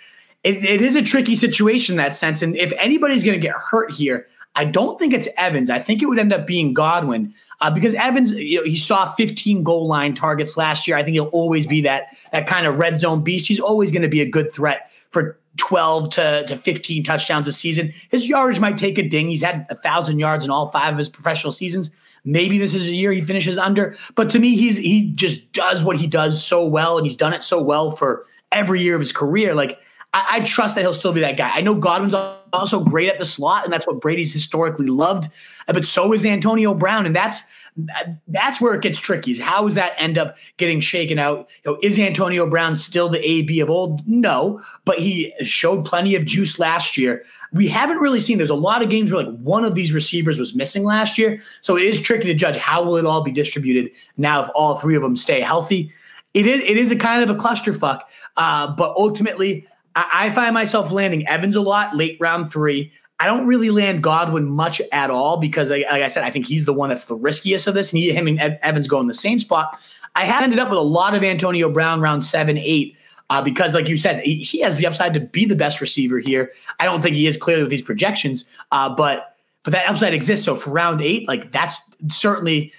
it. 0.43 0.63
It 0.63 0.81
is 0.81 0.95
a 0.95 1.01
tricky 1.01 1.35
situation 1.35 1.93
in 1.93 1.97
that 1.97 2.15
sense. 2.15 2.43
And 2.43 2.55
if 2.55 2.71
anybody's 2.77 3.23
going 3.23 3.39
to 3.39 3.45
get 3.45 3.55
hurt 3.55 3.91
here, 3.91 4.27
I 4.55 4.65
don't 4.65 4.99
think 4.99 5.13
it's 5.13 5.27
Evans. 5.37 5.71
I 5.71 5.79
think 5.79 6.03
it 6.03 6.05
would 6.05 6.19
end 6.19 6.33
up 6.33 6.45
being 6.45 6.75
Godwin. 6.75 7.33
Uh, 7.61 7.71
because 7.71 7.95
Evans, 7.95 8.31
you 8.31 8.59
know, 8.59 8.63
he 8.63 8.75
saw 8.75 9.11
15 9.13 9.63
goal 9.63 9.87
line 9.87 10.13
targets 10.13 10.55
last 10.55 10.87
year. 10.87 10.97
I 10.97 11.03
think 11.03 11.15
he'll 11.15 11.27
always 11.27 11.65
be 11.65 11.81
that 11.81 12.15
that 12.31 12.45
kind 12.45 12.67
of 12.67 12.77
red 12.77 12.99
zone 12.99 13.23
beast. 13.23 13.47
He's 13.47 13.59
always 13.59 13.91
going 13.91 14.01
to 14.03 14.07
be 14.07 14.21
a 14.21 14.29
good 14.29 14.53
threat 14.53 14.91
for 15.09 15.39
12 15.57 16.09
to, 16.11 16.45
to 16.47 16.57
15 16.57 17.03
touchdowns 17.03 17.47
a 17.47 17.53
season. 17.53 17.93
His 18.09 18.27
yardage 18.27 18.59
might 18.59 18.77
take 18.77 18.97
a 18.97 19.07
ding. 19.07 19.29
He's 19.29 19.43
had 19.43 19.65
a 19.69 19.75
thousand 19.75 20.19
yards 20.19 20.45
in 20.45 20.51
all 20.51 20.71
five 20.71 20.93
of 20.93 20.99
his 20.99 21.09
professional 21.09 21.51
seasons. 21.51 21.91
Maybe 22.25 22.57
this 22.57 22.73
is 22.73 22.87
a 22.87 22.93
year 22.93 23.11
he 23.11 23.21
finishes 23.21 23.57
under, 23.57 23.97
but 24.15 24.29
to 24.29 24.39
me, 24.39 24.55
he's 24.55 24.77
he 24.77 25.11
just 25.11 25.51
does 25.51 25.83
what 25.83 25.97
he 25.97 26.07
does 26.07 26.41
so 26.41 26.65
well, 26.65 26.97
and 26.97 27.05
he's 27.05 27.17
done 27.17 27.33
it 27.33 27.43
so 27.43 27.61
well 27.61 27.91
for 27.91 28.25
every 28.51 28.81
year 28.81 28.95
of 28.95 29.01
his 29.01 29.11
career. 29.11 29.53
Like 29.53 29.77
I, 30.13 30.37
I, 30.37 30.39
trust 30.41 30.75
that 30.75 30.81
he'll 30.81 30.93
still 30.93 31.11
be 31.11 31.19
that 31.19 31.35
guy. 31.35 31.51
I 31.53 31.59
know 31.59 31.75
Godwin's 31.75 32.15
also 32.53 32.81
great 32.81 33.09
at 33.09 33.19
the 33.19 33.25
slot, 33.25 33.65
and 33.65 33.73
that's 33.73 33.85
what 33.85 33.99
Brady's 33.99 34.31
historically 34.31 34.87
loved. 34.87 35.29
But 35.67 35.85
so 35.85 36.13
is 36.13 36.25
Antonio 36.25 36.73
Brown, 36.73 37.05
and 37.05 37.15
that's 37.15 37.43
that's 38.27 38.61
where 38.61 38.73
it 38.75 38.81
gets 38.81 38.99
tricky. 38.99 39.31
Is 39.31 39.39
how 39.39 39.65
does 39.65 39.75
that 39.75 39.93
end 39.97 40.17
up 40.17 40.37
getting 40.57 40.79
shaken 40.79 41.17
out? 41.17 41.49
You 41.65 41.71
know, 41.71 41.79
is 41.81 41.99
Antonio 41.99 42.47
Brown 42.49 42.75
still 42.75 43.09
the 43.09 43.27
AB 43.27 43.59
of 43.59 43.69
old? 43.69 44.01
No, 44.07 44.61
but 44.85 44.99
he 44.99 45.33
showed 45.43 45.85
plenty 45.85 46.15
of 46.15 46.25
juice 46.25 46.59
last 46.59 46.97
year. 46.97 47.23
We 47.51 47.67
haven't 47.67 47.97
really 47.97 48.19
seen. 48.19 48.37
There's 48.37 48.49
a 48.49 48.55
lot 48.55 48.81
of 48.81 48.89
games 48.89 49.11
where 49.11 49.23
like 49.23 49.39
one 49.39 49.65
of 49.65 49.75
these 49.75 49.93
receivers 49.93 50.37
was 50.37 50.55
missing 50.55 50.83
last 50.83 51.17
year, 51.17 51.41
so 51.61 51.75
it 51.75 51.83
is 51.83 52.01
tricky 52.01 52.25
to 52.25 52.33
judge 52.33 52.57
how 52.57 52.83
will 52.83 52.97
it 52.97 53.05
all 53.05 53.23
be 53.23 53.31
distributed 53.31 53.91
now 54.17 54.43
if 54.43 54.49
all 54.53 54.77
three 54.77 54.95
of 54.95 55.01
them 55.01 55.15
stay 55.15 55.41
healthy. 55.41 55.91
It 56.33 56.47
is 56.47 56.61
it 56.61 56.77
is 56.77 56.91
a 56.91 56.95
kind 56.95 57.23
of 57.23 57.29
a 57.29 57.39
clusterfuck, 57.39 58.01
uh, 58.37 58.75
but 58.75 58.95
ultimately. 58.95 59.67
I, 59.95 60.09
I 60.11 60.29
find 60.31 60.55
myself 60.55 60.91
landing 60.91 61.27
Evans 61.27 61.55
a 61.55 61.61
lot 61.61 61.95
late 61.95 62.17
round 62.19 62.51
three. 62.51 62.91
I 63.19 63.25
don't 63.25 63.47
really 63.47 63.69
land 63.69 64.03
Godwin 64.03 64.49
much 64.49 64.81
at 64.91 65.09
all 65.09 65.37
because, 65.37 65.69
like 65.69 65.85
I 65.87 66.07
said, 66.07 66.23
I 66.23 66.31
think 66.31 66.45
he's 66.45 66.65
the 66.65 66.73
one 66.73 66.89
that's 66.89 67.05
the 67.05 67.15
riskiest 67.15 67.67
of 67.67 67.73
this, 67.73 67.93
and 67.93 68.01
he, 68.01 68.11
him 68.11 68.27
and 68.27 68.39
Evans 68.61 68.87
go 68.87 68.99
in 68.99 69.07
the 69.07 69.15
same 69.15 69.39
spot. 69.39 69.79
I 70.15 70.25
have 70.25 70.43
ended 70.43 70.59
up 70.59 70.69
with 70.69 70.77
a 70.77 70.83
lot 70.83 71.15
of 71.15 71.23
Antonio 71.23 71.69
Brown 71.69 72.01
round 72.01 72.25
seven, 72.25 72.57
eight, 72.57 72.95
uh, 73.29 73.41
because, 73.41 73.73
like 73.73 73.87
you 73.87 73.97
said, 73.97 74.23
he, 74.23 74.35
he, 74.37 74.59
has 74.59 74.77
the 74.77 74.85
upside 74.85 75.13
to 75.13 75.19
be 75.19 75.45
the 75.45 75.55
best 75.55 75.79
receiver 75.81 76.19
here. 76.19 76.51
I 76.79 76.85
don't 76.85 77.01
think 77.01 77.15
he 77.15 77.27
is 77.27 77.37
clearly 77.37 77.63
with 77.63 77.71
these 77.71 77.81
projections, 77.81 78.49
uh, 78.71 78.93
but 78.93 79.35
but 79.63 79.71
that 79.71 79.89
upside 79.89 80.13
exists. 80.13 80.45
So 80.45 80.55
for 80.55 80.71
round 80.71 81.01
eight, 81.01 81.27
like 81.27 81.51
that's 81.51 81.77
certainly 82.09 82.73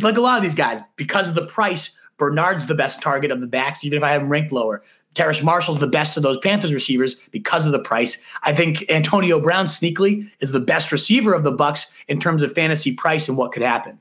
like 0.00 0.16
a 0.16 0.20
lot 0.20 0.36
of 0.36 0.42
these 0.42 0.54
guys 0.54 0.80
because 0.96 1.28
of 1.28 1.34
the 1.34 1.46
price. 1.46 1.96
Bernard's 2.16 2.66
the 2.66 2.74
best 2.74 3.00
target 3.00 3.30
of 3.30 3.40
the 3.40 3.46
backs, 3.46 3.82
even 3.82 3.96
if 3.96 4.04
I 4.04 4.12
have 4.12 4.20
him 4.20 4.28
ranked 4.28 4.52
lower. 4.52 4.82
Terrace 5.14 5.42
Marshall's 5.42 5.80
the 5.80 5.86
best 5.86 6.16
of 6.16 6.22
those 6.22 6.38
Panthers 6.38 6.72
receivers 6.72 7.16
because 7.30 7.66
of 7.66 7.72
the 7.72 7.80
price. 7.80 8.24
I 8.42 8.54
think 8.54 8.88
Antonio 8.90 9.40
Brown 9.40 9.66
sneakily 9.66 10.30
is 10.40 10.52
the 10.52 10.60
best 10.60 10.92
receiver 10.92 11.34
of 11.34 11.42
the 11.42 11.50
Bucks 11.50 11.90
in 12.08 12.20
terms 12.20 12.42
of 12.42 12.52
fantasy 12.52 12.94
price 12.94 13.28
and 13.28 13.36
what 13.36 13.52
could 13.52 13.62
happen. 13.62 13.98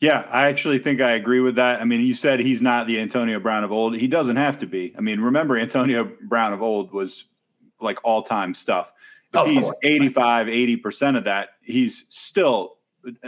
Yeah, 0.00 0.26
I 0.30 0.46
actually 0.46 0.78
think 0.78 1.00
I 1.00 1.12
agree 1.12 1.40
with 1.40 1.56
that. 1.56 1.80
I 1.80 1.84
mean, 1.84 2.02
you 2.02 2.14
said 2.14 2.38
he's 2.38 2.62
not 2.62 2.86
the 2.86 3.00
Antonio 3.00 3.40
Brown 3.40 3.64
of 3.64 3.72
old. 3.72 3.96
He 3.96 4.06
doesn't 4.06 4.36
have 4.36 4.58
to 4.58 4.66
be. 4.66 4.94
I 4.96 5.00
mean, 5.00 5.20
remember 5.20 5.58
Antonio 5.58 6.12
Brown 6.22 6.52
of 6.52 6.62
old 6.62 6.92
was 6.92 7.24
like 7.80 7.98
all-time 8.04 8.54
stuff. 8.54 8.92
If 9.34 9.46
he's 9.48 9.64
course. 9.64 9.76
85, 9.82 10.46
80% 10.46 11.18
of 11.18 11.24
that, 11.24 11.50
he's 11.62 12.06
still 12.08 12.78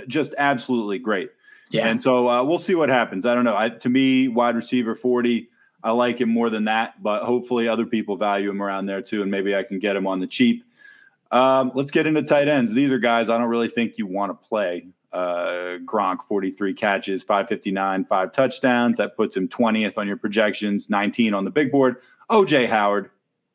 just 0.06 0.32
absolutely 0.38 0.98
great. 0.98 1.30
Yeah. 1.70 1.86
And 1.86 2.00
so 2.00 2.28
uh, 2.28 2.42
we'll 2.42 2.58
see 2.58 2.74
what 2.74 2.88
happens. 2.88 3.26
I 3.26 3.34
don't 3.34 3.44
know. 3.44 3.56
I, 3.56 3.68
to 3.68 3.88
me, 3.88 4.28
wide 4.28 4.54
receiver 4.54 4.94
40 4.94 5.48
I 5.82 5.92
like 5.92 6.20
him 6.20 6.28
more 6.28 6.50
than 6.50 6.64
that, 6.64 7.02
but 7.02 7.22
hopefully 7.24 7.68
other 7.68 7.86
people 7.86 8.16
value 8.16 8.50
him 8.50 8.62
around 8.62 8.86
there 8.86 9.02
too, 9.02 9.22
and 9.22 9.30
maybe 9.30 9.54
I 9.54 9.62
can 9.62 9.78
get 9.78 9.96
him 9.96 10.06
on 10.06 10.20
the 10.20 10.26
cheap. 10.26 10.64
Um, 11.30 11.72
let's 11.74 11.90
get 11.90 12.06
into 12.06 12.22
tight 12.22 12.48
ends. 12.48 12.72
These 12.72 12.90
are 12.90 12.98
guys 12.98 13.30
I 13.30 13.38
don't 13.38 13.48
really 13.48 13.68
think 13.68 13.96
you 13.96 14.06
want 14.06 14.30
to 14.30 14.48
play. 14.48 14.88
Uh, 15.12 15.78
Gronk, 15.84 16.22
43 16.22 16.74
catches, 16.74 17.22
559, 17.22 18.04
five 18.04 18.32
touchdowns. 18.32 18.98
That 18.98 19.16
puts 19.16 19.36
him 19.36 19.48
20th 19.48 19.96
on 19.96 20.06
your 20.06 20.16
projections, 20.16 20.90
19 20.90 21.34
on 21.34 21.44
the 21.44 21.50
big 21.50 21.72
board. 21.72 21.96
OJ 22.30 22.68
Howard, 22.68 23.10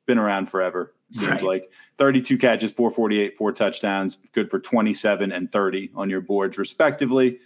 been 0.05 0.17
around 0.17 0.47
forever, 0.47 0.93
seems 1.11 1.31
right. 1.31 1.41
like. 1.43 1.71
32 1.97 2.37
catches, 2.37 2.73
448, 2.73 3.37
four 3.37 3.53
touchdowns, 3.53 4.17
good 4.33 4.49
for 4.49 4.59
27 4.59 5.31
and 5.31 5.49
30 5.49 5.91
on 5.95 6.09
your 6.09 6.19
boards, 6.19 6.57
respectively. 6.57 7.39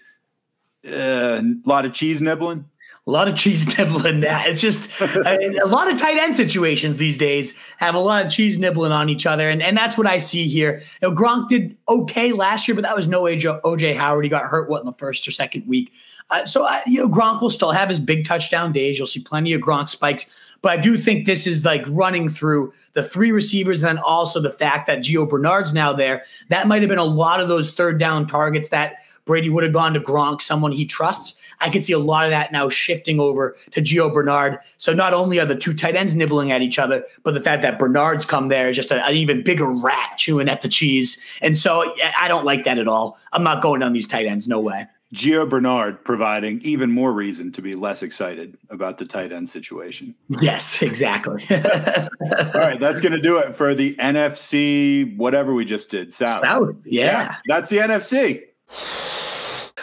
Uh, 0.88 1.42
a 1.44 1.56
lot 1.66 1.86
of 1.86 1.94
cheese 1.94 2.20
nibbling 2.20 2.66
a 3.08 3.12
lot 3.12 3.28
of 3.28 3.36
cheese 3.36 3.78
nibbling 3.78 4.22
that. 4.22 4.48
It's 4.48 4.62
just 4.62 4.90
a 5.02 5.66
lot 5.66 5.92
of 5.92 6.00
tight 6.00 6.18
end 6.18 6.36
situations 6.36 6.98
these 6.98 7.18
days 7.18 7.58
have 7.78 7.96
a 7.96 8.00
lot 8.00 8.26
of 8.26 8.32
cheese 8.32 8.58
nibbling 8.58 8.92
on 8.92 9.10
each 9.10 9.26
other. 9.26 9.50
And, 9.50 9.62
and 9.62 9.76
that's 9.76 9.98
what 9.98 10.08
I 10.08 10.18
see 10.18 10.48
here. 10.48 10.82
You 11.02 11.10
know, 11.10 11.16
Gronk 11.16 11.50
did 11.50 11.78
okay 11.88 12.32
last 12.32 12.68
year, 12.68 12.76
but 12.76 12.84
that 12.84 12.96
was 12.96 13.08
no 13.08 13.24
OJ, 13.24 13.62
OJ 13.62 13.96
Howard. 13.96 14.26
He 14.26 14.30
got 14.30 14.46
hurt, 14.46 14.70
what, 14.70 14.82
in 14.82 14.86
the 14.86 14.94
first 14.94 15.28
or 15.28 15.32
second 15.32 15.68
week. 15.68 15.92
Uh, 16.30 16.46
so, 16.46 16.66
uh, 16.66 16.80
you 16.86 17.00
know, 17.00 17.10
Gronk 17.10 17.42
will 17.42 17.50
still 17.50 17.72
have 17.72 17.90
his 17.90 18.00
big 18.00 18.28
touchdown 18.28 18.72
days. 18.72 18.98
You'll 18.98 19.08
see 19.08 19.22
plenty 19.22 19.54
of 19.54 19.62
Gronk 19.62 19.90
spikes. 19.90 20.30
But 20.62 20.78
I 20.78 20.78
do 20.82 20.98
think 20.98 21.26
this 21.26 21.48
is 21.48 21.64
like 21.64 21.84
running 21.88 22.30
through 22.30 22.74
the 22.94 23.02
three 23.02 23.32
receivers, 23.32 23.82
and 23.82 23.98
then 23.98 24.04
also 24.04 24.42
the 24.42 24.50
fact 24.50 24.88
that 24.88 25.00
Gio 25.00 25.28
Bernard's 25.28 25.74
now 25.74 25.94
there. 25.94 26.26
That 26.50 26.68
might 26.68 26.82
have 26.82 26.90
been 26.90 26.98
a 26.98 27.06
lot 27.06 27.40
of 27.40 27.48
those 27.48 27.72
third 27.72 27.98
down 27.98 28.28
targets 28.28 28.70
that 28.70 28.98
Brady 29.26 29.50
would 29.50 29.64
have 29.64 29.74
gone 29.74 29.94
to 29.94 30.00
Gronk, 30.00 30.42
someone 30.42 30.72
he 30.72 30.86
trusts. 30.86 31.39
I 31.62 31.70
can 31.70 31.82
see 31.82 31.94
a 31.94 32.00
lot 32.00 32.26
of 32.26 32.32
that 32.32 32.52
now 32.52 32.70
shifting 32.70 33.20
over 33.20 33.56
to 33.72 33.82
Gio 33.82 34.14
Bernard. 34.14 34.60
So 34.78 34.94
not 34.94 35.14
only 35.14 35.40
are 35.40 35.46
the 35.46 35.56
two 35.56 35.74
tight 35.74 35.96
ends 35.96 36.16
nibbling 36.16 36.52
at 36.52 36.62
each 36.62 36.80
other, 36.80 37.04
but 37.24 37.34
the 37.34 37.42
fact 37.42 37.62
that 37.64 37.80
Bernard's 37.80 38.26
come 38.26 38.48
there 38.48 38.70
is 38.70 38.76
just 38.76 38.92
a, 38.92 39.06
an 39.06 39.16
even 39.16 39.44
bigger 39.44 39.70
rat 39.70 40.18
chewing 40.18 40.50
at 40.50 40.62
the 40.62 40.70
cheese. 40.70 41.24
And 41.42 41.58
so 41.58 41.94
I 42.20 42.28
don't 42.28 42.46
like 42.46 42.64
that 42.64 42.78
at 42.78 42.88
all. 42.88 43.18
I'm 43.34 43.44
not 43.44 43.62
going 43.62 43.84
on 43.84 43.94
these 43.94 44.08
tight 44.08 44.26
ends. 44.26 44.48
No 44.48 44.60
way. 44.60 44.88
Gio 45.14 45.50
Bernard 45.50 46.06
providing 46.06 46.62
even 46.62 46.92
more 46.92 47.12
reason 47.12 47.52
to 47.54 47.64
be 47.64 47.74
less 47.74 48.04
excited 48.04 48.58
about 48.70 49.00
the 49.00 49.06
tight 49.06 49.32
end 49.32 49.50
situation. 49.50 50.14
Yes, 50.40 50.84
exactly. 50.84 51.44
All 51.50 52.62
right, 52.62 52.80
that's 52.80 53.02
going 53.02 53.14
to 53.14 53.22
do 53.22 53.38
it 53.40 53.56
for 53.56 53.74
the 53.74 53.96
NFC, 53.96 55.18
whatever 55.18 55.56
we 55.56 55.66
just 55.66 55.90
did. 55.90 56.14
South. 56.14 56.42
South, 56.42 56.76
yeah. 56.86 57.04
yeah. 57.04 57.36
That's 57.48 57.72
the 57.72 57.78
NFC. 57.78 58.44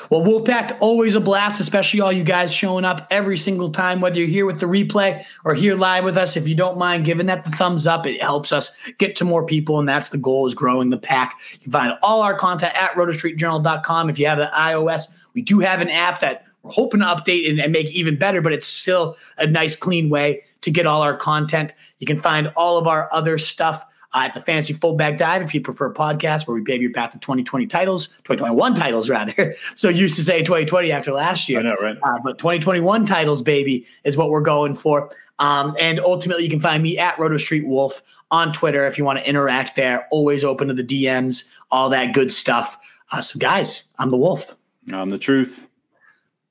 Well, 0.09 0.23
Wolfpack, 0.23 0.79
always 0.81 1.17
a 1.17 1.21
blast, 1.21 1.61
especially 1.61 2.01
all 2.01 2.13
you 2.13 2.23
guys 2.23 2.53
showing 2.53 2.85
up 2.85 3.09
every 3.11 3.37
single 3.37 3.71
time, 3.71 4.01
whether 4.01 4.21
you're 4.21 4.29
here 4.29 4.47
with 4.47 4.61
the 4.61 4.67
replay 4.67 5.25
or 5.45 5.55
here 5.55 5.75
live 5.75 6.05
with 6.05 6.17
us. 6.17 6.37
If 6.37 6.47
you 6.47 6.55
don't 6.55 6.79
mind 6.79 7.05
giving 7.05 7.27
that 7.27 7.45
the 7.45 7.51
thumbs 7.51 7.89
up, 7.89 8.07
it 8.07 8.21
helps 8.21 8.53
us 8.53 8.77
get 8.99 9.17
to 9.17 9.25
more 9.25 9.45
people, 9.45 9.81
and 9.81 9.89
that's 9.89 10.11
the 10.11 10.19
goal 10.19 10.47
is 10.47 10.55
growing 10.55 10.91
the 10.91 10.99
pack. 10.99 11.41
You 11.53 11.59
can 11.59 11.73
find 11.73 11.99
all 12.03 12.23
our 12.23 12.39
content 12.39 12.75
at 12.77 12.93
rotostreetjournal.com. 12.93 14.09
If 14.11 14.19
you 14.19 14.27
have 14.27 14.39
the 14.39 14.51
iOS, 14.55 15.09
we 15.35 15.43
do 15.43 15.59
have 15.59 15.81
an 15.81 15.91
app 15.91 16.21
that 16.21 16.45
we're 16.63 16.71
hoping 16.71 17.01
to 17.01 17.07
update 17.07 17.51
and, 17.51 17.61
and 17.61 17.73
make 17.73 17.91
even 17.91 18.17
better, 18.17 18.41
but 18.41 18.53
it's 18.53 18.69
still 18.69 19.17
a 19.39 19.47
nice, 19.47 19.75
clean 19.75 20.09
way 20.09 20.45
to 20.61 20.71
get 20.71 20.87
all 20.87 21.03
our 21.03 21.17
content. 21.17 21.75
You 21.99 22.07
can 22.07 22.19
find 22.19 22.49
all 22.57 22.79
of 22.79 22.87
our 22.87 23.09
other 23.13 23.39
stuff 23.39 23.85
uh, 24.15 24.23
at 24.25 24.35
the 24.35 24.41
Fantasy 24.41 24.73
Fullback 24.73 25.19
Dive 25.19 25.43
if 25.43 25.55
you 25.55 25.61
prefer 25.61 25.93
podcasts 25.93 26.47
where 26.47 26.55
we 26.55 26.63
pave 26.63 26.83
your 26.83 26.93
path 26.93 27.13
to 27.13 27.19
2020 27.19 27.67
titles, 27.67 28.09
2021 28.09 28.75
titles 28.75 29.09
rather. 29.11 29.55
so 29.75 29.89
used 29.89 30.17
to 30.17 30.25
say 30.25 30.41
2020 30.41 30.93
after 30.93 31.13
last 31.13 31.49
year. 31.49 31.61
I 31.61 31.63
know, 31.63 31.77
right? 31.81 31.97
Uh, 32.03 32.19
but 32.25 32.39
2021 32.39 33.07
titles, 33.07 33.43
baby, 33.43 33.87
is 34.05 34.17
what 34.17 34.31
we're 34.31 34.41
going 34.41 34.75
for. 34.75 35.11
Um, 35.39 35.77
and 35.79 36.01
ultimately, 36.01 36.45
you 36.45 36.51
can 36.51 36.61
find 36.61 36.83
me 36.83 36.99
at 36.99 37.19
Roto 37.19 37.37
Street 37.37 37.67
Wolf 37.67 38.03
on 38.31 38.53
Twitter 38.53 38.87
if 38.87 38.99
you 38.99 39.05
want 39.05 39.19
to 39.19 39.29
interact 39.29 39.77
there. 39.77 40.07
Always 40.11 40.45
open 40.45 40.69
to 40.69 40.75
the 40.75 40.85
DMs, 40.85 41.51
all 41.71 41.91
that 41.91 42.15
good 42.15 42.33
stuff. 42.33 42.79
Uh, 43.13 43.21
so, 43.21 43.39
guys, 43.39 43.93
I'm 43.99 44.11
the 44.11 44.17
Wolf. 44.17 44.57
I'm 44.93 45.11
the 45.11 45.19
truth. 45.19 45.67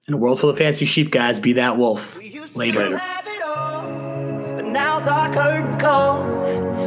In 0.07 0.13
a 0.13 0.17
world 0.17 0.39
full 0.39 0.51
of 0.51 0.57
fancy 0.57 0.85
sheep, 0.85 1.09
guys, 1.09 1.39
be 1.39 1.53
that 1.53 1.77
wolf. 1.77 2.19
Later. 2.55 2.89
Later. 2.91 3.01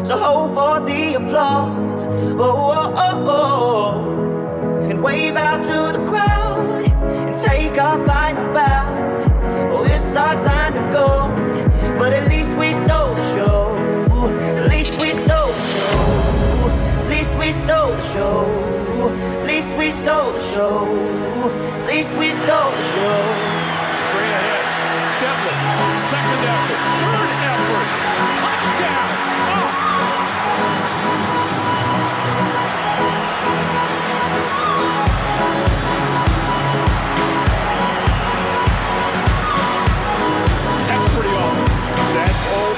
So 0.08 0.16
hold 0.16 0.54
for 0.54 0.80
the 0.86 1.16
applause. 1.20 2.06
Oh, 2.40 2.72
oh, 2.78 2.94
oh, 2.96 3.26
oh. 3.28 4.88
And 4.88 5.02
wave 5.02 5.36
out 5.36 5.62
to 5.62 5.98
the 5.98 6.02
crowd 6.08 6.86
and 7.28 7.36
take 7.36 7.76
our 7.76 7.98
final 8.06 8.50
bow. 8.54 8.88
Oh, 9.70 9.84
it's 9.84 10.16
our 10.16 10.32
time 10.42 10.72
to 10.72 10.80
go. 10.90 11.28
But 11.98 12.14
at 12.14 12.26
least 12.26 12.56
we 12.56 12.72
stole 12.72 13.16
the 13.16 13.34
show. 13.36 13.76
At 14.56 14.70
least 14.70 14.98
we 14.98 15.10
stole 15.10 15.52
the 15.52 15.66
show. 15.76 16.00
At 17.04 17.10
least 17.10 17.36
we 17.38 17.52
stole 17.52 17.92
the 17.92 18.00
show. 18.00 18.48
At 19.40 19.46
least 19.46 19.76
we 19.76 19.90
stole 19.90 20.32
the 20.32 20.40
show. 20.40 20.88
At 21.82 21.86
least 21.86 22.16
we 22.16 22.30
stole 22.30 22.70
the 22.70 22.80
show. 22.80 23.20
Straight 24.00 24.32
ahead. 24.40 25.20
Devlin. 25.20 25.98
Second 26.08 26.48
effort. 26.48 26.88
Third 26.98 27.27